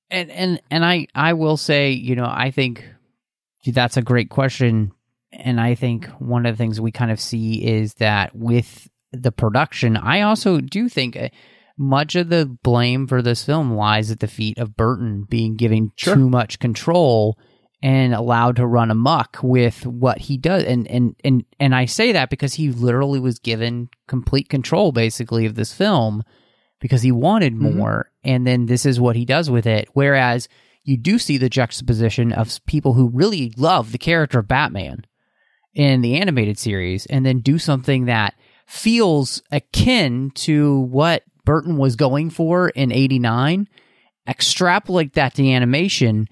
and 0.10 0.30
and 0.32 0.62
and 0.70 0.84
I 0.86 1.08
I 1.16 1.34
will 1.34 1.58
say, 1.58 1.92
you 1.92 2.16
know, 2.16 2.26
I 2.30 2.52
think 2.52 2.86
that's 3.66 3.96
a 3.98 4.02
great 4.02 4.30
question, 4.30 4.92
and 5.32 5.60
I 5.62 5.76
think 5.76 6.06
one 6.20 6.46
of 6.46 6.54
the 6.54 6.62
things 6.62 6.82
we 6.82 6.92
kind 6.92 7.12
of 7.12 7.20
see 7.22 7.66
is 7.66 7.94
that 7.96 8.36
with 8.36 8.90
the 9.14 9.32
production, 9.32 9.96
I 9.96 10.22
also 10.22 10.60
do 10.60 10.90
think 10.90 11.16
uh, 11.16 11.30
much 11.78 12.16
of 12.16 12.30
the 12.30 12.46
blame 12.64 13.08
for 13.08 13.22
this 13.22 13.44
film 13.44 13.74
lies 13.74 14.12
at 14.12 14.20
the 14.20 14.28
feet 14.28 14.58
of 14.58 14.76
Burton 14.78 15.26
being 15.28 15.56
given 15.56 15.92
Sure. 15.96 16.16
too 16.16 16.30
much 16.30 16.60
control 16.60 17.38
and 17.82 18.14
allowed 18.14 18.56
to 18.58 18.66
run 18.66 18.92
amok 18.92 19.38
with 19.44 19.86
what 19.86 20.18
he 20.20 20.38
does 20.38 20.64
and 20.64 20.88
and 20.88 21.16
and 21.24 21.44
and 21.60 21.76
I 21.76 21.86
say 21.86 22.12
that 22.14 22.30
because 22.30 22.54
he 22.54 22.72
literally 22.72 23.20
was 23.20 23.40
given 23.40 23.90
complete 24.08 24.48
control 24.50 24.92
basically 24.92 25.46
of 25.46 25.56
this 25.56 25.74
film 25.74 26.24
because 26.80 27.02
he 27.02 27.12
wanted 27.12 27.54
Mhm. 27.56 27.76
more 27.76 28.12
and 28.24 28.46
then 28.48 28.68
this 28.68 28.86
is 28.86 29.00
what 29.02 29.16
he 29.16 29.26
does 29.26 29.50
with 29.50 29.66
it 29.66 29.90
whereas 29.94 30.48
you 30.86 30.96
do 30.96 31.18
see 31.18 31.38
the 31.38 31.50
juxtaposition 31.50 32.32
of 32.32 32.60
people 32.68 32.94
who 32.94 33.10
really 33.10 33.52
love 33.58 33.92
the 33.92 33.98
character 33.98 34.40
of 34.40 34.48
Batman 34.48 35.06
in 35.74 36.02
the 36.02 36.16
animated 36.16 36.58
series 36.60 37.06
and 37.08 37.26
then 37.26 37.40
do 37.40 37.58
something 37.58 38.06
that 38.06 38.34
feels 38.68 39.42
akin 39.52 40.32
to 40.36 40.80
what 40.82 41.24
Burton 41.46 41.78
was 41.78 41.96
going 41.96 42.30
for 42.30 42.70
in 42.70 42.92
89 42.92 43.68
extrapolate 44.28 45.14
that 45.14 45.34
to 45.36 45.50
animation 45.52 46.28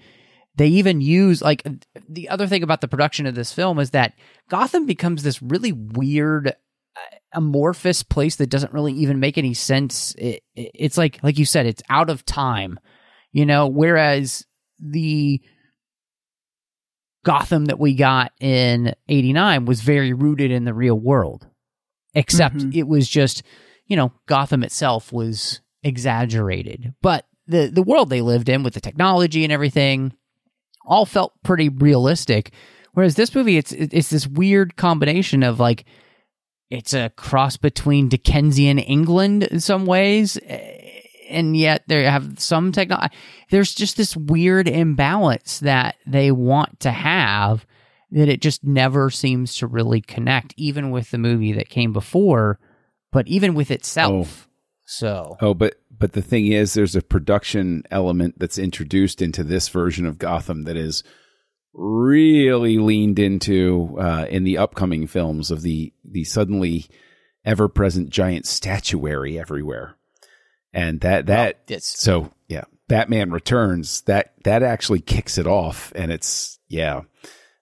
they 0.56 0.68
even 0.68 1.00
use 1.00 1.42
like 1.42 1.62
the 2.08 2.28
other 2.28 2.46
thing 2.46 2.62
about 2.62 2.80
the 2.80 2.88
production 2.88 3.26
of 3.26 3.34
this 3.34 3.52
film 3.52 3.78
is 3.78 3.90
that 3.90 4.14
Gotham 4.48 4.86
becomes 4.86 5.22
this 5.22 5.42
really 5.42 5.72
weird 5.72 6.48
uh, 6.48 7.00
amorphous 7.34 8.02
place 8.02 8.36
that 8.36 8.48
doesn't 8.50 8.72
really 8.72 8.92
even 8.94 9.20
make 9.20 9.36
any 9.38 9.52
sense 9.54 10.14
it, 10.16 10.42
it- 10.54 10.70
it's 10.74 10.96
like 10.98 11.18
like 11.22 11.38
you 11.38 11.44
said 11.44 11.66
it's 11.66 11.82
out 11.90 12.08
of 12.10 12.24
time 12.24 12.78
you 13.32 13.44
know 13.46 13.66
whereas 13.66 14.46
the 14.80 15.40
Gotham 17.24 17.66
that 17.66 17.78
we 17.78 17.94
got 17.94 18.32
in 18.40 18.94
89 19.08 19.64
was 19.64 19.80
very 19.80 20.12
rooted 20.12 20.50
in 20.50 20.64
the 20.64 20.74
real 20.74 20.98
world 20.98 21.46
except 22.14 22.56
Mhm. 22.56 22.74
it 22.74 22.82
was 22.88 23.08
just 23.08 23.42
you 23.86 23.96
know 23.96 24.12
Gotham 24.26 24.62
itself 24.62 25.12
was 25.12 25.60
exaggerated 25.82 26.94
but 27.02 27.26
the 27.46 27.66
the 27.66 27.82
world 27.82 28.10
they 28.10 28.20
lived 28.20 28.48
in 28.48 28.62
with 28.62 28.74
the 28.74 28.80
technology 28.80 29.44
and 29.44 29.52
everything 29.52 30.12
all 30.84 31.06
felt 31.06 31.32
pretty 31.42 31.68
realistic. 31.68 32.52
Whereas 32.92 33.14
this 33.14 33.34
movie 33.34 33.56
it's 33.56 33.72
it's 33.72 34.10
this 34.10 34.26
weird 34.26 34.76
combination 34.76 35.42
of 35.42 35.58
like 35.58 35.84
it's 36.70 36.94
a 36.94 37.10
cross 37.16 37.56
between 37.56 38.08
Dickensian 38.08 38.78
England 38.78 39.44
in 39.44 39.60
some 39.60 39.86
ways 39.86 40.38
eh, 40.46 41.00
and 41.28 41.56
yet 41.56 41.84
they 41.86 42.04
have 42.04 42.38
some 42.38 42.72
technology 42.72 43.14
there's 43.50 43.74
just 43.74 43.96
this 43.96 44.14
weird 44.16 44.68
imbalance 44.68 45.60
that 45.60 45.96
they 46.06 46.30
want 46.30 46.80
to 46.80 46.90
have 46.90 47.64
that 48.10 48.28
it 48.28 48.42
just 48.42 48.62
never 48.62 49.08
seems 49.08 49.54
to 49.56 49.66
really 49.66 50.02
connect 50.02 50.52
even 50.58 50.90
with 50.90 51.10
the 51.10 51.18
movie 51.18 51.52
that 51.52 51.70
came 51.70 51.94
before 51.94 52.58
but 53.12 53.28
even 53.28 53.54
with 53.54 53.70
itself. 53.70 54.48
So. 54.84 55.36
Oh, 55.40 55.54
but 55.54 55.76
but 55.96 56.12
the 56.12 56.20
thing 56.22 56.48
is, 56.48 56.74
there's 56.74 56.96
a 56.96 57.02
production 57.02 57.84
element 57.90 58.38
that's 58.38 58.58
introduced 58.58 59.22
into 59.22 59.44
this 59.44 59.68
version 59.68 60.04
of 60.06 60.18
Gotham 60.18 60.64
that 60.64 60.76
is 60.76 61.04
really 61.72 62.78
leaned 62.78 63.18
into 63.18 63.96
uh, 63.98 64.26
in 64.28 64.44
the 64.44 64.58
upcoming 64.58 65.06
films 65.06 65.50
of 65.50 65.62
the 65.62 65.92
the 66.04 66.24
suddenly 66.24 66.86
ever 67.44 67.68
present 67.68 68.10
giant 68.10 68.46
statuary 68.46 69.38
everywhere, 69.38 69.96
and 70.72 71.00
that 71.00 71.26
that 71.26 71.56
Oh, 71.70 71.72
it's- 71.74 71.86
so 71.86 72.32
yeah, 72.48 72.64
Batman 72.88 73.30
Returns 73.30 74.02
that 74.02 74.34
that 74.44 74.62
actually 74.62 75.00
kicks 75.00 75.38
it 75.38 75.46
off, 75.46 75.92
and 75.94 76.12
it's 76.12 76.58
yeah, 76.68 77.02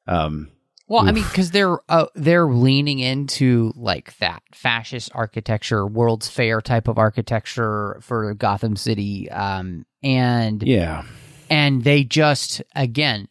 um, 0.09 0.51
Well, 0.91 1.09
I 1.09 1.13
mean, 1.13 1.23
because 1.23 1.53
they're 1.53 1.79
uh, 1.89 2.07
they're 2.17 2.49
leaning 2.49 2.99
into 2.99 3.73
like 3.77 4.19
that 4.19 4.43
fascist 4.53 5.13
architecture, 5.15 5.87
World's 5.87 6.29
Fair 6.29 6.61
type 6.61 6.89
of 6.89 6.99
architecture 6.99 8.01
for 8.03 8.35
Gotham 8.35 8.75
City, 8.75 9.31
um, 9.31 9.87
and 10.03 10.61
yeah, 10.65 11.05
and 11.49 11.85
they 11.85 12.03
just 12.03 12.63
again, 12.75 13.29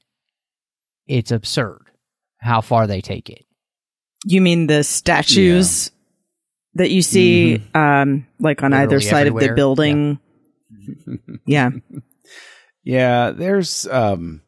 it's 1.06 1.32
absurd 1.32 1.82
how 2.38 2.62
far 2.62 2.88
they 2.88 3.02
take 3.02 3.30
it. 3.30 3.44
You 4.24 4.40
mean 4.40 4.68
the 4.68 4.86
statues 4.86 5.92
that 6.76 6.92
you 6.92 7.02
see, 7.02 7.62
um, 7.74 8.26
like 8.40 8.64
on 8.64 8.74
either 8.74 9.00
Literally 9.00 9.06
side 9.06 9.28
of 9.28 9.34
the 9.34 9.48
everywhere. 9.48 9.56
building? 9.56 10.20
Yeah. 11.46 11.72
Yeah, 12.86 13.32
there's 13.36 13.86
um 13.86 14.44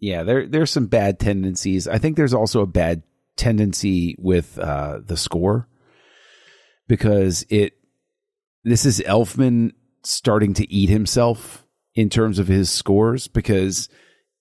yeah, 0.00 0.22
there 0.22 0.46
there's 0.46 0.70
some 0.70 0.86
bad 0.86 1.20
tendencies. 1.20 1.86
I 1.86 1.98
think 1.98 2.16
there's 2.16 2.34
also 2.34 2.62
a 2.62 2.66
bad 2.66 3.02
tendency 3.36 4.16
with 4.18 4.58
uh 4.58 5.00
the 5.04 5.16
score 5.16 5.68
because 6.88 7.44
it 7.48 7.74
this 8.64 8.84
is 8.84 9.00
Elfman 9.00 9.72
starting 10.02 10.54
to 10.54 10.70
eat 10.72 10.88
himself 10.88 11.64
in 11.94 12.08
terms 12.08 12.38
of 12.38 12.48
his 12.48 12.70
scores 12.70 13.28
because 13.28 13.88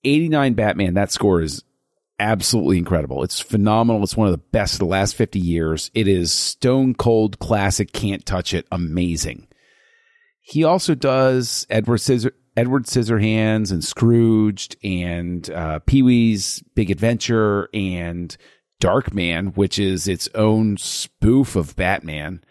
89 0.03 0.53
Batman 0.53 0.93
that 0.93 1.11
score 1.11 1.41
is 1.41 1.63
absolutely 2.19 2.77
incredible. 2.77 3.23
It's 3.23 3.39
phenomenal. 3.39 4.03
It's 4.03 4.17
one 4.17 4.27
of 4.27 4.33
the 4.33 4.37
best 4.51 4.73
of 4.73 4.79
the 4.79 4.85
last 4.85 5.15
50 5.15 5.39
years. 5.39 5.89
It 5.93 6.07
is 6.07 6.31
stone 6.31 6.93
cold 6.93 7.39
classic, 7.39 7.93
can't 7.93 8.25
touch 8.25 8.53
it, 8.53 8.67
amazing. 8.71 9.47
He 10.41 10.63
also 10.63 10.95
does 10.95 11.65
Edward 11.69 11.99
Scissor 11.99 12.33
Edward 12.59 12.87
Scissorhands 12.87 13.71
and 13.71 13.81
Scrooged 13.81 14.75
and 14.83 15.49
uh, 15.49 15.79
Pee 15.79 16.03
Wee's 16.03 16.61
Big 16.75 16.91
Adventure 16.91 17.69
and 17.73 18.35
Darkman, 18.81 19.55
which 19.55 19.79
is 19.79 20.09
its 20.09 20.27
own 20.35 20.75
spoof 20.75 21.55
of 21.55 21.77
Batman. 21.77 22.43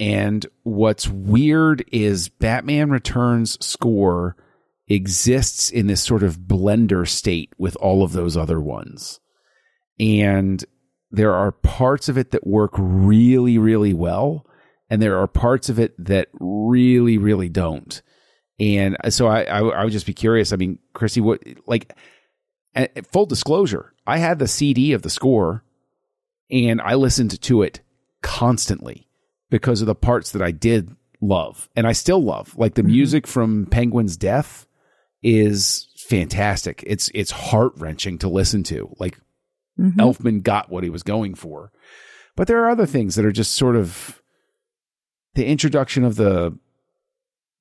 And 0.00 0.44
what's 0.64 1.06
weird 1.06 1.84
is 1.92 2.30
Batman 2.30 2.90
Returns 2.90 3.64
score 3.64 4.34
exists 4.88 5.70
in 5.70 5.86
this 5.86 6.02
sort 6.02 6.24
of 6.24 6.40
blender 6.40 7.06
state 7.06 7.52
with 7.56 7.76
all 7.76 8.02
of 8.02 8.10
those 8.10 8.36
other 8.36 8.60
ones. 8.60 9.20
And 10.00 10.64
there 11.12 11.32
are 11.32 11.52
parts 11.52 12.08
of 12.08 12.18
it 12.18 12.32
that 12.32 12.44
work 12.44 12.72
really, 12.76 13.56
really 13.56 13.94
well. 13.94 14.44
And 14.90 15.00
there 15.00 15.16
are 15.16 15.28
parts 15.28 15.68
of 15.68 15.78
it 15.78 15.94
that 16.04 16.26
really, 16.40 17.18
really 17.18 17.48
don't. 17.48 18.02
And 18.60 18.96
so 19.08 19.26
I, 19.26 19.42
I, 19.42 19.58
I 19.60 19.84
would 19.84 19.92
just 19.92 20.06
be 20.06 20.14
curious. 20.14 20.52
I 20.52 20.56
mean, 20.56 20.78
Chrissy, 20.92 21.20
what, 21.20 21.42
like, 21.66 21.92
uh, 22.76 22.86
full 23.10 23.26
disclosure, 23.26 23.92
I 24.06 24.18
had 24.18 24.38
the 24.38 24.48
CD 24.48 24.92
of 24.92 25.02
the 25.02 25.10
score 25.10 25.64
and 26.50 26.80
I 26.80 26.94
listened 26.94 27.40
to 27.40 27.62
it 27.62 27.80
constantly 28.22 29.08
because 29.50 29.80
of 29.80 29.86
the 29.86 29.94
parts 29.94 30.32
that 30.32 30.42
I 30.42 30.50
did 30.52 30.94
love 31.20 31.68
and 31.76 31.86
I 31.86 31.92
still 31.92 32.22
love. 32.22 32.56
Like 32.56 32.74
the 32.74 32.82
music 32.82 33.26
from 33.26 33.66
Penguin's 33.66 34.16
Death 34.16 34.66
is 35.22 35.88
fantastic. 36.08 36.82
It's 36.86 37.10
it's 37.14 37.30
heart 37.30 37.72
wrenching 37.76 38.18
to 38.18 38.28
listen 38.28 38.62
to. 38.64 38.94
Like 38.98 39.18
Mhm. 39.78 39.94
Elfman 39.96 40.42
got 40.42 40.70
what 40.70 40.84
he 40.84 40.90
was 40.90 41.02
going 41.02 41.34
for. 41.34 41.72
But 42.36 42.46
there 42.46 42.62
are 42.62 42.70
other 42.70 42.86
things 42.86 43.14
that 43.14 43.24
are 43.24 43.32
just 43.32 43.54
sort 43.54 43.76
of 43.76 44.20
the 45.34 45.46
introduction 45.46 46.04
of 46.04 46.16
the 46.16 46.58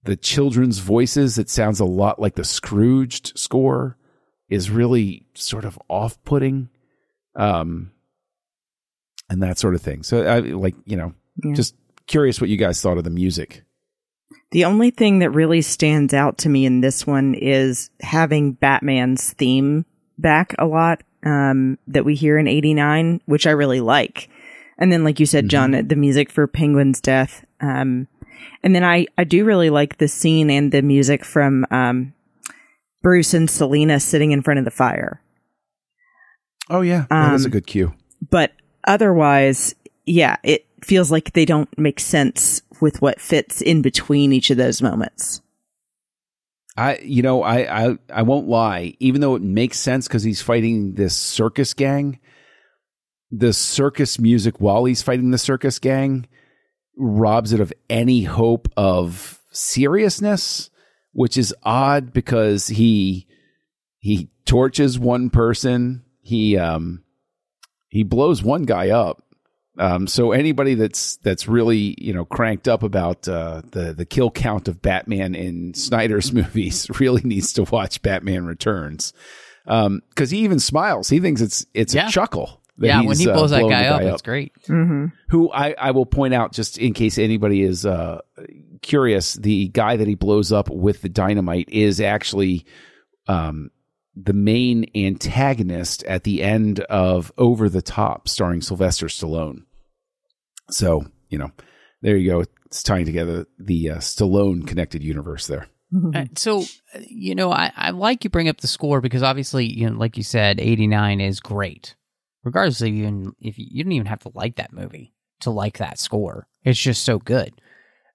the 0.04 0.16
children's 0.16 0.80
voices 0.80 1.36
that 1.36 1.50
sounds 1.50 1.80
a 1.80 1.86
lot 1.86 2.20
like 2.20 2.36
the 2.36 2.44
Scrooged 2.44 3.38
score 3.38 3.98
is 4.50 4.70
really 4.70 5.26
sort 5.34 5.66
of 5.66 5.80
off-putting. 5.90 6.70
Um 7.36 7.92
and 9.30 9.42
that 9.42 9.58
sort 9.58 9.76
of 9.76 9.82
thing. 9.82 10.04
So 10.04 10.24
I 10.26 10.40
like, 10.40 10.76
you 10.86 10.98
know, 10.98 11.14
Yeah. 11.44 11.54
just 11.54 11.76
curious 12.08 12.42
what 12.42 12.50
you 12.50 12.58
guys 12.58 12.82
thought 12.82 12.98
of 12.98 13.06
the 13.06 13.10
music. 13.10 13.64
The 14.52 14.66
only 14.66 14.92
thing 14.92 15.20
that 15.20 15.30
really 15.30 15.62
stands 15.62 16.14
out 16.14 16.38
to 16.40 16.50
me 16.50 16.66
in 16.66 16.82
this 16.82 17.08
one 17.08 17.34
is 17.36 17.90
having 18.02 18.52
Batman's 18.52 19.32
theme 19.34 19.86
back 20.18 20.54
a 20.60 20.66
lot 20.66 21.04
um, 21.24 21.78
that 21.88 22.04
we 22.04 22.16
hear 22.16 22.38
in 22.38 22.48
89, 22.48 23.22
which 23.28 23.48
I 23.48 23.52
really 23.52 23.80
like. 23.80 24.28
And 24.78 24.92
then, 24.92 25.06
like 25.06 25.20
you 25.22 25.26
said, 25.26 25.48
John, 25.48 25.72
the 25.88 25.96
music 25.96 26.30
for 26.32 26.48
Penguin's 26.48 27.00
death. 27.00 27.46
Um, 27.62 28.08
and 28.64 28.76
then 28.76 28.84
I, 28.84 29.08
I 29.18 29.24
do 29.24 29.46
really 29.46 29.70
like 29.70 29.98
the 29.98 30.08
scene 30.08 30.50
and 30.50 30.72
the 30.72 30.82
music 30.82 31.26
from 31.26 31.66
um, 31.72 32.14
Bruce 33.02 33.34
and 33.34 33.50
Selina 33.50 34.00
sitting 34.00 34.32
in 34.32 34.42
front 34.42 34.60
of 34.60 34.66
the 34.66 34.72
fire. 34.72 35.22
Oh 36.70 36.82
yeah, 36.82 37.06
that 37.10 37.34
is 37.34 37.46
a 37.46 37.48
Um, 37.48 37.52
good 37.52 37.68
cue. 37.68 37.94
But 38.30 38.52
otherwise, 38.86 39.76
yeah, 40.06 40.38
it 40.44 40.66
feels 40.84 41.12
like 41.12 41.34
they 41.34 41.46
don't 41.46 41.76
make 41.78 42.00
sense 42.00 42.62
with 42.80 43.02
what 43.02 43.20
fits 43.22 43.62
in 43.62 43.82
between 43.82 44.34
each 44.34 44.50
of 44.50 44.58
those 44.58 44.82
moments. 44.82 45.42
I, 46.78 46.98
you 47.00 47.22
know, 47.22 47.44
I, 47.44 47.90
I, 47.90 47.98
I 48.12 48.22
won't 48.22 48.48
lie. 48.48 48.96
Even 49.00 49.22
though 49.22 49.36
it 49.36 49.42
makes 49.42 49.78
sense 49.78 50.08
because 50.08 50.24
he's 50.24 50.42
fighting 50.42 50.94
this 50.94 51.16
circus 51.16 51.74
gang, 51.74 52.20
the 53.30 53.54
circus 53.54 54.18
music 54.20 54.60
while 54.60 54.86
he's 54.86 55.02
fighting 55.02 55.32
the 55.32 55.38
circus 55.38 55.80
gang 55.80 56.28
robs 57.02 57.52
it 57.52 57.60
of 57.60 57.74
any 57.90 58.24
hope 58.24 58.68
of 58.78 59.40
seriousness, 59.52 60.70
which 61.14 61.38
is 61.38 61.54
odd 61.64 62.14
because 62.14 62.68
he 62.68 63.28
he 63.98 64.30
torches 64.46 64.98
one 65.00 65.30
person, 65.30 66.04
he 66.22 66.58
um 66.58 67.04
he 67.90 68.04
blows 68.04 68.44
one 68.44 68.64
guy 68.64 68.90
up. 68.92 69.24
Um, 69.80 70.06
so 70.06 70.32
anybody 70.32 70.76
that's 70.76 71.18
that's 71.18 71.48
really 71.48 71.96
you 71.98 72.14
know 72.14 72.26
cranked 72.26 72.68
up 72.68 72.84
about 72.84 73.28
uh, 73.28 73.62
the 73.72 73.94
the 73.94 74.06
kill 74.06 74.30
count 74.30 74.68
of 74.68 74.82
Batman 74.82 75.34
in 75.34 75.74
Snyder's 75.74 76.32
movies 76.34 76.88
really 77.00 77.22
needs 77.24 77.54
to 77.54 77.64
watch 77.64 78.02
Batman 78.02 78.46
Returns 78.46 79.14
because 79.66 80.30
he 80.32 80.40
even 80.40 80.60
smiles. 80.60 81.10
He 81.10 81.20
thinks 81.20 81.42
it's 81.42 81.66
it's 81.74 81.94
Yeah. 81.96 82.08
a 82.08 82.12
chuckle. 82.12 82.61
That 82.78 82.88
yeah, 82.88 83.00
when 83.00 83.10
he's, 83.10 83.20
he 83.20 83.30
uh, 83.30 83.34
blows 83.34 83.52
that 83.52 83.60
blowing 83.60 83.72
guy, 83.72 83.84
the 83.84 84.08
up, 84.08 84.14
it's 84.14 84.22
great. 84.22 84.54
Mm-hmm. 84.68 85.08
who 85.30 85.52
I, 85.52 85.76
I 85.78 85.92
will 85.92 86.06
point 86.06 86.34
out 86.34 86.54
just 86.54 86.78
in 86.78 86.94
case 86.94 87.18
anybody 87.18 87.62
is 87.62 87.86
uh, 87.86 88.22
curious, 88.82 89.34
the 89.34 89.68
guy 89.70 89.98
that 89.98 90.08
he 90.08 90.16
blows 90.16 90.52
up 90.52 90.70
with 90.70 91.02
the 91.02 91.10
dynamite 91.10 91.70
is 91.70 92.02
actually 92.02 92.66
um, 93.28 93.72
the 94.16 94.34
main 94.34 94.90
antagonist 94.96 96.04
at 96.04 96.24
the 96.24 96.42
end 96.42 96.80
of 96.82 97.32
Over 97.38 97.70
the 97.70 97.82
Top, 97.82 98.28
starring 98.28 98.62
Sylvester 98.62 99.08
Stallone. 99.08 99.64
So 100.70 101.06
you 101.30 101.38
know, 101.38 101.52
there 102.02 102.18
you 102.18 102.32
go. 102.32 102.44
It's 102.66 102.84
tying 102.84 103.06
together 103.06 103.46
the 103.60 103.92
uh, 103.92 103.98
Stallone 103.98 104.66
connected 104.66 105.04
universe 105.04 105.48
there. 105.48 105.68
Uh, 106.16 106.26
so, 106.36 106.62
uh, 106.62 107.00
you 107.08 107.36
know, 107.36 107.52
I, 107.52 107.72
I 107.76 107.90
like 107.90 108.24
you 108.24 108.30
bring 108.30 108.48
up 108.48 108.62
the 108.62 108.68
score 108.68 109.02
because 109.02 109.24
obviously, 109.24 109.66
you 109.66 109.90
know, 109.90 109.98
like 109.98 110.16
you 110.16 110.24
said, 110.24 110.60
89 110.60 111.20
is 111.20 111.42
great. 111.42 111.96
Regardless 112.44 112.82
of 112.82 112.88
even 112.88 113.34
if 113.40 113.60
you, 113.60 113.68
you 113.70 113.84
don't 113.84 113.94
even 113.94 114.08
have 114.08 114.22
to 114.22 114.32
like 114.34 114.56
that 114.56 114.74
movie 114.74 115.14
to 115.42 115.50
like 115.50 115.78
that 115.78 116.00
score. 116.00 116.48
It's 116.64 116.80
just 116.80 117.04
so 117.04 117.20
good. 117.20 117.54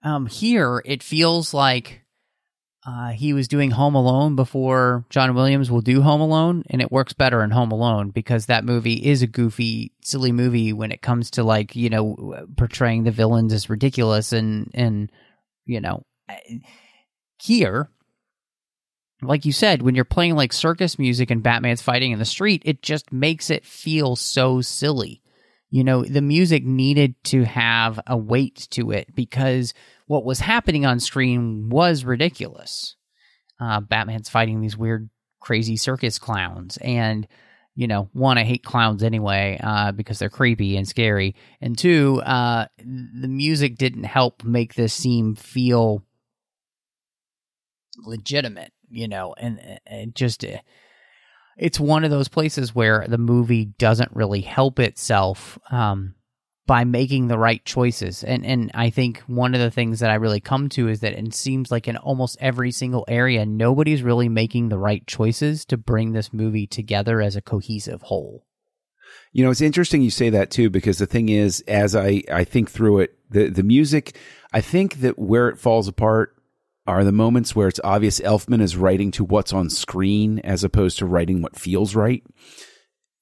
Um, 0.03 0.27
here, 0.27 0.83
it 0.85 1.03
feels 1.03 1.55
like 1.55 2.03
uh, 2.87 3.11
he 3.11 3.33
was 3.33 3.49
doing 3.49 3.73
Home 3.73 3.97
Alone 3.97 4.37
before 4.37 5.05
John 5.11 5.35
Williams 5.35 5.71
will 5.71 5.81
do 5.81 6.03
Home 6.03 6.21
Alone, 6.21 6.63
and 6.71 6.81
it 6.81 6.93
works 6.93 7.13
better 7.13 7.43
in 7.43 7.51
Home 7.51 7.73
Alone 7.73 8.11
because 8.11 8.47
that 8.47 8.65
movie 8.65 8.95
is 8.95 9.23
a 9.23 9.27
goofy, 9.27 9.93
silly 10.03 10.31
movie 10.31 10.73
when 10.73 10.93
it 10.93 11.03
comes 11.03 11.33
to 11.33 11.43
like 11.43 11.75
you 11.75 11.91
know 11.91 12.47
portraying 12.57 13.03
the 13.03 13.11
villains 13.11 13.53
as 13.53 13.69
ridiculous 13.69 14.33
and 14.33 14.71
and 14.75 15.11
you 15.65 15.81
know 15.81 16.05
here 17.43 17.91
like 19.23 19.45
you 19.45 19.53
said 19.53 19.83
when 19.83 19.95
you're 19.95 20.05
playing 20.05 20.35
like 20.35 20.53
circus 20.53 20.99
music 20.99 21.31
and 21.31 21.43
batman's 21.43 21.83
fighting 21.83 22.13
in 22.13 22.19
the 22.19 22.25
street 22.25 22.63
it 22.65 22.83
just 22.83 23.13
makes 23.13 23.51
it 23.51 23.65
feel 23.65 24.17
so 24.17 24.61
silly. 24.61 25.23
You 25.71 25.85
know 25.85 26.05
the 26.05 26.23
music 26.23 26.65
needed 26.65 27.15
to 27.25 27.45
have 27.45 27.99
a 28.07 28.17
weight 28.17 28.69
to 28.71 28.93
it 28.93 29.15
because 29.15 29.75
what 30.07 30.25
was 30.25 30.41
happening 30.41 30.87
on 30.87 31.01
screen 31.01 31.69
was 31.69 32.05
ridiculous. 32.05 32.97
Uh, 33.61 33.81
batman's 33.81 34.29
fighting 34.29 34.61
these 34.61 34.77
weird 34.77 35.11
crazy 35.41 35.77
circus 35.77 36.19
clowns 36.19 36.77
and 36.79 37.29
you 37.77 37.87
know 37.87 38.09
one 38.13 38.37
i 38.37 38.43
hate 38.43 38.65
clowns 38.65 39.03
anyway 39.03 39.61
uh, 39.63 39.93
because 39.93 40.19
they're 40.19 40.29
creepy 40.29 40.77
and 40.77 40.87
scary. 40.87 41.35
And 41.61 41.77
two 41.77 42.21
uh, 42.23 42.67
the 42.79 43.29
music 43.29 43.77
didn't 43.77 44.05
help 44.05 44.45
make 44.45 44.75
this 44.75 44.93
seem 44.95 45.35
feel 45.35 46.03
legitimate, 47.99 48.73
you 48.91 49.09
know, 49.09 49.35
and 49.39 49.81
and 49.87 50.15
just 50.15 50.45
uh, 50.45 50.59
it's 51.57 51.81
one 51.81 52.05
of 52.05 52.11
those 52.11 52.29
places 52.29 52.75
where 52.75 53.07
the 53.09 53.19
movie 53.19 53.65
doesn't 53.65 54.15
really 54.15 54.43
help 54.43 54.79
itself 54.79 55.59
um, 55.71 56.15
by 56.67 56.85
making 56.85 57.29
the 57.29 57.39
right 57.39 57.65
choices. 57.65 58.23
And 58.25 58.45
and 58.45 58.71
I 58.75 58.91
think 58.91 59.21
one 59.27 59.55
of 59.55 59.61
the 59.61 59.71
things 59.71 60.01
that 60.01 60.11
I 60.11 60.15
really 60.15 60.41
come 60.41 60.69
to 60.71 60.89
is 60.89 61.01
that 61.01 61.13
it 61.13 61.35
seems 61.35 61.71
like 61.71 61.89
in 61.89 61.97
almost 61.97 62.37
every 62.41 62.73
single 62.73 63.05
area, 63.09 63.47
nobody's 63.47 64.03
really 64.03 64.29
making 64.29 64.69
the 64.69 64.79
right 64.79 65.07
choices 65.07 65.65
to 65.67 65.77
bring 65.77 66.13
this 66.13 66.33
movie 66.33 66.67
together 66.67 67.21
as 67.21 67.37
a 67.37 67.43
cohesive 67.43 68.03
whole. 68.03 68.45
You 69.33 69.45
know, 69.45 69.51
it's 69.51 69.61
interesting 69.61 70.03
you 70.03 70.11
say 70.11 70.31
that 70.31 70.51
too, 70.51 70.71
because 70.71 70.99
the 70.99 71.07
thing 71.07 71.29
is, 71.29 71.63
as 71.69 71.95
I, 71.95 72.23
I 72.33 72.45
think 72.45 72.71
through 72.71 73.01
it, 73.01 73.19
the, 73.31 73.49
the 73.49 73.63
music, 73.63 74.17
I 74.53 74.61
think 74.61 75.01
that 75.01 75.19
where 75.19 75.49
it 75.49 75.59
falls 75.59 75.89
apart 75.89 76.36
are 76.87 77.05
the 77.05 77.13
moments 77.13 77.55
where 77.55 77.69
it's 77.69 77.81
obvious 77.85 78.21
Elfman 78.21 78.61
is 78.61 78.77
writing 78.77 79.11
to 79.13 79.25
what's 79.25 79.53
on 79.53 79.71
screen 79.71 80.39
as 80.41 80.65
opposed 80.65 80.99
to 80.99 81.07
writing 81.07 81.43
what 81.43 81.59
feels 81.59 81.95
right. 81.95 82.23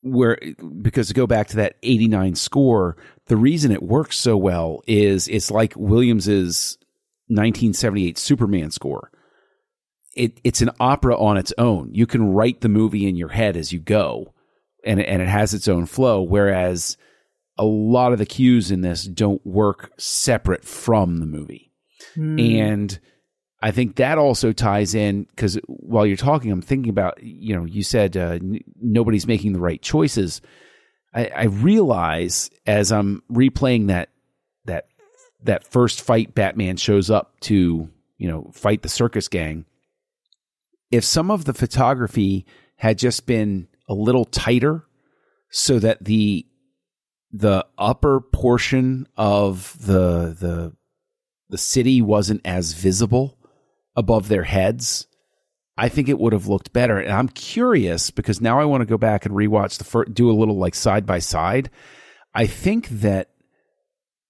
Where, 0.03 0.39
because 0.83 1.09
to 1.09 1.15
go 1.15 1.27
back 1.27 1.49
to 1.49 1.57
that 1.57 1.77
89 1.83 2.35
score, 2.35 2.97
the 3.27 3.37
reason 3.37 3.73
it 3.73 3.83
works 3.83 4.19
so 4.19 4.37
well 4.37 4.83
is 4.87 5.29
it's 5.29 5.51
like 5.51 5.73
Williams's 5.77 6.77
1978 7.29 8.19
Superman 8.19 8.71
score. 8.71 9.11
It, 10.15 10.41
it's 10.45 10.61
an 10.61 10.71
opera 10.79 11.19
on 11.19 11.39
its 11.39 11.53
own. 11.57 11.89
You 11.93 12.07
can 12.07 12.33
write 12.33 12.61
the 12.61 12.69
movie 12.69 13.09
in 13.09 13.17
your 13.17 13.31
head 13.31 13.57
as 13.57 13.73
you 13.73 13.81
go 13.81 14.35
and 14.85 15.01
and 15.01 15.23
it 15.23 15.29
has 15.29 15.55
its 15.55 15.67
own 15.67 15.87
flow. 15.87 16.23
Whereas 16.23 16.97
a 17.59 17.65
lot 17.65 18.13
of 18.13 18.19
the 18.19 18.27
cues 18.27 18.71
in 18.71 18.83
this 18.83 19.05
don't 19.05 19.45
work 19.47 19.93
separate 19.99 20.65
from 20.65 21.19
the 21.19 21.27
movie, 21.27 21.73
mm. 22.17 22.61
and 22.61 22.99
I 23.65 23.71
think 23.71 23.97
that 23.97 24.19
also 24.19 24.53
ties 24.53 24.95
in 24.95 25.23
because 25.23 25.59
while 25.67 26.05
you're 26.05 26.19
talking, 26.19 26.53
I'm 26.53 26.61
thinking 26.61 26.91
about 26.91 27.23
you 27.23 27.57
know 27.57 27.65
you 27.65 27.83
said 27.83 28.15
uh, 28.15 28.33
n- 28.33 28.61
nobody's 28.79 29.27
making 29.27 29.55
the 29.55 29.59
right 29.59 29.81
choices. 29.81 30.43
I, 31.15 31.31
I 31.35 31.45
realize 31.45 32.51
as 32.67 32.93
I'm 32.93 33.23
replaying 33.33 33.87
that 33.87 34.11
that 34.67 34.85
that 35.45 35.67
first 35.67 36.03
fight, 36.03 36.35
Batman 36.35 36.77
shows 36.77 37.11
up 37.11 37.41
to 37.41 37.89
you 38.19 38.29
know 38.29 38.51
fight 38.53 38.83
the 38.83 38.91
circus 38.91 39.29
gang. 39.29 39.65
If 40.91 41.03
some 41.03 41.31
of 41.31 41.47
the 41.47 41.55
photography 41.55 42.45
had 42.77 42.99
just 42.99 43.25
been 43.25 43.69
a 43.89 43.95
little 43.95 44.27
tighter 44.27 44.85
so 45.51 45.79
that 45.79 46.05
the 46.05 46.45
the 47.33 47.65
upper 47.79 48.21
portion 48.21 49.09
of 49.17 49.75
the 49.81 50.37
the 50.39 50.77
the 51.49 51.57
city 51.57 52.03
wasn't 52.03 52.43
as 52.45 52.75
visible 52.75 53.39
above 53.97 54.29
their 54.29 54.45
heads 54.45 55.07
I 55.77 55.89
think 55.89 56.09
it 56.09 56.19
would 56.19 56.33
have 56.33 56.47
looked 56.47 56.73
better. 56.73 56.99
And 56.99 57.13
I'm 57.13 57.29
curious 57.29 58.11
because 58.11 58.41
now 58.41 58.61
I 58.61 58.65
want 58.65 58.83
to 58.83 58.87
go 58.87 58.99
back 58.99 59.27
and 59.27 59.35
rewatch 59.35 59.79
the 59.79 59.85
first, 59.85 60.15
do 60.15 60.31
a 60.31 60.33
little 60.33 60.57
like 60.57 60.75
side 60.75 61.05
by 61.05 61.19
side. 61.19 61.71
I 62.35 62.47
think 62.47 62.89
that 62.89 63.31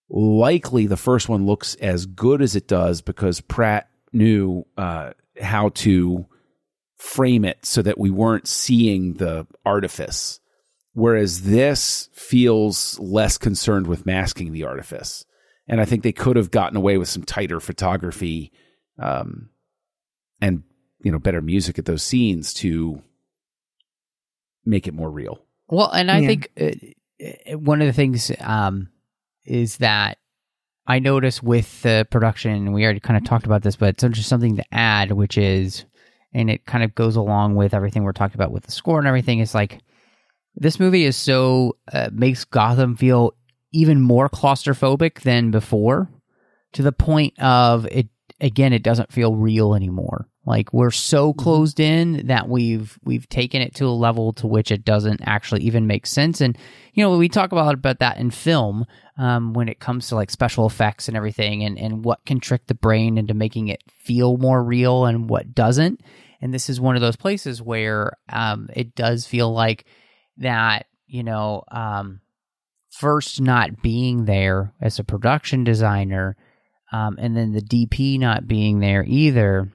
likely 0.08 0.86
the 0.86 0.96
first 0.96 1.28
one 1.28 1.46
looks 1.46 1.74
as 1.76 2.06
good 2.06 2.40
as 2.40 2.56
it 2.56 2.66
does 2.66 3.02
because 3.02 3.40
Pratt 3.40 3.88
knew 4.12 4.66
uh, 4.78 5.12
how 5.40 5.70
to 5.70 6.26
frame 6.96 7.44
it 7.44 7.64
so 7.66 7.82
that 7.82 7.98
we 7.98 8.10
weren't 8.10 8.48
seeing 8.48 9.14
the 9.14 9.46
artifice. 9.66 10.40
Whereas 10.94 11.42
this 11.42 12.08
feels 12.12 12.98
less 13.00 13.36
concerned 13.36 13.86
with 13.86 14.06
masking 14.06 14.52
the 14.52 14.64
artifice. 14.64 15.26
And 15.66 15.80
I 15.80 15.84
think 15.84 16.02
they 16.02 16.12
could 16.12 16.36
have 16.36 16.50
gotten 16.50 16.76
away 16.76 16.96
with 16.96 17.08
some 17.08 17.24
tighter 17.24 17.58
photography 17.58 18.52
um, 18.98 19.50
and 20.40 20.62
you 21.02 21.12
know 21.12 21.18
better 21.18 21.40
music 21.40 21.78
at 21.78 21.84
those 21.84 22.02
scenes 22.02 22.54
to 22.54 23.02
make 24.64 24.86
it 24.86 24.94
more 24.94 25.10
real. 25.10 25.40
Well, 25.68 25.90
and 25.90 26.10
I 26.10 26.20
yeah. 26.20 26.26
think 26.26 26.50
uh, 26.60 27.56
one 27.56 27.80
of 27.80 27.86
the 27.86 27.92
things 27.92 28.30
um, 28.40 28.88
is 29.44 29.78
that 29.78 30.18
I 30.86 30.98
notice 30.98 31.42
with 31.42 31.82
the 31.82 32.06
production, 32.10 32.72
we 32.72 32.84
already 32.84 33.00
kind 33.00 33.16
of 33.16 33.24
talked 33.24 33.46
about 33.46 33.62
this, 33.62 33.76
but 33.76 34.02
it's 34.02 34.16
just 34.16 34.28
something 34.28 34.56
to 34.56 34.64
add, 34.72 35.12
which 35.12 35.38
is 35.38 35.84
and 36.34 36.50
it 36.50 36.66
kind 36.66 36.82
of 36.82 36.94
goes 36.94 37.16
along 37.16 37.54
with 37.54 37.72
everything 37.72 38.02
we're 38.02 38.12
talking 38.12 38.36
about 38.36 38.50
with 38.50 38.64
the 38.64 38.72
score 38.72 38.98
and 38.98 39.06
everything. 39.06 39.38
Is 39.38 39.54
like 39.54 39.78
this 40.56 40.80
movie 40.80 41.04
is 41.04 41.16
so 41.16 41.76
uh, 41.92 42.10
makes 42.12 42.44
Gotham 42.44 42.96
feel 42.96 43.34
even 43.72 44.00
more 44.00 44.28
claustrophobic 44.28 45.20
than 45.20 45.50
before, 45.50 46.10
to 46.72 46.82
the 46.82 46.92
point 46.92 47.38
of 47.40 47.86
it. 47.86 48.08
Again, 48.40 48.72
it 48.72 48.82
doesn't 48.82 49.12
feel 49.12 49.36
real 49.36 49.74
anymore. 49.74 50.28
Like 50.46 50.72
we're 50.72 50.90
so 50.90 51.32
mm-hmm. 51.32 51.42
closed 51.42 51.80
in 51.80 52.26
that 52.26 52.48
we've 52.48 52.98
we've 53.04 53.28
taken 53.28 53.62
it 53.62 53.74
to 53.76 53.86
a 53.86 53.88
level 53.88 54.32
to 54.34 54.46
which 54.46 54.70
it 54.70 54.84
doesn't 54.84 55.20
actually 55.24 55.62
even 55.62 55.86
make 55.86 56.06
sense. 56.06 56.40
And 56.40 56.58
you 56.92 57.02
know, 57.02 57.16
we 57.16 57.28
talk 57.28 57.52
about 57.52 57.74
about 57.74 58.00
that 58.00 58.18
in 58.18 58.30
film 58.30 58.84
um, 59.16 59.54
when 59.54 59.68
it 59.68 59.80
comes 59.80 60.08
to 60.08 60.16
like 60.16 60.30
special 60.30 60.66
effects 60.66 61.08
and 61.08 61.16
everything, 61.16 61.64
and 61.64 61.78
and 61.78 62.04
what 62.04 62.24
can 62.26 62.40
trick 62.40 62.66
the 62.66 62.74
brain 62.74 63.16
into 63.16 63.34
making 63.34 63.68
it 63.68 63.82
feel 63.88 64.36
more 64.36 64.62
real 64.62 65.06
and 65.06 65.30
what 65.30 65.54
doesn't. 65.54 66.00
And 66.40 66.52
this 66.52 66.68
is 66.68 66.80
one 66.80 66.96
of 66.96 67.00
those 67.00 67.16
places 67.16 67.62
where 67.62 68.12
um, 68.28 68.68
it 68.74 68.94
does 68.94 69.26
feel 69.26 69.50
like 69.50 69.86
that, 70.38 70.86
you 71.06 71.22
know, 71.22 71.62
um, 71.70 72.20
Furst 72.90 73.40
not 73.40 73.82
being 73.82 74.26
there 74.26 74.72
as 74.80 74.98
a 74.98 75.04
production 75.04 75.64
designer, 75.64 76.36
um, 76.94 77.16
and 77.18 77.36
then 77.36 77.52
the 77.52 77.60
DP 77.60 78.20
not 78.20 78.46
being 78.46 78.78
there 78.78 79.04
either, 79.04 79.68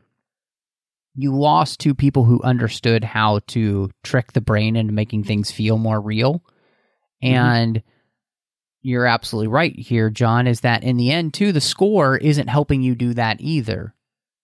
you 1.16 1.36
lost 1.36 1.82
two 1.82 1.94
people 1.94 2.24
who 2.24 2.42
understood 2.44 3.04
how 3.04 3.40
to 3.48 3.90
trick 4.04 4.32
the 4.32 4.40
brain 4.40 4.78
into 4.78 4.94
making 4.94 5.26
things 5.26 5.52
feel 5.52 5.78
more 5.78 6.00
real. 6.00 6.36
Mm-hmm. 7.22 7.36
And 7.36 7.84
you're 8.82 9.06
absolutely 9.06 9.50
right 9.50 9.78
here, 9.78 10.10
John, 10.10 10.48
is 10.48 10.62
that 10.62 10.86
in 10.86 10.96
the 10.96 11.12
end, 11.12 11.34
too, 11.34 11.52
the 11.52 11.60
score 11.60 12.16
isn't 12.16 12.48
helping 12.48 12.82
you 12.82 12.96
do 12.96 13.14
that 13.16 13.42
either. 13.42 13.94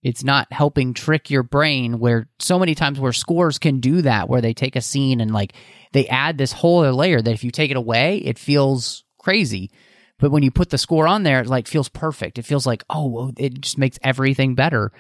It's 0.04 0.26
not 0.26 0.52
helping 0.52 0.94
trick 0.94 1.30
your 1.30 1.44
brain 1.44 1.98
where 1.98 2.28
so 2.40 2.60
many 2.60 2.76
times 2.76 3.00
where 3.00 3.14
scores 3.14 3.58
can 3.58 3.80
do 3.80 4.02
that, 4.02 4.28
where 4.28 4.42
they 4.42 4.54
take 4.54 4.76
a 4.76 4.82
scene 4.82 5.22
and 5.22 5.32
like 5.32 5.54
they 5.94 6.08
add 6.08 6.38
this 6.38 6.52
whole 6.52 6.80
other 6.80 6.92
layer 6.92 7.22
that 7.22 7.34
if 7.34 7.46
you 7.46 7.52
take 7.52 7.72
it 7.72 7.78
away, 7.78 8.18
it 8.18 8.38
feels 8.38 9.06
crazy. 9.18 9.72
But 10.20 10.32
when 10.32 10.44
you 10.44 10.52
put 10.52 10.70
the 10.70 10.78
score 10.78 11.08
on 11.08 11.24
there, 11.24 11.42
it 11.42 11.48
like 11.48 11.68
feels 11.68 11.90
perfect. 11.90 12.38
It 12.38 12.46
feels 12.46 12.66
like, 12.66 12.84
oh, 12.90 13.32
it 13.38 13.62
just 13.62 13.78
makes 13.78 14.00
everything 14.02 14.56
better. 14.56 14.92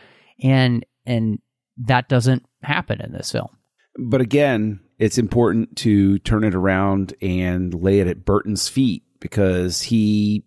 And, 0.41 0.85
and 1.05 1.39
that 1.77 2.09
doesn't 2.09 2.45
happen 2.61 3.01
in 3.01 3.13
this 3.13 3.31
film. 3.31 3.49
But 3.97 4.21
again, 4.21 4.81
it's 4.99 5.17
important 5.17 5.77
to 5.77 6.19
turn 6.19 6.43
it 6.43 6.53
around 6.53 7.13
and 7.21 7.73
lay 7.73 7.99
it 7.99 8.07
at 8.07 8.25
Burton's 8.25 8.67
feet 8.67 9.03
because 9.21 9.81
he, 9.81 10.43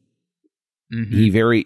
mm-hmm. 0.93 1.17
he 1.17 1.31
very, 1.31 1.65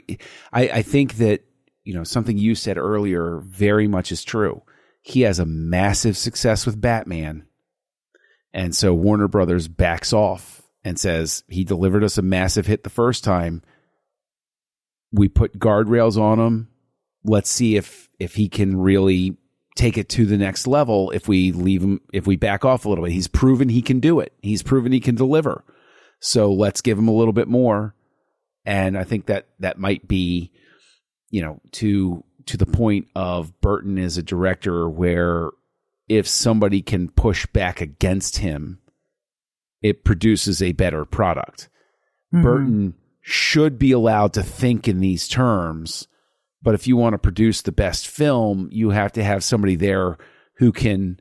I, 0.52 0.68
I 0.68 0.82
think 0.82 1.14
that 1.14 1.42
you 1.84 1.94
know, 1.94 2.04
something 2.04 2.38
you 2.38 2.54
said 2.54 2.78
earlier 2.78 3.40
very 3.44 3.88
much 3.88 4.12
is 4.12 4.24
true. 4.24 4.62
He 5.00 5.22
has 5.22 5.38
a 5.38 5.46
massive 5.46 6.16
success 6.16 6.64
with 6.64 6.80
Batman. 6.80 7.46
And 8.52 8.74
so 8.74 8.94
Warner 8.94 9.28
Brothers 9.28 9.66
backs 9.66 10.12
off 10.12 10.61
and 10.84 10.98
says 10.98 11.44
he 11.48 11.64
delivered 11.64 12.04
us 12.04 12.18
a 12.18 12.22
massive 12.22 12.66
hit 12.66 12.84
the 12.84 12.90
first 12.90 13.24
time. 13.24 13.62
We 15.12 15.28
put 15.28 15.58
guardrails 15.58 16.16
on 16.16 16.38
him. 16.38 16.68
Let's 17.24 17.50
see 17.50 17.76
if 17.76 18.08
if 18.18 18.34
he 18.34 18.48
can 18.48 18.80
really 18.80 19.36
take 19.76 19.96
it 19.96 20.08
to 20.10 20.26
the 20.26 20.36
next 20.36 20.66
level 20.66 21.10
if 21.12 21.28
we 21.28 21.52
leave 21.52 21.82
him 21.82 22.00
if 22.12 22.26
we 22.26 22.36
back 22.36 22.64
off 22.64 22.84
a 22.84 22.88
little 22.88 23.04
bit. 23.04 23.12
He's 23.12 23.28
proven 23.28 23.68
he 23.68 23.82
can 23.82 24.00
do 24.00 24.20
it. 24.20 24.32
He's 24.42 24.62
proven 24.62 24.92
he 24.92 25.00
can 25.00 25.14
deliver. 25.14 25.64
So 26.20 26.52
let's 26.52 26.80
give 26.80 26.98
him 26.98 27.08
a 27.08 27.14
little 27.14 27.32
bit 27.32 27.48
more. 27.48 27.94
And 28.64 28.96
I 28.96 29.04
think 29.04 29.26
that 29.26 29.48
that 29.58 29.78
might 29.78 30.06
be 30.06 30.52
you 31.32 31.40
know, 31.40 31.60
to 31.72 32.22
to 32.46 32.56
the 32.56 32.66
point 32.66 33.08
of 33.16 33.60
Burton 33.60 33.98
is 33.98 34.16
a 34.18 34.22
director 34.22 34.88
where 34.88 35.50
if 36.08 36.28
somebody 36.28 36.82
can 36.82 37.08
push 37.08 37.46
back 37.46 37.80
against 37.80 38.36
him, 38.36 38.78
it 39.82 40.04
produces 40.04 40.62
a 40.62 40.72
better 40.72 41.04
product. 41.04 41.68
Mm-hmm. 42.32 42.42
Burton 42.42 42.94
should 43.20 43.78
be 43.78 43.92
allowed 43.92 44.32
to 44.34 44.42
think 44.42 44.88
in 44.88 45.00
these 45.00 45.28
terms, 45.28 46.08
but 46.62 46.74
if 46.74 46.86
you 46.86 46.96
want 46.96 47.14
to 47.14 47.18
produce 47.18 47.62
the 47.62 47.72
best 47.72 48.08
film, 48.08 48.68
you 48.72 48.90
have 48.90 49.12
to 49.12 49.24
have 49.24 49.44
somebody 49.44 49.76
there 49.76 50.18
who 50.56 50.72
can 50.72 51.20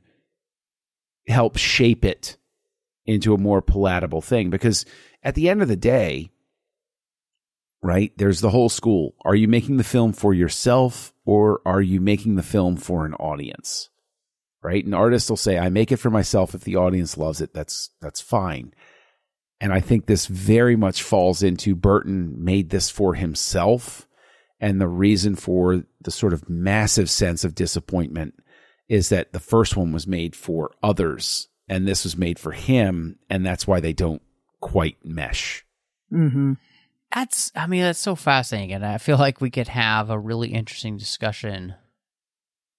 help 1.26 1.56
shape 1.56 2.04
it 2.04 2.36
into 3.04 3.34
a 3.34 3.38
more 3.38 3.62
palatable 3.62 4.20
thing 4.20 4.50
because 4.50 4.84
at 5.22 5.34
the 5.34 5.48
end 5.48 5.62
of 5.62 5.68
the 5.68 5.76
day, 5.76 6.30
right? 7.82 8.12
There's 8.16 8.40
the 8.40 8.50
whole 8.50 8.68
school. 8.68 9.14
Are 9.24 9.34
you 9.34 9.48
making 9.48 9.76
the 9.76 9.84
film 9.84 10.12
for 10.12 10.32
yourself 10.32 11.12
or 11.24 11.60
are 11.66 11.82
you 11.82 12.00
making 12.00 12.36
the 12.36 12.42
film 12.42 12.76
for 12.76 13.04
an 13.04 13.14
audience? 13.14 13.90
Right? 14.62 14.84
An 14.84 14.94
artist 14.94 15.28
will 15.28 15.36
say, 15.36 15.58
I 15.58 15.70
make 15.70 15.90
it 15.90 15.96
for 15.96 16.10
myself. 16.10 16.54
If 16.54 16.62
the 16.62 16.76
audience 16.76 17.18
loves 17.18 17.40
it, 17.40 17.52
that's, 17.52 17.90
that's 18.00 18.20
fine. 18.20 18.72
And 19.60 19.72
I 19.72 19.80
think 19.80 20.06
this 20.06 20.26
very 20.26 20.76
much 20.76 21.02
falls 21.02 21.42
into 21.42 21.74
Burton 21.74 22.44
made 22.44 22.70
this 22.70 22.88
for 22.88 23.14
himself. 23.14 24.06
And 24.60 24.80
the 24.80 24.88
reason 24.88 25.34
for 25.34 25.84
the 26.00 26.10
sort 26.12 26.32
of 26.32 26.48
massive 26.48 27.10
sense 27.10 27.42
of 27.42 27.56
disappointment 27.56 28.34
is 28.88 29.08
that 29.08 29.32
the 29.32 29.40
first 29.40 29.76
one 29.76 29.92
was 29.92 30.06
made 30.06 30.36
for 30.36 30.70
others 30.82 31.48
and 31.68 31.88
this 31.88 32.04
was 32.04 32.16
made 32.16 32.38
for 32.38 32.52
him, 32.52 33.18
and 33.30 33.46
that's 33.46 33.66
why 33.66 33.80
they 33.80 33.92
don't 33.92 34.20
quite 34.60 34.98
mesh. 35.04 35.64
Mm-hmm. 36.12 36.54
That's, 37.14 37.52
I 37.54 37.66
mean, 37.66 37.82
that's 37.82 37.98
so 37.98 38.14
fascinating. 38.14 38.72
And 38.72 38.84
I 38.84 38.98
feel 38.98 39.16
like 39.16 39.40
we 39.40 39.50
could 39.50 39.68
have 39.68 40.10
a 40.10 40.18
really 40.18 40.48
interesting 40.48 40.96
discussion 40.96 41.74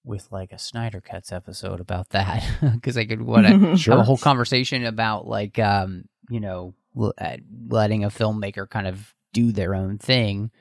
with 0.05 0.27
like 0.31 0.51
a 0.51 0.57
Snyder 0.59 1.01
Cuts 1.01 1.31
episode 1.31 1.79
about 1.79 2.09
that 2.09 2.43
because 2.73 2.97
I 2.97 3.05
could 3.05 3.21
want 3.21 3.47
to 3.47 3.77
Sure. 3.77 3.93
have 3.95 4.01
a 4.01 4.05
whole 4.05 4.17
conversation 4.17 4.85
about 4.85 5.27
like, 5.27 5.57
um, 5.59 6.05
you 6.29 6.39
know, 6.39 6.73
uh, 6.99 7.37
letting 7.69 8.03
a 8.03 8.09
filmmaker 8.09 8.69
kind 8.69 8.87
of 8.87 9.13
do 9.33 9.51
their 9.51 9.73
own 9.75 9.97
thing. 9.97 10.51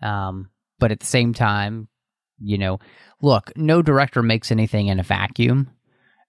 Um, 0.00 0.50
but 0.78 0.90
at 0.92 1.00
the 1.00 1.06
same 1.06 1.34
time, 1.34 1.88
you 2.40 2.58
know, 2.58 2.78
look, 3.20 3.52
no 3.56 3.82
director 3.82 4.22
makes 4.22 4.50
anything 4.50 4.86
in 4.88 4.98
a 4.98 5.04
vacuum. 5.04 5.70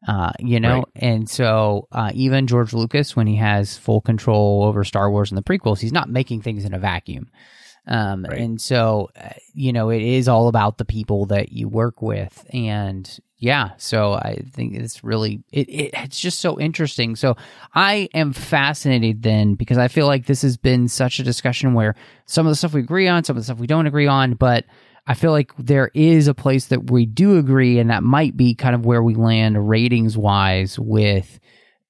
Uh, 0.08 0.32
you 0.40 0.60
know, 0.60 0.78
Right. 0.80 0.86
and 0.96 1.30
so 1.30 1.88
uh, 1.92 2.12
even 2.14 2.46
George 2.46 2.74
Lucas, 2.74 3.16
when 3.16 3.26
he 3.26 3.38
has 3.38 3.78
full 3.78 4.02
control 4.02 4.64
over 4.64 4.84
Star 4.84 5.10
Wars 5.10 5.32
and 5.32 5.38
the 5.38 5.42
prequels, 5.44 5.80
he's 5.80 5.94
not 5.94 6.10
making 6.10 6.42
things 6.42 6.66
in 6.66 6.74
a 6.74 6.80
vacuum. 6.80 7.30
Um, 7.88 8.26
Right. 8.30 8.40
And 8.40 8.62
so, 8.62 9.10
uh, 9.20 9.30
you 9.54 9.74
know, 9.74 9.90
it 9.90 10.02
is 10.02 10.28
all 10.28 10.48
about 10.48 10.78
the 10.78 10.86
people 10.86 11.26
that 11.28 11.52
you 11.52 11.68
work 11.68 12.02
with. 12.02 12.46
And 12.54 13.10
yeah, 13.38 13.72
so 13.78 14.14
I 14.14 14.38
think 14.54 14.76
it's 14.76 15.04
really, 15.04 15.44
it, 15.52 15.68
it, 15.68 15.92
it's 15.94 16.20
just 16.20 16.40
so 16.40 16.58
interesting. 16.60 17.18
So 17.18 17.36
I 17.76 18.08
am 18.14 18.32
fascinated 18.32 19.22
then 19.24 19.56
because 19.56 19.78
I 19.78 19.90
feel 19.90 20.08
like 20.08 20.26
this 20.28 20.44
has 20.44 20.56
been 20.56 20.88
such 20.88 21.20
a 21.20 21.24
discussion 21.24 21.74
where 21.74 21.96
some 22.26 22.46
of 22.48 22.52
the 22.52 22.56
stuff 22.56 22.74
we 22.74 22.80
agree 22.80 23.10
on, 23.10 23.26
some 23.26 23.36
of 23.36 23.42
the 23.42 23.46
stuff 23.46 23.60
we 23.60 23.68
don't 23.68 23.88
agree 23.88 24.08
on, 24.08 24.36
but 24.36 24.64
I 25.06 25.14
feel 25.14 25.32
like 25.32 25.52
there 25.58 25.92
is 25.94 26.30
a 26.30 26.34
place 26.34 26.68
that 26.68 26.90
we 26.90 27.06
do 27.06 27.38
agree, 27.38 27.78
and 27.80 27.90
that 27.90 28.04
might 28.04 28.38
be 28.38 28.56
kind 28.56 28.74
of 28.74 28.86
where 28.86 29.04
we 29.04 29.16
land 29.16 29.68
ratings 29.68 30.18
wise 30.18 30.80
with 30.80 31.42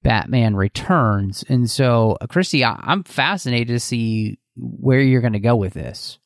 Batman 0.02 0.56
Returns. 0.56 1.44
And 1.48 1.70
so, 1.70 2.18
uh, 2.20 2.26
Christy, 2.26 2.64
I- 2.64 2.80
I'm 2.82 3.04
fascinated 3.04 3.68
to 3.68 3.78
see 3.78 4.40
where 4.56 5.00
you're 5.00 5.20
going 5.20 5.32
to 5.32 5.38
go 5.38 5.56
with 5.56 5.74
this. 5.74 6.18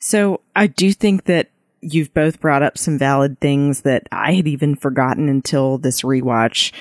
So 0.00 0.40
I 0.54 0.66
do 0.66 0.92
think 0.92 1.24
that 1.24 1.50
you've 1.80 2.14
both 2.14 2.40
brought 2.40 2.62
up 2.62 2.78
some 2.78 2.98
valid 2.98 3.40
things 3.40 3.82
that 3.82 4.06
I 4.10 4.32
had 4.34 4.46
even 4.48 4.74
forgotten 4.74 5.28
until 5.28 5.78
this 5.78 6.02
rewatch 6.02 6.72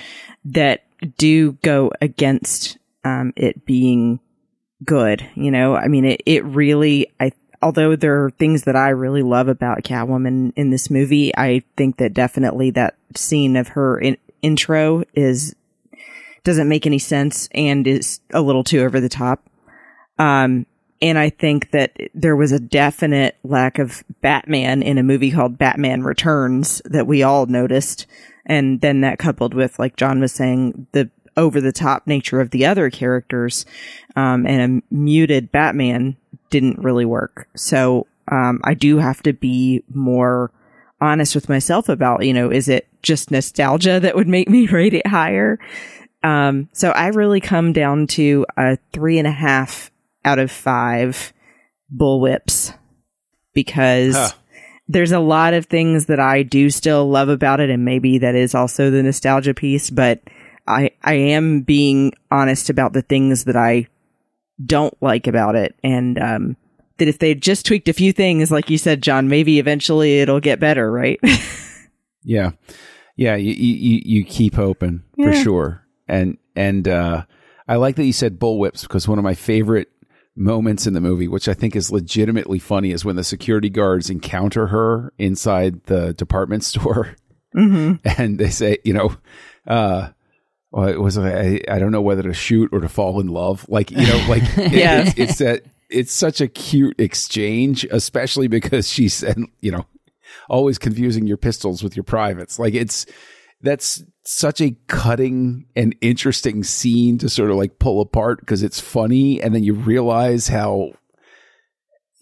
that 0.46 0.84
do 1.18 1.54
go 1.64 1.92
against 2.02 2.78
um, 3.04 3.34
it 3.36 3.66
being 3.66 4.20
good. 4.84 5.28
You 5.36 5.52
know, 5.52 5.76
I 5.76 5.88
mean, 5.88 6.06
it, 6.06 6.22
it 6.26 6.46
really, 6.46 7.08
I, 7.20 7.32
although 7.62 7.96
there 7.96 8.24
are 8.24 8.32
things 8.32 8.64
that 8.64 8.76
I 8.76 8.90
really 8.90 9.24
love 9.24 9.48
about 9.48 9.84
Catwoman 9.84 10.54
in 10.56 10.70
this 10.70 10.90
movie, 10.90 11.36
I 11.36 11.64
think 11.76 11.98
that 11.98 12.14
definitely 12.14 12.72
that 12.72 12.96
scene 13.16 13.56
of 13.56 13.70
her 13.70 14.00
in, 14.00 14.18
intro 14.42 15.04
is, 15.14 15.56
doesn't 16.44 16.70
make 16.70 16.86
any 16.86 17.00
sense 17.00 17.48
and 17.54 17.88
is 17.88 18.20
a 18.34 18.42
little 18.42 18.64
too 18.64 18.82
over 18.82 19.00
the 19.00 19.10
top. 19.10 19.50
Um, 20.18 20.66
and 21.04 21.20
I 21.20 21.30
think 21.30 21.72
that 21.72 21.92
there 22.16 22.38
was 22.38 22.54
a 22.54 22.62
definite 22.62 23.38
lack 23.44 23.78
of 23.78 24.06
Batman 24.22 24.82
in 24.82 24.98
a 24.98 25.04
movie 25.04 25.32
called 25.32 25.58
Batman 25.58 26.04
Returns 26.04 26.82
that 26.86 27.08
we 27.08 27.22
all 27.24 27.46
noticed. 27.46 28.08
And 28.46 28.80
then 28.80 29.02
that 29.02 29.20
coupled 29.20 29.54
with, 29.54 29.78
like 29.80 29.98
John 29.98 30.22
was 30.22 30.32
saying, 30.32 30.88
the 30.94 31.10
over 31.36 31.60
the 31.60 31.74
top 31.74 32.08
nature 32.08 32.40
of 32.40 32.52
the 32.52 32.66
other 32.66 32.90
characters, 32.90 33.66
um, 34.16 34.48
and 34.48 34.82
a 34.82 34.94
muted 34.96 35.52
Batman 35.52 36.16
didn't 36.50 36.80
really 36.80 37.06
work. 37.06 37.50
So, 37.54 38.08
um, 38.32 38.62
I 38.64 38.74
do 38.74 38.98
have 39.00 39.22
to 39.24 39.34
be 39.34 39.84
more 39.94 40.52
honest 41.02 41.36
with 41.36 41.50
myself 41.50 41.90
about, 41.90 42.26
you 42.26 42.34
know, 42.34 42.50
is 42.50 42.70
it 42.70 42.88
just 43.02 43.30
nostalgia 43.30 44.00
that 44.00 44.16
would 44.16 44.30
make 44.30 44.48
me 44.48 44.68
rate 44.72 44.94
it 44.94 45.08
higher? 45.08 45.60
Um, 46.24 46.70
so 46.72 46.92
I 46.92 47.08
really 47.08 47.42
come 47.42 47.74
down 47.74 48.08
to 48.08 48.46
a 48.56 48.78
three 48.94 49.18
and 49.18 49.28
a 49.28 49.32
half 49.32 49.92
out 50.26 50.40
of 50.40 50.52
five 50.52 51.34
bullwhips 51.96 52.74
because 53.54 54.16
Huh. 54.16 54.30
there's 54.88 55.12
a 55.12 55.20
lot 55.20 55.54
of 55.54 55.66
things 55.68 56.08
that 56.08 56.20
I 56.20 56.44
do 56.44 56.70
still 56.70 57.10
love 57.10 57.30
about 57.30 57.60
it. 57.60 57.70
And 57.70 57.86
maybe 57.86 58.18
that 58.20 58.36
is 58.36 58.56
also 58.56 58.90
the 58.90 59.04
nostalgia 59.04 59.54
piece, 59.54 59.90
but 59.90 60.22
I, 60.68 60.92
I 61.04 61.14
am 61.16 61.62
being 61.62 62.14
honest 62.32 62.70
about 62.70 62.94
the 62.94 63.02
things 63.02 63.44
that 63.46 63.56
I 63.56 63.88
don't 64.66 64.96
like 65.02 65.28
about 65.28 65.56
it. 65.56 65.76
And, 65.84 66.18
um, 66.20 66.58
that 67.00 67.08
if 67.08 67.18
they 67.18 67.34
just 67.34 67.66
tweaked 67.66 67.90
a 67.90 67.94
few 67.94 68.14
things, 68.14 68.52
like 68.52 68.70
you 68.70 68.78
said, 68.78 69.02
John, 69.02 69.28
maybe 69.28 69.58
eventually 69.58 70.20
it'll 70.20 70.40
get 70.40 70.60
better, 70.60 70.92
right? 70.92 71.20
Yeah, 72.26 72.52
yeah. 73.18 73.36
You 73.36 73.52
you, 73.52 74.02
you 74.06 74.24
keep 74.24 74.56
hoping 74.56 75.04
for 75.22 75.34
sure, 75.34 75.86
and 76.08 76.38
and 76.56 76.88
uh, 76.88 77.26
I 77.68 77.76
like 77.76 77.98
that 77.98 78.06
you 78.06 78.14
said 78.14 78.40
bullwhips 78.40 78.84
because 78.84 79.10
one 79.10 79.18
of 79.18 79.26
my 79.26 79.34
favorite 79.34 79.90
moments 80.36 80.88
in 80.88 80.94
the 80.94 81.02
movie, 81.02 81.28
which 81.28 81.48
I 81.48 81.54
think 81.54 81.76
is 81.76 81.92
legitimately 81.92 82.60
funny, 82.60 82.92
is 82.92 83.06
when 83.06 83.16
the 83.16 83.24
security 83.24 83.70
guards 83.70 84.10
encounter 84.10 84.68
her 84.68 85.14
inside 85.18 85.84
the 85.86 86.14
department 86.14 86.64
store, 86.64 87.16
mm-hmm. 87.56 87.96
and 88.20 88.40
they 88.40 88.50
say, 88.50 88.78
you 88.84 88.94
know, 88.94 89.16
uh, 89.68 90.10
well, 90.72 90.88
it 90.88 91.00
was 91.00 91.18
I, 91.18 91.62
I 91.70 91.78
don't 91.80 91.92
know 91.92 92.02
whether 92.02 92.24
to 92.24 92.34
shoot 92.34 92.70
or 92.74 92.80
to 92.82 92.90
fall 92.90 93.20
in 93.20 93.28
love. 93.28 93.66
Like 93.70 93.92
you 93.92 93.98
know, 94.08 94.26
like 94.28 94.42
it- 94.58 94.72
Yeah. 94.72 95.02
it's, 95.02 95.20
it's 95.20 95.38
that 95.40 95.64
it's 95.90 96.12
such 96.14 96.42
a 96.42 96.48
cute 96.48 97.00
exchange, 97.00 97.86
especially 97.92 98.48
because 98.48 98.90
she 98.90 99.08
said, 99.10 99.38
you 99.62 99.72
know, 99.72 99.86
always 100.50 100.80
confusing 100.80 101.28
your 101.28 101.38
pistols 101.38 101.84
with 101.84 101.96
your 101.96 102.04
privates. 102.04 102.58
Like 102.58 102.74
it's 102.74 103.06
that's 103.62 104.04
such 104.26 104.62
a 104.62 104.76
cutting 104.88 105.66
and 105.76 105.96
interesting 106.02 106.64
scene 106.64 107.18
to 107.18 107.30
sort 107.30 107.52
of 107.52 107.58
like 107.58 107.80
pull 107.80 108.02
apart 108.02 108.40
because 108.40 108.64
it's 108.64 108.80
funny, 108.80 109.42
and 109.42 109.54
then 109.54 109.64
you 109.64 109.74
realize 109.74 110.48
how 110.48 110.94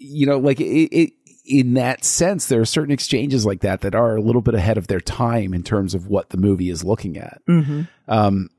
you 0.02 0.26
know, 0.26 0.39
like 0.39 0.60
it, 0.60 0.89
it 0.91 1.14
in 1.45 1.76
that 1.76 2.04
sense, 2.04 2.47
there 2.47 2.62
are 2.62 2.66
certain 2.66 2.91
exchanges 2.91 3.45
like 3.45 3.62
that 3.62 3.82
that 3.82 3.95
are 3.95 4.16
a 4.16 4.22
little 4.22 4.41
bit 4.41 4.56
ahead 4.56 4.78
of 4.78 4.88
their 4.88 4.99
time 4.99 5.54
in 5.54 5.64
terms 5.64 5.93
of 5.93 6.08
what 6.08 6.30
the 6.30 6.38
movie 6.38 6.70
is 6.70 6.84
looking 6.84 7.18
at. 7.18 7.41
Mm-hmm. 7.47 7.82
Um, 8.08 8.49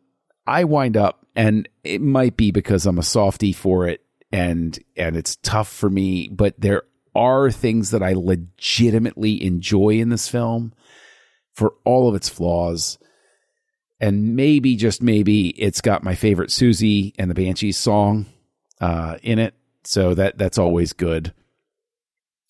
I 0.46 0.64
wind 0.64 0.96
up, 0.96 1.26
and 1.34 1.68
it 1.84 2.00
might 2.00 2.36
be 2.36 2.50
because 2.50 2.86
I'm 2.86 2.98
a 2.98 3.02
softie 3.02 3.52
for 3.52 3.88
it, 3.88 4.02
and 4.30 4.78
and 4.96 5.16
it's 5.16 5.36
tough 5.36 5.68
for 5.68 5.90
me. 5.90 6.28
But 6.28 6.60
there 6.60 6.82
are 7.14 7.50
things 7.50 7.90
that 7.90 8.02
I 8.02 8.12
legitimately 8.12 9.44
enjoy 9.44 9.90
in 9.90 10.08
this 10.08 10.28
film, 10.28 10.72
for 11.54 11.74
all 11.84 12.08
of 12.08 12.14
its 12.14 12.28
flaws, 12.28 12.98
and 14.02 14.34
maybe 14.34 14.74
just 14.74 15.00
maybe 15.00 15.48
it's 15.50 15.80
got 15.80 16.02
my 16.02 16.16
favorite 16.16 16.50
Siouxsie 16.50 17.14
and 17.18 17.30
the 17.30 17.34
Banshees 17.34 17.78
song 17.78 18.26
uh, 18.80 19.16
in 19.22 19.38
it, 19.38 19.54
so 19.84 20.12
that 20.14 20.36
that's 20.36 20.58
always 20.58 20.92
good. 20.92 21.32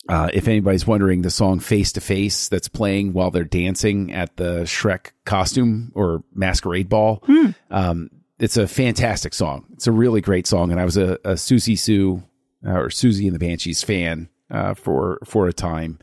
Uh, 0.08 0.30
if 0.32 0.48
anybody's 0.48 0.86
wondering, 0.86 1.20
the 1.20 1.30
song 1.30 1.60
"Face 1.60 1.92
to 1.92 2.00
Face" 2.00 2.48
that's 2.48 2.68
playing 2.68 3.12
while 3.12 3.30
they're 3.30 3.44
dancing 3.44 4.12
at 4.12 4.36
the 4.36 4.62
Shreck 4.62 5.12
costume 5.26 5.92
or 5.94 6.24
masquerade 6.34 6.88
ball, 6.88 7.22
um, 7.70 8.10
it's 8.38 8.56
a 8.56 8.66
fantastic 8.66 9.34
song. 9.34 9.66
It's 9.74 9.86
a 9.86 9.92
really 9.92 10.22
great 10.22 10.46
song, 10.46 10.72
and 10.72 10.80
I 10.80 10.86
was 10.86 10.96
a, 10.96 11.18
a 11.22 11.34
Siouxsie 11.34 11.78
Sioux 11.78 12.22
uh, 12.66 12.72
or 12.72 12.88
Siouxsie 12.88 13.26
and 13.26 13.34
the 13.34 13.38
Banshees 13.38 13.84
fan 13.84 14.30
uh, 14.50 14.72
for 14.72 15.18
for 15.24 15.48
a 15.48 15.52
time, 15.52 15.98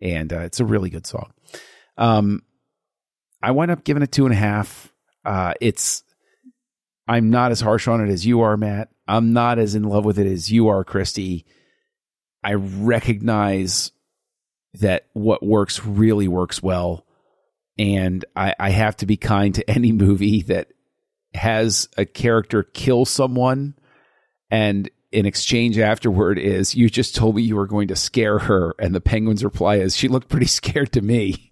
and 0.00 0.32
uh, 0.32 0.40
it's 0.40 0.60
a 0.60 0.64
really 0.64 0.90
good 0.90 1.08
song. 1.08 1.32
Um, 1.98 2.44
I 3.42 3.50
wind 3.50 3.72
up 3.72 3.82
giving 3.82 4.04
it 4.04 4.12
two 4.12 4.26
and 4.26 4.32
a 4.32 4.36
half. 4.38 4.91
Uh, 5.24 5.54
it's 5.60 6.04
I'm 7.08 7.30
not 7.30 7.50
as 7.50 7.60
harsh 7.60 7.88
on 7.88 8.06
it 8.06 8.10
as 8.10 8.24
you 8.24 8.40
are, 8.40 8.56
Matt. 8.56 8.90
I'm 9.06 9.32
not 9.32 9.58
as 9.58 9.74
in 9.74 9.82
love 9.84 10.04
with 10.04 10.18
it 10.18 10.26
as 10.26 10.50
you 10.50 10.68
are, 10.68 10.84
Christy. 10.84 11.44
I 12.42 12.54
recognize 12.54 13.92
that 14.74 15.06
what 15.12 15.42
works 15.44 15.84
really 15.84 16.28
works 16.28 16.62
well. 16.62 17.06
And 17.78 18.24
I, 18.36 18.54
I 18.58 18.70
have 18.70 18.96
to 18.98 19.06
be 19.06 19.16
kind 19.16 19.54
to 19.54 19.70
any 19.70 19.92
movie 19.92 20.42
that 20.42 20.68
has 21.34 21.88
a 21.96 22.04
character 22.04 22.62
kill 22.62 23.04
someone 23.04 23.74
and 24.50 24.90
in 25.12 25.26
exchange 25.26 25.78
afterward 25.78 26.38
is 26.38 26.74
you 26.74 26.88
just 26.88 27.14
told 27.14 27.36
me 27.36 27.42
you 27.42 27.56
were 27.56 27.66
going 27.66 27.88
to 27.88 27.96
scare 27.96 28.38
her 28.38 28.74
and 28.78 28.94
the 28.94 29.00
penguin's 29.00 29.44
reply 29.44 29.76
is 29.76 29.96
she 29.96 30.08
looked 30.08 30.28
pretty 30.28 30.46
scared 30.46 30.92
to 30.92 31.00
me 31.00 31.51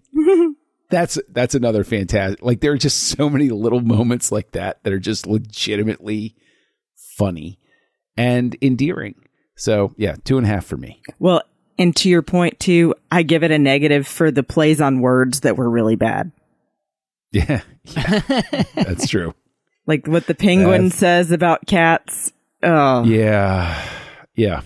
that's 0.91 1.17
that's 1.29 1.55
another 1.55 1.83
fantastic 1.83 2.41
like 2.43 2.59
there 2.61 2.73
are 2.73 2.77
just 2.77 3.03
so 3.17 3.29
many 3.29 3.49
little 3.49 3.81
moments 3.81 4.31
like 4.31 4.51
that 4.51 4.83
that 4.83 4.93
are 4.93 4.99
just 4.99 5.25
legitimately 5.25 6.35
funny 7.17 7.59
and 8.17 8.55
endearing. 8.61 9.15
So 9.55 9.93
yeah 9.97 10.15
two 10.23 10.37
and 10.37 10.45
a 10.45 10.49
half 10.49 10.65
for 10.65 10.77
me. 10.77 11.01
Well, 11.19 11.41
and 11.79 11.95
to 11.97 12.09
your 12.09 12.21
point 12.21 12.59
too, 12.59 12.93
I 13.11 13.23
give 13.23 13.43
it 13.43 13.51
a 13.51 13.57
negative 13.57 14.05
for 14.07 14.29
the 14.29 14.43
plays 14.43 14.79
on 14.81 15.01
words 15.01 15.39
that 15.39 15.57
were 15.57 15.69
really 15.69 15.95
bad. 15.95 16.31
yeah, 17.31 17.61
yeah. 17.85 18.21
That's 18.75 19.07
true. 19.09 19.33
Like 19.87 20.05
what 20.05 20.27
the 20.27 20.35
penguin 20.35 20.83
That's- 20.89 20.95
says 20.99 21.31
about 21.31 21.65
cats. 21.65 22.31
Oh, 22.61 23.03
yeah. 23.03 23.83
Yeah. 24.35 24.61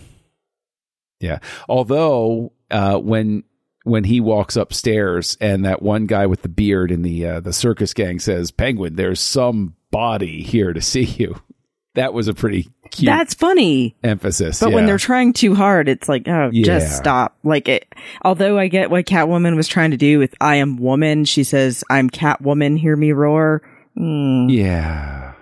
Yeah. 1.22 1.40
Although 1.70 2.52
uh 2.70 2.98
when 2.98 3.44
when 3.86 4.04
he 4.04 4.20
walks 4.20 4.58
upstairs 4.58 5.38
and 5.40 5.64
that 5.64 5.82
one 5.82 6.06
guy 6.08 6.26
with 6.26 6.42
the 6.42 6.50
beard 6.50 6.92
in 6.92 7.02
the 7.02 7.26
uh, 7.26 7.40
the 7.40 7.54
circus 7.54 7.94
gang 7.94 8.20
says, 8.20 8.52
"Penguin, 8.52 8.96
there's 8.98 9.22
somebody 9.22 10.42
here 10.44 10.74
to 10.74 10.82
see 10.82 11.04
you." 11.06 11.42
That 11.96 12.14
was 12.14 12.28
a 12.28 12.34
pretty 12.34 12.68
cute 12.92 13.06
That's 13.06 13.34
funny. 13.34 13.96
emphasis. 14.04 14.60
But 14.60 14.74
when 14.74 14.86
they're 14.86 14.98
trying 14.98 15.32
too 15.32 15.56
hard, 15.56 15.88
it's 15.88 16.10
like, 16.10 16.28
oh, 16.28 16.50
Yeah. 16.52 16.66
just 16.66 16.98
stop. 16.98 17.38
Like 17.42 17.70
it, 17.70 17.88
although 18.22 18.60
I 18.60 18.68
get 18.68 18.92
what 18.92 19.06
Catwoman 19.06 19.56
was 19.56 19.70
trying 19.70 19.92
to 19.92 19.98
do 19.98 20.20
with 20.20 20.36
I 20.42 20.58
am 20.58 20.76
woman, 20.76 21.24
she 21.24 21.46
says, 21.46 21.86
I'm 21.90 22.10
Catwoman, 22.10 22.78
hear 22.78 22.98
me 22.98 23.14
roar. 23.14 23.62
Mm. 23.98 24.52
yeah, 24.54 25.36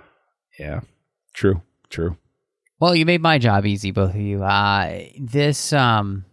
yeah, 0.60 0.82
true, 1.34 1.64
true. 1.90 2.18
Well, 2.80 2.94
you 2.94 3.08
made 3.08 3.22
my 3.24 3.40
job 3.40 3.66
easy, 3.66 3.90
both 3.90 4.14
of 4.14 4.22
you. 4.22 4.44
Uh, 4.44 5.06
this, 5.20 5.74
um, 5.74 6.24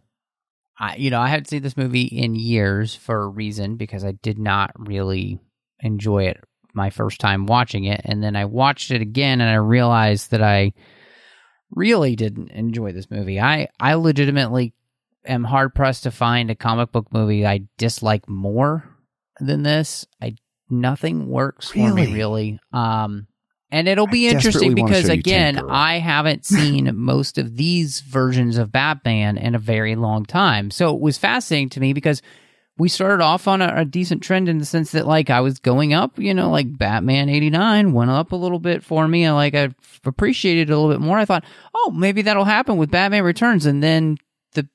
I, 0.80 0.96
you 0.96 1.10
know, 1.10 1.20
I 1.20 1.28
hadn't 1.28 1.48
seen 1.48 1.62
this 1.62 1.76
movie 1.76 2.04
in 2.04 2.34
years 2.34 2.94
for 2.94 3.22
a 3.22 3.28
reason 3.28 3.76
because 3.76 4.02
I 4.04 4.12
did 4.12 4.38
not 4.38 4.72
really 4.76 5.38
enjoy 5.80 6.24
it 6.24 6.42
my 6.72 6.88
first 6.88 7.20
time 7.20 7.46
watching 7.46 7.84
it, 7.84 8.00
and 8.04 8.22
then 8.22 8.34
I 8.34 8.46
watched 8.46 8.90
it 8.90 9.02
again 9.02 9.40
and 9.40 9.50
I 9.50 9.54
realized 9.56 10.30
that 10.30 10.42
I 10.42 10.72
really 11.70 12.16
didn't 12.16 12.50
enjoy 12.50 12.92
this 12.92 13.10
movie. 13.10 13.38
I, 13.40 13.68
I 13.78 13.94
legitimately 13.94 14.74
am 15.26 15.44
hard 15.44 15.74
pressed 15.74 16.04
to 16.04 16.10
find 16.10 16.50
a 16.50 16.54
comic 16.54 16.92
book 16.92 17.12
movie 17.12 17.46
I 17.46 17.62
dislike 17.76 18.28
more 18.28 18.84
than 19.38 19.62
this. 19.62 20.06
I 20.22 20.36
nothing 20.70 21.28
works 21.28 21.70
for 21.70 21.92
me 21.92 22.02
Really? 22.02 22.12
really. 22.12 22.60
Um, 22.72 23.26
and 23.70 23.88
it'll 23.88 24.06
be 24.06 24.28
I 24.28 24.32
interesting 24.32 24.74
because 24.74 25.08
again, 25.08 25.58
I 25.70 25.98
haven't 25.98 26.44
seen 26.44 26.90
most 26.96 27.38
of 27.38 27.56
these 27.56 28.00
versions 28.00 28.58
of 28.58 28.72
Batman 28.72 29.38
in 29.38 29.54
a 29.54 29.58
very 29.58 29.94
long 29.94 30.24
time. 30.24 30.70
So 30.70 30.94
it 30.94 31.00
was 31.00 31.18
fascinating 31.18 31.68
to 31.70 31.80
me 31.80 31.92
because 31.92 32.20
we 32.80 32.88
started 32.88 33.22
off 33.22 33.46
on 33.46 33.60
a, 33.60 33.72
a 33.76 33.84
decent 33.84 34.22
trend 34.22 34.48
in 34.48 34.58
the 34.58 34.64
sense 34.64 34.92
that 34.92 35.06
like 35.06 35.30
I 35.30 35.40
was 35.40 35.58
going 35.58 35.92
up, 35.92 36.18
you 36.18 36.34
know, 36.34 36.50
like 36.50 36.78
Batman 36.78 37.28
89 37.28 37.92
went 37.92 38.10
up 38.10 38.32
a 38.32 38.36
little 38.36 38.58
bit 38.58 38.82
for 38.82 39.06
me. 39.06 39.26
I 39.26 39.32
like 39.32 39.54
I 39.54 39.68
appreciated 40.04 40.70
it 40.70 40.72
a 40.72 40.76
little 40.76 40.90
bit 40.90 41.04
more. 41.04 41.18
I 41.18 41.26
thought, 41.26 41.44
"Oh, 41.74 41.92
maybe 41.94 42.22
that'll 42.22 42.44
happen 42.44 42.76
with 42.76 42.90
Batman 42.90 43.22
Returns." 43.22 43.66
And 43.66 43.82
then 43.82 44.16
the 44.54 44.66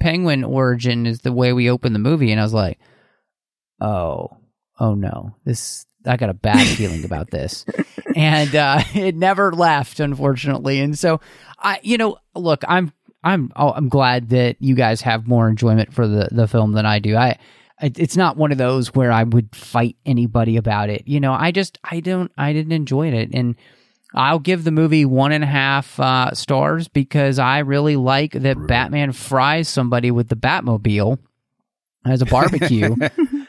Penguin 0.00 0.44
origin 0.44 1.04
is 1.04 1.20
the 1.20 1.32
way 1.32 1.52
we 1.52 1.68
open 1.68 1.92
the 1.92 1.98
movie 1.98 2.30
and 2.30 2.40
I 2.40 2.44
was 2.44 2.54
like, 2.54 2.78
"Oh, 3.80 4.38
oh 4.78 4.94
no. 4.94 5.34
This 5.44 5.84
I 6.06 6.16
got 6.16 6.30
a 6.30 6.34
bad 6.34 6.66
feeling 6.76 7.04
about 7.04 7.30
this." 7.30 7.64
and 8.16 8.54
uh, 8.54 8.82
it 8.94 9.14
never 9.14 9.52
left, 9.52 10.00
unfortunately. 10.00 10.80
And 10.80 10.98
so, 10.98 11.20
I, 11.58 11.80
you 11.82 11.98
know, 11.98 12.18
look, 12.34 12.62
I'm, 12.66 12.92
I'm, 13.24 13.52
oh, 13.56 13.70
I'm 13.70 13.88
glad 13.88 14.30
that 14.30 14.56
you 14.60 14.74
guys 14.74 15.00
have 15.02 15.26
more 15.26 15.48
enjoyment 15.48 15.92
for 15.92 16.06
the 16.06 16.28
the 16.30 16.48
film 16.48 16.72
than 16.72 16.86
I 16.86 16.98
do. 16.98 17.16
I, 17.16 17.38
it's 17.80 18.16
not 18.16 18.36
one 18.36 18.50
of 18.50 18.58
those 18.58 18.94
where 18.94 19.12
I 19.12 19.22
would 19.22 19.54
fight 19.54 19.96
anybody 20.04 20.56
about 20.56 20.90
it. 20.90 21.06
You 21.06 21.20
know, 21.20 21.32
I 21.32 21.52
just, 21.52 21.78
I 21.84 22.00
don't, 22.00 22.32
I 22.36 22.52
didn't 22.52 22.72
enjoy 22.72 23.08
it, 23.08 23.30
and 23.32 23.54
I'll 24.14 24.38
give 24.38 24.64
the 24.64 24.70
movie 24.70 25.04
one 25.04 25.32
and 25.32 25.44
a 25.44 25.48
half 25.48 26.00
uh, 26.00 26.32
stars 26.34 26.88
because 26.88 27.38
I 27.38 27.58
really 27.58 27.96
like 27.96 28.32
that 28.32 28.66
Batman 28.66 29.12
fries 29.12 29.68
somebody 29.68 30.10
with 30.10 30.28
the 30.28 30.36
Batmobile 30.36 31.18
as 32.06 32.22
a 32.22 32.26
barbecue. 32.26 32.96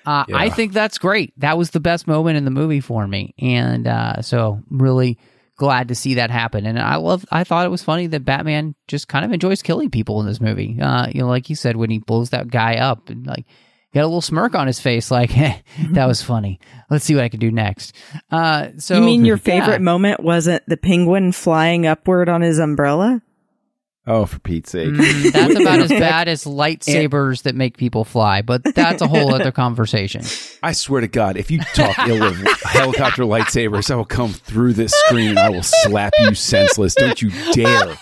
Uh, 0.10 0.26
I 0.34 0.49
think 0.49 0.74
that's 0.74 0.97
great. 0.97 1.34
That 1.38 1.55
was 1.55 1.70
the 1.70 1.80
best 1.80 2.07
moment 2.07 2.36
in 2.36 2.43
the 2.43 2.49
movie 2.49 2.80
for 2.80 3.07
me, 3.07 3.36
and 3.38 3.88
uh, 3.88 4.24
so 4.24 4.64
really 4.72 5.20
glad 5.55 5.89
to 5.89 5.95
see 5.95 6.16
that 6.16 6.32
happen. 6.32 6.66
And 6.66 6.80
I 6.80 6.95
love. 6.95 7.24
I 7.32 7.43
thought 7.43 7.68
it 7.68 7.70
was 7.70 7.84
funny 7.84 8.07
that 8.07 8.26
Batman 8.26 8.74
just 8.88 9.07
kind 9.07 9.24
of 9.24 9.32
enjoys 9.32 9.62
killing 9.62 9.91
people 9.91 10.20
in 10.20 10.26
this 10.26 10.41
movie. 10.41 10.80
Uh, 10.82 11.10
you 11.14 11.22
know, 11.22 11.28
like 11.28 11.47
you 11.51 11.55
said, 11.55 11.76
when 11.76 11.91
he 11.91 11.99
blows 11.99 12.32
that 12.32 12.47
guy 12.47 12.78
up, 12.78 13.12
and 13.12 13.28
like 13.28 13.45
got 13.93 14.01
a 14.01 14.07
little 14.07 14.20
smirk 14.20 14.55
on 14.55 14.66
his 14.66 14.80
face, 14.80 15.12
like 15.12 15.30
that 15.91 16.07
was 16.07 16.24
funny. 16.24 16.60
Let's 16.89 17.05
see 17.05 17.14
what 17.14 17.24
I 17.24 17.30
can 17.30 17.39
do 17.39 17.51
next. 17.51 17.95
Uh, 18.32 18.70
so 18.80 18.95
you 18.95 19.01
mean 19.01 19.26
your 19.26 19.38
yeah. 19.38 19.43
favorite 19.43 19.82
moment 19.82 20.24
wasn't 20.24 20.64
the 20.66 20.78
penguin 20.78 21.34
flying 21.34 21.86
upward 21.86 22.30
on 22.30 22.41
his 22.41 22.57
umbrella? 22.57 23.22
Oh, 24.10 24.26
for 24.26 24.39
Pete's 24.39 24.72
sake! 24.72 24.89
Mm, 24.89 25.32
that's 25.32 25.55
about 25.60 25.80
as 25.80 25.89
bad 25.89 26.28
as 26.28 26.43
lightsabers 26.43 27.43
that 27.43 27.53
make 27.53 27.78
people 27.78 28.03
fly, 28.03 28.41
but 28.41 28.64
that's 28.74 29.03
a 29.03 29.07
whole 29.07 29.34
other 29.36 29.51
conversation. 29.51 30.24
I 30.64 30.72
swear 30.72 31.01
to 31.01 31.07
God, 31.07 31.38
if 31.38 31.51
you 31.51 31.60
talk 31.76 31.95
ill 32.07 32.24
of 32.24 32.36
helicopter 32.64 33.22
lightsabers, 33.24 33.91
I 33.91 33.95
will 33.95 34.05
come 34.05 34.34
through 34.34 34.74
this 34.74 34.91
screen 35.05 35.30
and 35.30 35.39
I 35.39 35.49
will 35.49 35.62
slap 35.64 36.14
you 36.18 36.34
senseless. 36.34 36.95
Don't 36.95 37.22
you 37.22 37.30
dare! 37.53 37.95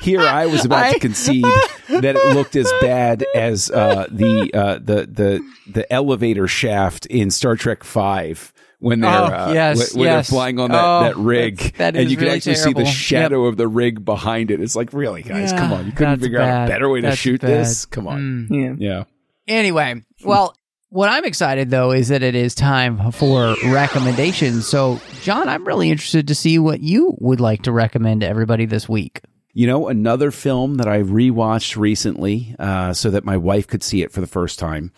Here, 0.00 0.20
I 0.20 0.46
was 0.46 0.64
about 0.64 0.92
to 0.94 1.00
concede 1.00 1.44
that 1.88 2.16
it 2.16 2.34
looked 2.34 2.54
as 2.54 2.72
bad 2.80 3.26
as 3.34 3.70
uh, 3.72 4.06
the 4.08 4.50
uh, 4.54 4.74
the 4.74 5.06
the 5.06 5.40
the 5.66 5.92
elevator 5.92 6.46
shaft 6.46 7.06
in 7.06 7.32
Star 7.32 7.56
Trek 7.56 7.82
Five 7.82 8.52
when 8.80 9.00
they're 9.00 9.10
Oh, 9.10 9.24
uh, 9.26 9.50
yes, 9.54 9.94
when, 9.94 10.00
when 10.00 10.06
yes. 10.12 10.28
they're 10.28 10.34
flying 10.36 10.58
on 10.58 10.70
that, 10.72 10.84
Oh, 10.84 11.02
that 11.04 11.16
rig, 11.16 11.56
that's- 11.58 11.78
that 11.78 11.96
and 11.96 12.06
is 12.06 12.10
you 12.10 12.16
can 12.16 12.24
really 12.26 12.36
actually 12.36 12.56
see 12.56 12.72
the 12.72 12.84
shadow 12.84 13.44
of 13.44 13.56
the 13.56 13.68
rig 13.68 14.04
behind 14.04 14.50
it. 14.50 14.60
It's 14.60 14.74
like, 14.74 14.92
really, 14.92 15.22
guys, 15.22 15.52
come 15.52 15.72
on! 15.72 15.86
You 15.86 15.92
couldn't 15.92 16.14
that's 16.14 16.22
figure 16.22 16.40
out 16.40 16.66
a 16.66 16.68
better 16.70 16.88
way 16.88 17.00
to 17.02 17.14
shoot 17.14 17.40
bad. 17.40 17.50
this? 17.50 17.86
Come 17.86 18.08
on, 18.08 18.48
Mm. 18.50 18.78
Yeah. 18.80 18.88
yeah. 18.96 19.04
Anyway, 19.46 20.02
well, 20.24 20.54
what 20.88 21.08
I'm 21.08 21.24
excited 21.24 21.70
though 21.70 21.92
is 21.92 22.08
that 22.08 22.22
it 22.22 22.34
is 22.34 22.54
time 22.54 23.12
for 23.12 23.54
recommendations. 23.66 24.66
So, 24.66 25.00
John, 25.22 25.48
I'm 25.48 25.66
really 25.66 25.90
interested 25.90 26.28
to 26.28 26.34
see 26.34 26.58
what 26.58 26.80
you 26.80 27.14
would 27.20 27.40
like 27.40 27.62
to 27.62 27.72
recommend 27.72 28.20
to 28.22 28.28
everybody 28.28 28.66
this 28.66 28.88
week. 28.88 29.20
You 29.52 29.66
know, 29.66 29.88
another 29.88 30.30
film 30.30 30.76
that 30.76 30.86
I 30.86 31.02
rewatched 31.02 31.76
recently, 31.76 32.54
uh, 32.58 32.92
so 32.92 33.10
that 33.10 33.24
my 33.24 33.36
wife 33.36 33.66
could 33.66 33.82
see 33.82 34.02
it 34.02 34.12
for 34.12 34.20
the 34.20 34.26
first 34.28 34.58
time. 34.60 34.92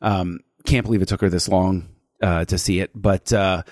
Um, 0.00 0.38
can't 0.64 0.84
believe 0.84 1.02
it 1.02 1.08
took 1.08 1.20
her 1.20 1.28
this 1.28 1.48
long 1.48 1.88
uh, 2.22 2.44
to 2.46 2.58
see 2.58 2.80
it, 2.80 2.90
but 2.94 3.32
uh, 3.32 3.62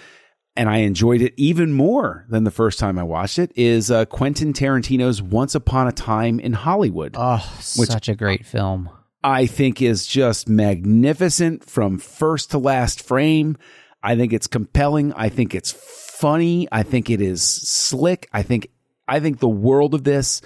and 0.57 0.69
I 0.69 0.79
enjoyed 0.79 1.21
it 1.21 1.35
even 1.37 1.73
more 1.73 2.25
than 2.29 2.45
the 2.45 2.51
first 2.51 2.79
time 2.79 2.99
I 2.99 3.03
watched 3.03 3.39
it. 3.39 3.53
Is 3.57 3.91
uh, 3.91 4.07
Quentin 4.07 4.53
Tarantino's 4.53 5.21
Once 5.21 5.55
Upon 5.55 5.87
a 5.87 5.93
Time 5.93 6.41
in 6.41 6.53
Hollywood? 6.55 7.15
Oh, 7.19 7.45
Which- 7.77 7.91
such 7.91 8.09
a 8.09 8.15
great 8.15 8.47
film. 8.47 8.89
I 9.25 9.47
think 9.47 9.83
is 9.83 10.07
just 10.07 10.49
magnificent 10.49 11.69
from 11.69 11.99
first 11.99 12.53
to 12.53 12.59
last 12.59 13.03
frame. 13.03 13.57
I 14.01 14.15
think 14.15 14.33
it's 14.33 14.47
compelling. 14.47 15.13
I 15.15 15.31
think 15.31 15.53
it's 15.53 15.73
funny. 15.73 16.69
I 16.71 16.85
think 16.85 17.11
it 17.11 17.21
is 17.21 17.43
slick. 17.43 18.29
I 18.33 18.43
think 18.43 18.69
I 19.09 19.19
think 19.19 19.41
the 19.41 19.49
world 19.49 19.95
of 19.95 20.05
this. 20.05 20.43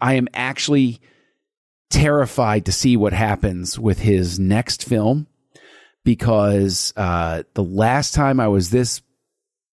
I 0.00 0.14
am 0.14 0.28
actually 0.32 1.00
terrified 1.90 2.64
to 2.66 2.72
see 2.72 2.96
what 2.96 3.12
happens 3.12 3.78
with 3.78 4.00
his 4.00 4.38
next 4.38 4.84
film 4.84 5.26
because 6.04 6.92
uh, 6.96 7.42
the 7.54 7.64
last 7.64 8.14
time 8.14 8.38
I 8.38 8.48
was 8.48 8.70
this 8.70 9.02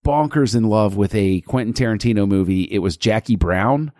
bonkers 0.05 0.55
in 0.55 0.63
love 0.63 0.95
with 0.95 1.13
a 1.13 1.41
Quentin 1.41 1.73
Tarantino 1.73 2.27
movie, 2.27 2.63
it 2.63 2.79
was 2.79 2.97
Jackie 2.97 3.35
Brown, 3.35 3.91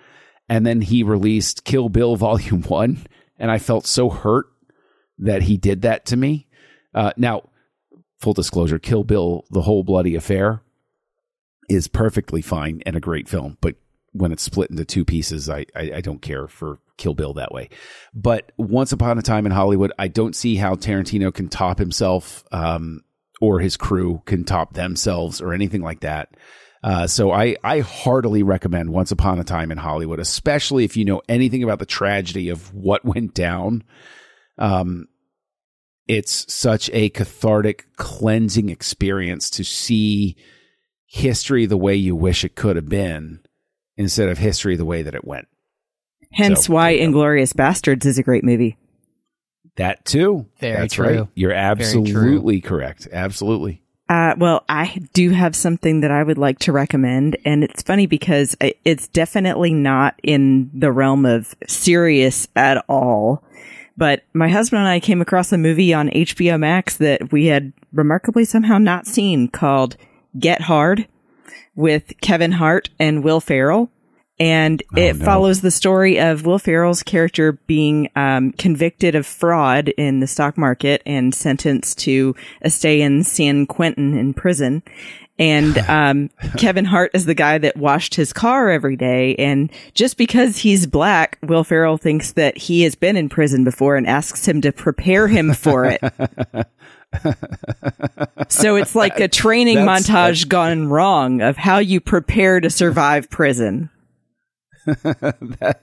and 0.50 0.66
then 0.66 0.82
he 0.82 1.04
released 1.04 1.64
Kill 1.64 1.90
Bill 1.90 2.16
Volume 2.16 2.62
One, 2.68 3.06
and 3.38 3.52
I 3.52 3.60
felt 3.60 3.86
so 3.86 4.10
hurt 4.10 4.48
that 5.20 5.44
he 5.44 5.58
did 5.58 5.84
that 5.84 6.06
to 6.08 6.18
me. 6.18 6.48
Uh, 6.94 7.12
now, 7.18 7.50
full 8.20 8.34
disclosure, 8.34 8.80
Kill 8.80 9.04
Bill, 9.04 9.46
the 9.52 9.62
whole 9.62 9.84
bloody 9.84 10.16
affair, 10.16 10.62
is 11.70 11.88
perfectly 11.88 12.42
fine 12.42 12.82
and 12.86 12.96
a 12.96 13.02
great 13.02 13.30
film, 13.30 13.58
but 13.62 13.76
when 14.14 14.32
it's 14.32 14.44
split 14.44 14.70
into 14.70 14.84
two 14.84 15.06
pieces, 15.06 15.50
I, 15.50 15.66
I, 15.76 15.92
I 15.96 16.02
don't 16.02 16.22
care 16.22 16.48
for 16.48 16.80
Kill 17.02 17.16
Bill 17.16 17.34
that 17.34 17.52
way. 17.52 17.70
But 18.14 18.52
Once 18.58 18.92
Upon 18.92 19.18
a 19.18 19.24
Time 19.24 19.48
in 19.48 19.52
Hollywood, 19.52 19.92
I 19.98 20.08
don't 20.08 20.36
see 20.36 20.56
how 20.56 20.76
Tarantino 20.76 21.34
can 21.34 21.50
top 21.50 21.80
himself 21.80 22.44
um, 22.52 23.02
or 23.42 23.60
his 23.60 23.76
crew 23.76 24.22
can 24.26 24.44
top 24.44 24.74
themselves 24.74 25.42
or 25.42 25.52
anything 25.52 25.82
like 25.82 26.02
that. 26.02 26.30
Uh, 26.84 27.08
so 27.08 27.32
I, 27.32 27.56
I 27.64 27.80
heartily 27.80 28.44
recommend 28.44 28.92
Once 28.92 29.12
Upon 29.12 29.40
a 29.40 29.44
Time 29.44 29.72
in 29.72 29.80
Hollywood, 29.80 30.20
especially 30.20 30.84
if 30.84 30.96
you 30.96 31.06
know 31.06 31.24
anything 31.28 31.64
about 31.64 31.80
the 31.80 31.88
tragedy 31.88 32.50
of 32.50 32.72
what 32.72 33.04
went 33.04 33.34
down. 33.34 33.84
Um, 34.60 35.08
it's 36.08 36.54
such 36.54 36.88
a 36.94 37.10
cathartic, 37.10 37.88
cleansing 37.96 38.70
experience 38.70 39.50
to 39.52 39.64
see 39.64 40.38
history 41.08 41.66
the 41.66 41.78
way 41.78 41.96
you 41.96 42.16
wish 42.16 42.44
it 42.44 42.56
could 42.56 42.76
have 42.76 42.90
been 42.90 43.40
instead 43.98 44.30
of 44.30 44.38
history 44.38 44.76
the 44.76 44.86
way 44.86 45.02
that 45.02 45.16
it 45.16 45.26
went. 45.26 45.48
Hence 46.32 46.66
So, 46.66 46.74
why 46.74 46.94
there 46.94 47.02
you 47.02 47.12
go. 47.12 47.18
Inglourious 47.20 47.54
Basterds 47.54 48.06
is 48.06 48.18
a 48.18 48.24
great 48.24 48.44
movie. 48.44 48.78
That 49.78 50.04
too. 50.06 50.48
Very 50.60 50.78
That's 50.78 50.94
true. 50.96 51.06
right. 51.06 51.28
You're 51.36 51.54
absolutely 51.54 52.62
correct. 52.62 53.08
Absolutely. 53.12 53.82
Uh, 54.10 54.36
well, 54.38 54.66
I 54.68 55.00
do 55.14 55.30
have 55.30 55.56
something 55.56 56.02
that 56.02 56.12
I 56.12 56.22
would 56.22 56.38
like 56.38 56.60
to 56.60 56.74
recommend, 56.74 57.38
and 57.46 57.64
it's 57.64 57.82
funny 57.82 58.08
because 58.08 58.58
it's 58.60 59.08
definitely 59.08 59.74
not 59.74 60.20
in 60.22 60.70
the 60.74 60.92
realm 60.92 61.26
of 61.26 61.56
serious 61.66 62.50
at 62.58 62.84
all. 62.90 63.42
But 63.96 64.24
my 64.34 64.50
husband 64.50 64.80
and 64.82 64.90
I 64.90 65.00
came 65.00 65.22
across 65.22 65.54
a 65.54 65.58
movie 65.58 65.94
on 65.94 66.10
HBO 66.10 66.60
Max 66.60 66.98
that 66.98 67.32
we 67.32 67.46
had 67.46 67.72
remarkably 67.94 68.44
somehow 68.44 68.78
not 68.78 69.08
seen 69.08 69.48
called 69.48 69.96
Get 70.38 70.62
Hard 70.62 71.08
with 71.76 72.14
Kevin 72.20 72.54
Hart 72.54 72.90
and 73.00 73.24
Will 73.24 73.40
Ferrell. 73.40 73.90
And 74.42 74.82
it 74.96 75.18
no. 75.18 75.24
follows 75.24 75.62
the 75.62 75.70
story 75.70 76.20
of 76.20 76.48
Will 76.48 76.58
Ferrell's 76.58 77.04
character 77.04 77.60
being 77.68 78.10
um, 78.16 78.54
convicted 78.54 79.14
of 79.14 79.28
fraud 79.28 79.90
in 79.90 80.20
the 80.20 80.26
stock 80.26 80.58
market 80.58 81.04
and 81.06 81.36
sentenced 81.36 82.00
to 82.00 82.36
a 82.64 82.72
stay 82.72 83.02
in 83.02 83.24
San 83.24 83.68
Quentin 83.68 84.18
in 84.18 84.34
prison. 84.34 84.82
And 85.38 85.78
um, 85.88 86.32
Kevin 86.58 86.86
Hart 86.86 87.12
is 87.14 87.26
the 87.26 87.36
guy 87.36 87.60
that 87.60 87.78
washed 87.78 88.16
his 88.16 88.34
car 88.34 88.72
every 88.72 88.96
day. 88.96 89.36
And 89.36 89.72
just 89.94 90.18
because 90.18 90.58
he's 90.58 90.88
black, 90.88 91.38
Will 91.44 91.64
Ferrell 91.64 91.98
thinks 91.98 92.32
that 92.32 92.58
he 92.58 92.82
has 92.82 92.96
been 92.96 93.18
in 93.18 93.30
prison 93.30 93.64
before 93.64 93.96
and 93.96 94.08
asks 94.08 94.48
him 94.48 94.60
to 94.62 94.72
prepare 94.72 95.28
him 95.28 95.54
for 95.54 95.86
it. 95.86 96.02
so 98.50 98.76
it's 98.76 98.96
like 98.96 99.20
a 99.20 99.28
training 99.28 99.86
That's- 99.86 100.10
montage 100.10 100.48
gone 100.48 100.90
wrong 100.90 101.42
of 101.42 101.58
how 101.58 101.78
you 101.78 102.02
prepare 102.02 102.60
to 102.60 102.72
survive 102.72 103.30
prison. 103.30 103.92
that 104.86 105.82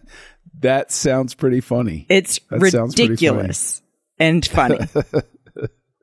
that 0.60 0.92
sounds 0.92 1.34
pretty 1.34 1.60
funny. 1.60 2.06
It's 2.08 2.40
That 2.50 2.70
sounds 2.70 2.94
pretty 2.94 3.10
ridiculous 3.10 3.82
and 4.18 4.44
funny. 4.44 4.78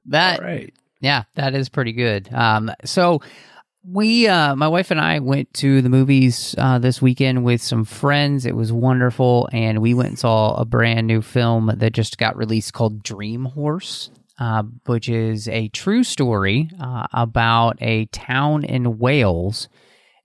That 0.08 0.41
right. 0.41 0.74
Yeah, 1.02 1.24
that 1.36 1.56
is 1.56 1.70
pretty 1.70 1.91
good. 1.91 2.32
Um, 2.34 2.72
so 2.84 3.22
we, 3.88 4.28
uh, 4.28 4.56
my 4.56 4.68
wife 4.68 4.91
and 4.91 5.00
I 5.00 5.20
went 5.20 5.54
to 5.56 5.82
the 5.82 5.89
movies 5.89 6.56
uh, 6.58 6.80
this 6.80 7.02
weekend 7.02 7.43
with 7.43 7.62
some 7.62 7.86
friends. 7.86 8.46
It 8.46 8.56
was 8.56 8.72
wonderful, 8.72 9.50
and 9.52 9.82
we 9.82 9.93
went 9.93 10.10
and 10.10 10.20
saw 10.20 10.56
a 10.56 10.66
brand 10.66 11.08
new 11.08 11.22
film 11.22 11.72
that 11.76 11.93
just 11.93 12.18
got 12.18 12.38
released 12.38 12.74
called 12.74 13.04
Dream 13.04 13.46
Horse, 13.46 14.10
uh, 14.39 14.64
which 14.86 15.10
is 15.10 15.48
a 15.48 15.68
true 15.70 16.04
story 16.04 16.70
uh, 16.80 17.08
about 17.14 17.78
a 17.82 18.06
town 18.08 18.64
in 18.64 18.98
Wales 18.98 19.68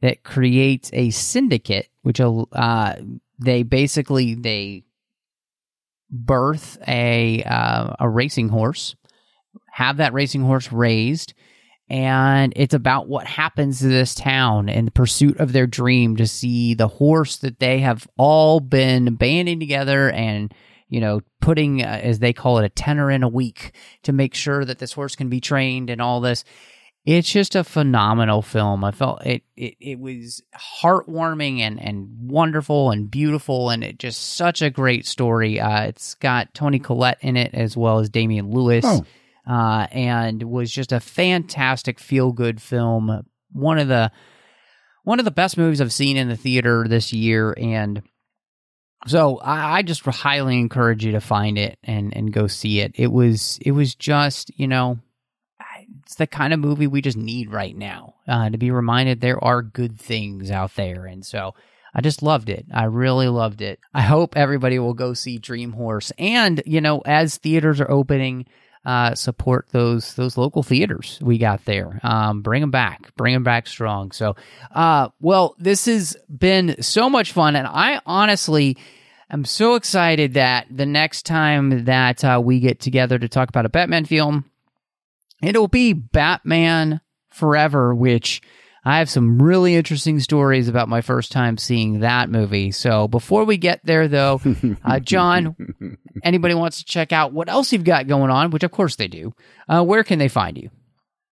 that 0.03 0.23
creates 0.23 0.91
a 0.93 1.11
syndicate, 1.11 1.89
which 2.03 2.21
uh, 2.21 2.95
they 3.39 3.63
basically 3.63 4.35
they 4.35 4.85
birth 6.11 6.79
a 6.89 7.43
uh, 7.45 7.95
a 7.99 8.09
racing 8.09 8.49
horse 8.49 8.97
have 9.73 9.99
that 9.99 10.13
racing 10.13 10.43
horse 10.43 10.73
raised 10.73 11.35
and 11.89 12.53
it's 12.55 12.75
about 12.75 13.09
what 13.09 13.27
happens 13.27 13.81
to 13.81 13.89
this 13.89 14.15
town 14.15 14.69
in 14.69 14.85
the 14.85 14.91
pursuit 14.91 15.39
of 15.41 15.53
their 15.53 15.67
dream 15.67 16.17
to 16.17 16.27
see 16.27 16.75
the 16.75 16.87
horse 16.87 17.39
that 17.39 17.59
they 17.59 17.81
have 17.81 18.07
all 18.17 18.61
been 18.61 19.15
banding 19.15 19.59
together 19.59 20.11
and 20.11 20.53
you 20.89 21.01
know 21.01 21.21
putting 21.41 21.83
uh, 21.83 22.01
as 22.03 22.19
they 22.19 22.33
call 22.33 22.59
it 22.59 22.65
a 22.65 22.69
tenner 22.69 23.11
in 23.11 23.23
a 23.23 23.29
week 23.29 23.73
to 24.03 24.13
make 24.13 24.35
sure 24.35 24.65
that 24.65 24.79
this 24.79 24.93
horse 24.93 25.17
can 25.17 25.29
be 25.29 25.41
trained 25.41 25.91
and 25.91 26.01
all 26.01 26.21
this 26.21 26.45
it's 27.07 27.31
just 27.33 27.55
a 27.57 27.65
phenomenal 27.65 28.43
film 28.43 28.85
i 28.85 28.91
felt 28.91 29.25
it 29.25 29.43
it, 29.57 29.75
it 29.81 29.99
was 29.99 30.43
heartwarming 30.83 31.61
and 31.61 31.81
and 31.81 32.09
wonderful 32.31 32.91
and 32.91 33.11
beautiful 33.11 33.71
and 33.71 33.83
it 33.83 33.99
just 33.99 34.35
such 34.37 34.61
a 34.63 34.71
great 34.71 35.07
story 35.07 35.59
uh, 35.61 35.83
it's 35.85 36.15
got 36.17 36.53
Toni 36.55 36.79
Collette 36.79 37.19
in 37.23 37.37
it 37.37 37.55
as 37.55 37.77
well 37.77 37.99
as 38.01 38.09
damian 38.11 38.51
lewis 38.51 38.85
Oh. 38.87 39.05
uh, 39.51 39.87
and 39.91 40.43
was 40.43 40.71
just 40.71 40.93
a 40.93 41.01
fantastic 41.01 41.99
feel 41.99 42.31
good 42.33 42.61
film. 42.61 43.25
One 43.53 43.79
of 43.79 43.89
the 43.89 44.13
one 45.03 45.19
of 45.19 45.25
the 45.25 45.31
best 45.31 45.57
movies 45.57 45.81
I've 45.81 45.93
seen 45.93 46.17
in 46.19 46.29
the 46.29 46.37
theater 46.37 46.87
this 46.87 47.13
year, 47.13 47.55
and 47.59 48.03
so 49.07 49.39
I, 49.39 49.79
I 49.79 49.83
just 49.83 50.03
highly 50.05 50.59
encourage 50.59 51.05
you 51.05 51.13
to 51.13 51.21
find 51.21 51.57
it 51.59 51.79
and 51.83 52.15
and 52.15 52.33
go 52.33 52.47
see 52.47 52.81
it. 52.81 52.93
It 52.95 53.11
was 53.11 53.59
it 53.63 53.73
was 53.73 53.95
just 53.95 54.51
you 54.59 54.69
know 54.69 54.99
It's 56.11 56.17
the 56.17 56.27
kind 56.27 56.53
of 56.53 56.59
movie 56.59 56.89
we 56.89 57.03
just 57.03 57.17
need 57.17 57.53
right 57.53 57.77
now 57.77 58.15
uh, 58.27 58.51
to 58.51 58.59
be 58.59 58.73
reminded 58.73 59.21
there 59.21 59.43
are 59.45 59.63
good 59.63 59.97
things 59.97 60.51
out 60.51 60.75
there, 60.75 61.07
and 61.07 61.25
so. 61.25 61.55
I 61.93 62.03
just 62.03 62.23
loved 62.23 62.49
it. 62.49 62.67
I 62.73 62.85
really 62.85 63.27
loved 63.27 63.63
it. 63.63 63.81
I 63.93 64.03
hope 64.03 64.37
everybody 64.37 64.79
will 64.79 64.95
go 64.95 65.13
see 65.13 65.39
Dream 65.39 65.73
Horse. 65.73 66.13
And, 66.19 66.63
you 66.65 66.81
know, 66.81 67.01
as 67.05 67.37
theaters 67.37 67.81
are 67.81 67.91
opening, 67.91 68.47
uh, 68.85 69.17
support 69.17 69.67
those 69.73 70.15
those 70.15 70.37
local 70.37 70.63
theaters 70.63 71.19
we 71.21 71.37
got 71.37 71.65
there. 71.65 71.99
Um, 72.05 72.43
bring 72.43 72.61
them 72.61 72.71
back, 72.71 73.15
bring 73.17 73.35
them 73.35 73.43
back 73.43 73.67
strong. 73.67 74.13
So, 74.13 74.37
uh, 74.73 75.09
well, 75.21 75.57
this 75.59 75.87
has 75.87 76.17
been 76.29 76.81
so 76.81 77.11
much 77.11 77.33
fun, 77.33 77.57
and 77.57 77.67
I 77.67 78.01
honestly 78.07 78.77
am 79.29 79.45
so 79.45 79.75
excited 79.75 80.35
that 80.35 80.67
the 80.71 80.87
next 80.87 81.27
time 81.27 81.87
that 81.87 82.25
uh, 82.25 82.41
we 82.43 82.61
get 82.61 82.81
together 82.81 83.19
to 83.19 83.29
talk 83.29 83.49
about 83.49 83.67
a 83.67 83.69
Batman 83.69 84.05
film, 84.05 84.50
it'll 85.43 85.69
be 85.69 85.93
Batman 85.93 87.01
Forever, 87.31 87.95
which. 87.95 88.43
I 88.83 88.97
have 88.97 89.11
some 89.11 89.43
really 89.43 89.75
interesting 89.75 90.21
stories 90.21 90.67
about 90.67 90.89
my 90.89 91.03
first 91.03 91.33
time 91.33 91.59
seeing 91.59 92.01
that 92.01 92.31
movie. 92.31 92.71
So 92.71 93.09
before 93.09 93.45
we 93.45 93.59
get 93.59 93.85
there, 93.85 94.09
though, 94.09 94.41
uh, 94.85 95.01
John, 95.01 95.55
anybody 96.25 96.55
wants 96.55 96.79
to 96.79 96.87
check 96.87 97.13
out 97.13 97.35
what 97.35 97.51
else 97.51 97.75
you've 97.75 97.85
got 97.85 98.09
going 98.09 98.31
on, 98.31 98.51
which 98.51 98.63
of 98.63 98.71
course 98.71 98.97
they 98.97 99.07
do, 99.07 99.35
uh, 99.69 99.83
where 99.83 100.03
can 100.03 100.19
they 100.19 100.29
find 100.29 100.57
you? 100.57 100.71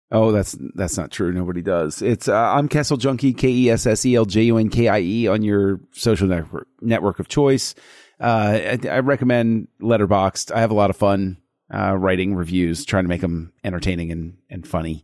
Oh, 0.10 0.32
that's 0.32 0.58
that's 0.76 0.98
not 0.98 1.12
true. 1.12 1.34
Nobody 1.34 1.62
does. 1.62 2.02
It's 2.02 2.30
uh, 2.30 2.36
I'm 2.36 2.70
Kessel 2.70 2.96
Junkie, 2.96 3.34
K 3.34 3.50
E 3.50 3.70
S 3.70 3.86
S 3.86 4.06
E 4.06 4.16
L 4.16 4.26
J 4.26 4.44
U 4.44 4.58
N 4.58 4.70
K 4.70 4.88
I 4.88 5.00
E 5.00 5.28
on 5.28 5.42
your 5.42 5.82
social 5.92 6.28
network 6.28 6.68
network 6.82 7.20
of 7.20 7.28
choice. 7.28 7.76
Uh, 8.20 8.78
I, 8.84 8.88
I 8.90 9.00
recommend 9.00 9.68
Letterboxd. 9.82 10.52
I 10.52 10.62
have 10.62 10.72
a 10.72 10.76
lot 10.76 10.90
of 10.90 10.96
fun 10.96 11.38
uh, 11.74 11.96
writing 11.96 12.36
reviews, 12.36 12.86
trying 12.86 13.04
to 13.04 13.10
make 13.10 13.22
them 13.22 13.54
entertaining 13.64 14.12
and 14.12 14.38
and 14.50 14.68
funny. 14.68 15.04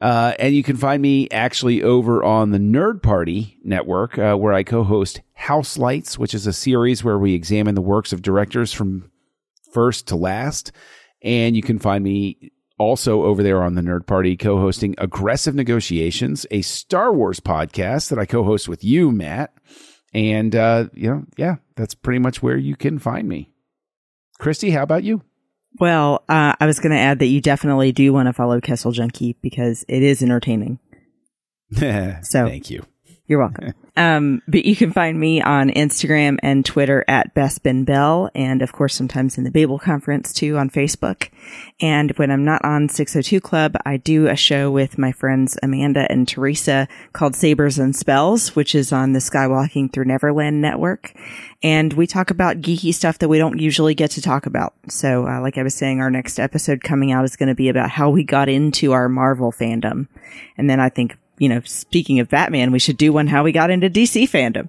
Uh, 0.00 0.34
and 0.38 0.54
you 0.54 0.62
can 0.62 0.76
find 0.76 1.00
me 1.00 1.28
actually 1.30 1.82
over 1.82 2.22
on 2.22 2.50
the 2.50 2.58
Nerd 2.58 3.02
Party 3.02 3.58
network, 3.64 4.18
uh, 4.18 4.36
where 4.36 4.52
I 4.52 4.62
co-host 4.62 5.22
House 5.32 5.78
Lights, 5.78 6.18
which 6.18 6.34
is 6.34 6.46
a 6.46 6.52
series 6.52 7.02
where 7.02 7.18
we 7.18 7.34
examine 7.34 7.74
the 7.74 7.80
works 7.80 8.12
of 8.12 8.20
directors 8.20 8.72
from 8.72 9.10
first 9.72 10.08
to 10.08 10.16
last. 10.16 10.70
And 11.22 11.56
you 11.56 11.62
can 11.62 11.78
find 11.78 12.04
me 12.04 12.52
also 12.78 13.22
over 13.22 13.42
there 13.42 13.62
on 13.62 13.74
the 13.74 13.80
Nerd 13.80 14.06
Party 14.06 14.36
co-hosting 14.36 14.94
Aggressive 14.98 15.54
Negotiations, 15.54 16.46
a 16.50 16.60
Star 16.60 17.12
Wars 17.14 17.40
podcast 17.40 18.10
that 18.10 18.18
I 18.18 18.26
co-host 18.26 18.68
with 18.68 18.84
you, 18.84 19.10
Matt. 19.10 19.54
And 20.12 20.54
uh, 20.54 20.88
you 20.92 21.10
know, 21.10 21.24
yeah, 21.38 21.56
that's 21.74 21.94
pretty 21.94 22.18
much 22.18 22.42
where 22.42 22.56
you 22.56 22.76
can 22.76 22.98
find 22.98 23.26
me. 23.26 23.50
Christy, 24.38 24.70
how 24.70 24.82
about 24.82 25.04
you? 25.04 25.22
Well, 25.78 26.24
uh, 26.28 26.54
I 26.58 26.66
was 26.66 26.78
going 26.80 26.92
to 26.92 26.98
add 26.98 27.18
that 27.18 27.26
you 27.26 27.40
definitely 27.40 27.92
do 27.92 28.12
want 28.12 28.26
to 28.28 28.32
follow 28.32 28.60
Kessel 28.60 28.92
Junkie 28.92 29.36
because 29.42 29.84
it 29.88 30.02
is 30.02 30.22
entertaining. 30.22 30.78
So- 32.22 32.46
thank 32.46 32.70
you. 32.70 32.84
You're 33.28 33.40
welcome. 33.40 33.74
um, 33.96 34.40
but 34.46 34.64
you 34.64 34.76
can 34.76 34.92
find 34.92 35.18
me 35.18 35.42
on 35.42 35.70
Instagram 35.70 36.38
and 36.42 36.64
Twitter 36.64 37.04
at 37.08 37.34
Best 37.34 37.62
Bespin 37.62 37.84
Bell, 37.84 38.30
and 38.34 38.62
of 38.62 38.72
course, 38.72 38.94
sometimes 38.94 39.38
in 39.38 39.44
the 39.44 39.50
Babel 39.50 39.78
Conference 39.78 40.32
too 40.32 40.56
on 40.58 40.70
Facebook. 40.70 41.30
And 41.80 42.10
when 42.18 42.30
I'm 42.30 42.44
not 42.44 42.64
on 42.64 42.88
602 42.88 43.40
Club, 43.40 43.76
I 43.84 43.96
do 43.96 44.28
a 44.28 44.36
show 44.36 44.70
with 44.70 44.98
my 44.98 45.12
friends 45.12 45.58
Amanda 45.62 46.10
and 46.10 46.26
Teresa 46.26 46.86
called 47.12 47.34
Sabers 47.34 47.78
and 47.78 47.96
Spells, 47.96 48.54
which 48.54 48.74
is 48.74 48.92
on 48.92 49.12
the 49.12 49.18
Skywalking 49.18 49.92
Through 49.92 50.04
Neverland 50.04 50.60
network. 50.60 51.12
And 51.62 51.92
we 51.94 52.06
talk 52.06 52.30
about 52.30 52.60
geeky 52.60 52.94
stuff 52.94 53.18
that 53.18 53.28
we 53.28 53.38
don't 53.38 53.58
usually 53.58 53.94
get 53.94 54.10
to 54.12 54.22
talk 54.22 54.46
about. 54.46 54.74
So, 54.88 55.26
uh, 55.26 55.40
like 55.40 55.58
I 55.58 55.62
was 55.62 55.74
saying, 55.74 56.00
our 56.00 56.10
next 56.10 56.38
episode 56.38 56.82
coming 56.82 57.12
out 57.12 57.24
is 57.24 57.36
going 57.36 57.48
to 57.48 57.54
be 57.54 57.68
about 57.68 57.90
how 57.90 58.10
we 58.10 58.24
got 58.24 58.48
into 58.48 58.92
our 58.92 59.08
Marvel 59.08 59.52
fandom. 59.52 60.08
And 60.56 60.68
then 60.68 60.80
I 60.80 60.90
think 60.90 61.16
you 61.38 61.48
know, 61.48 61.60
speaking 61.64 62.20
of 62.20 62.28
Batman, 62.28 62.72
we 62.72 62.78
should 62.78 62.96
do 62.96 63.12
one 63.12 63.26
how 63.26 63.42
we 63.44 63.52
got 63.52 63.70
into 63.70 63.88
DC 63.90 64.24
fandom. 64.30 64.68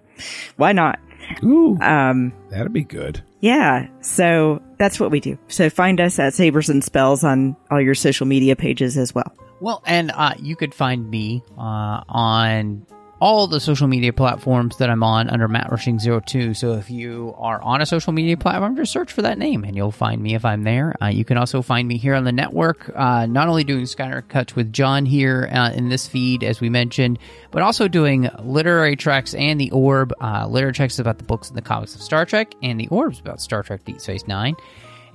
Why 0.58 0.72
not? 0.72 1.00
Ooh, 1.44 1.78
Um, 1.82 2.34
that'd 2.50 2.72
be 2.74 2.84
good. 2.84 3.22
yeah. 3.42 3.88
So 4.02 4.62
that's 4.78 5.00
what 5.00 5.12
we 5.12 5.20
do. 5.20 5.38
So 5.50 5.70
find 5.70 6.00
us 6.00 6.20
at 6.20 6.34
Sabers 6.34 6.70
and 6.70 6.84
Spells 6.84 7.24
on 7.24 7.56
all 7.70 7.82
your 7.82 7.96
social 7.96 8.26
media 8.26 8.56
pages 8.56 8.98
as 8.98 9.14
well. 9.14 9.32
Well, 9.60 9.82
and 9.86 10.12
uh, 10.14 10.36
you 10.40 10.56
could 10.56 10.74
find 10.74 11.10
me 11.10 11.44
uh, 11.58 12.04
on 12.08 12.86
all 13.20 13.48
the 13.48 13.60
social 13.60 13.88
media 13.88 14.14
platforms 14.14 14.78
that 14.78 14.90
I'm 14.90 15.04
on 15.04 15.30
under 15.30 15.48
Matt 15.48 15.72
Rushing 15.72 16.00
02. 16.00 16.54
So 16.54 16.74
if 16.74 16.90
you 16.90 17.34
are 17.38 17.62
on 17.62 17.82
a 17.82 17.86
social 17.86 18.14
media 18.14 18.38
platform, 18.38 18.76
just 18.76 18.92
search 18.92 19.12
for 19.12 19.24
that 19.24 19.38
name 19.38 19.64
and 19.64 19.76
you'll 19.76 19.92
find 19.92 20.22
me 20.22 20.36
if 20.36 20.46
I'm 20.46 20.64
there. 20.64 20.96
Uh, 21.02 21.08
you 21.08 21.26
can 21.26 21.38
also 21.38 21.62
find 21.62 21.88
me 21.88 21.98
here 21.98 22.14
on 22.14 22.26
the 22.26 22.32
network, 22.32 22.92
uh, 22.96 23.26
not 23.26 23.48
only 23.48 23.64
doing 23.64 23.86
Skyner 23.86 24.28
Cuts 24.28 24.56
with 24.56 24.72
John 24.72 25.06
here 25.06 25.50
uh, 25.52 25.72
in 25.72 25.90
this 25.90 26.08
feed, 26.08 26.44
as 26.44 26.62
we 26.62 26.70
mentioned, 26.70 27.18
but 27.52 27.64
also 27.64 27.88
doing 27.88 28.30
Literary 28.40 28.96
Treks 28.96 29.34
and 29.34 29.60
The 29.60 29.72
Orb. 29.72 30.14
Uh, 30.22 30.48
Literary 30.48 30.74
Treks 30.74 30.96
is 30.96 31.00
about 31.00 31.18
the 31.18 31.24
books 31.24 31.48
and 31.50 31.58
the 31.58 31.62
comics 31.62 31.96
of 31.96 32.02
Star 32.02 32.26
Trek, 32.26 32.54
and 32.62 32.80
The 32.80 32.88
Orb's 32.90 33.20
about 33.20 33.42
Star 33.42 33.64
Trek 33.64 33.84
Deep 33.86 34.00
Space 34.00 34.28
Nine. 34.28 34.56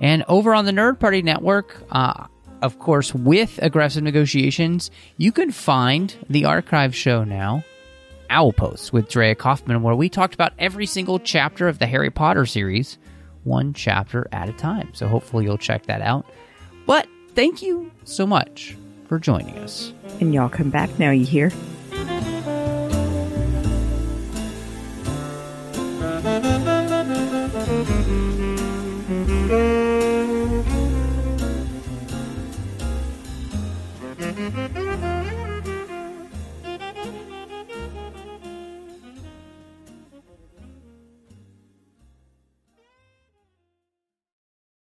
And 0.01 0.25
over 0.27 0.53
on 0.53 0.65
the 0.65 0.71
Nerd 0.71 0.99
Party 0.99 1.21
Network, 1.21 1.81
uh, 1.91 2.27
of 2.61 2.79
course, 2.79 3.13
with 3.13 3.59
aggressive 3.61 4.03
negotiations, 4.03 4.91
you 5.17 5.31
can 5.31 5.51
find 5.51 6.15
the 6.29 6.45
archive 6.45 6.95
show 6.95 7.23
now, 7.23 7.63
Owl 8.29 8.53
Posts 8.53 8.93
with 8.93 9.09
Drea 9.09 9.35
Kaufman, 9.35 9.83
where 9.83 9.95
we 9.95 10.09
talked 10.09 10.33
about 10.33 10.53
every 10.59 10.85
single 10.85 11.19
chapter 11.19 11.67
of 11.67 11.79
the 11.79 11.87
Harry 11.87 12.09
Potter 12.09 12.45
series, 12.45 12.97
one 13.43 13.73
chapter 13.73 14.27
at 14.31 14.49
a 14.49 14.53
time. 14.53 14.89
So 14.93 15.07
hopefully 15.07 15.45
you'll 15.45 15.57
check 15.57 15.85
that 15.87 16.01
out. 16.01 16.25
But 16.85 17.07
thank 17.35 17.61
you 17.61 17.91
so 18.03 18.25
much 18.25 18.75
for 19.07 19.19
joining 19.19 19.57
us. 19.59 19.93
And 20.19 20.33
y'all 20.33 20.49
come 20.49 20.69
back 20.69 20.97
now, 20.99 21.11
you 21.11 21.25
hear? 21.25 21.51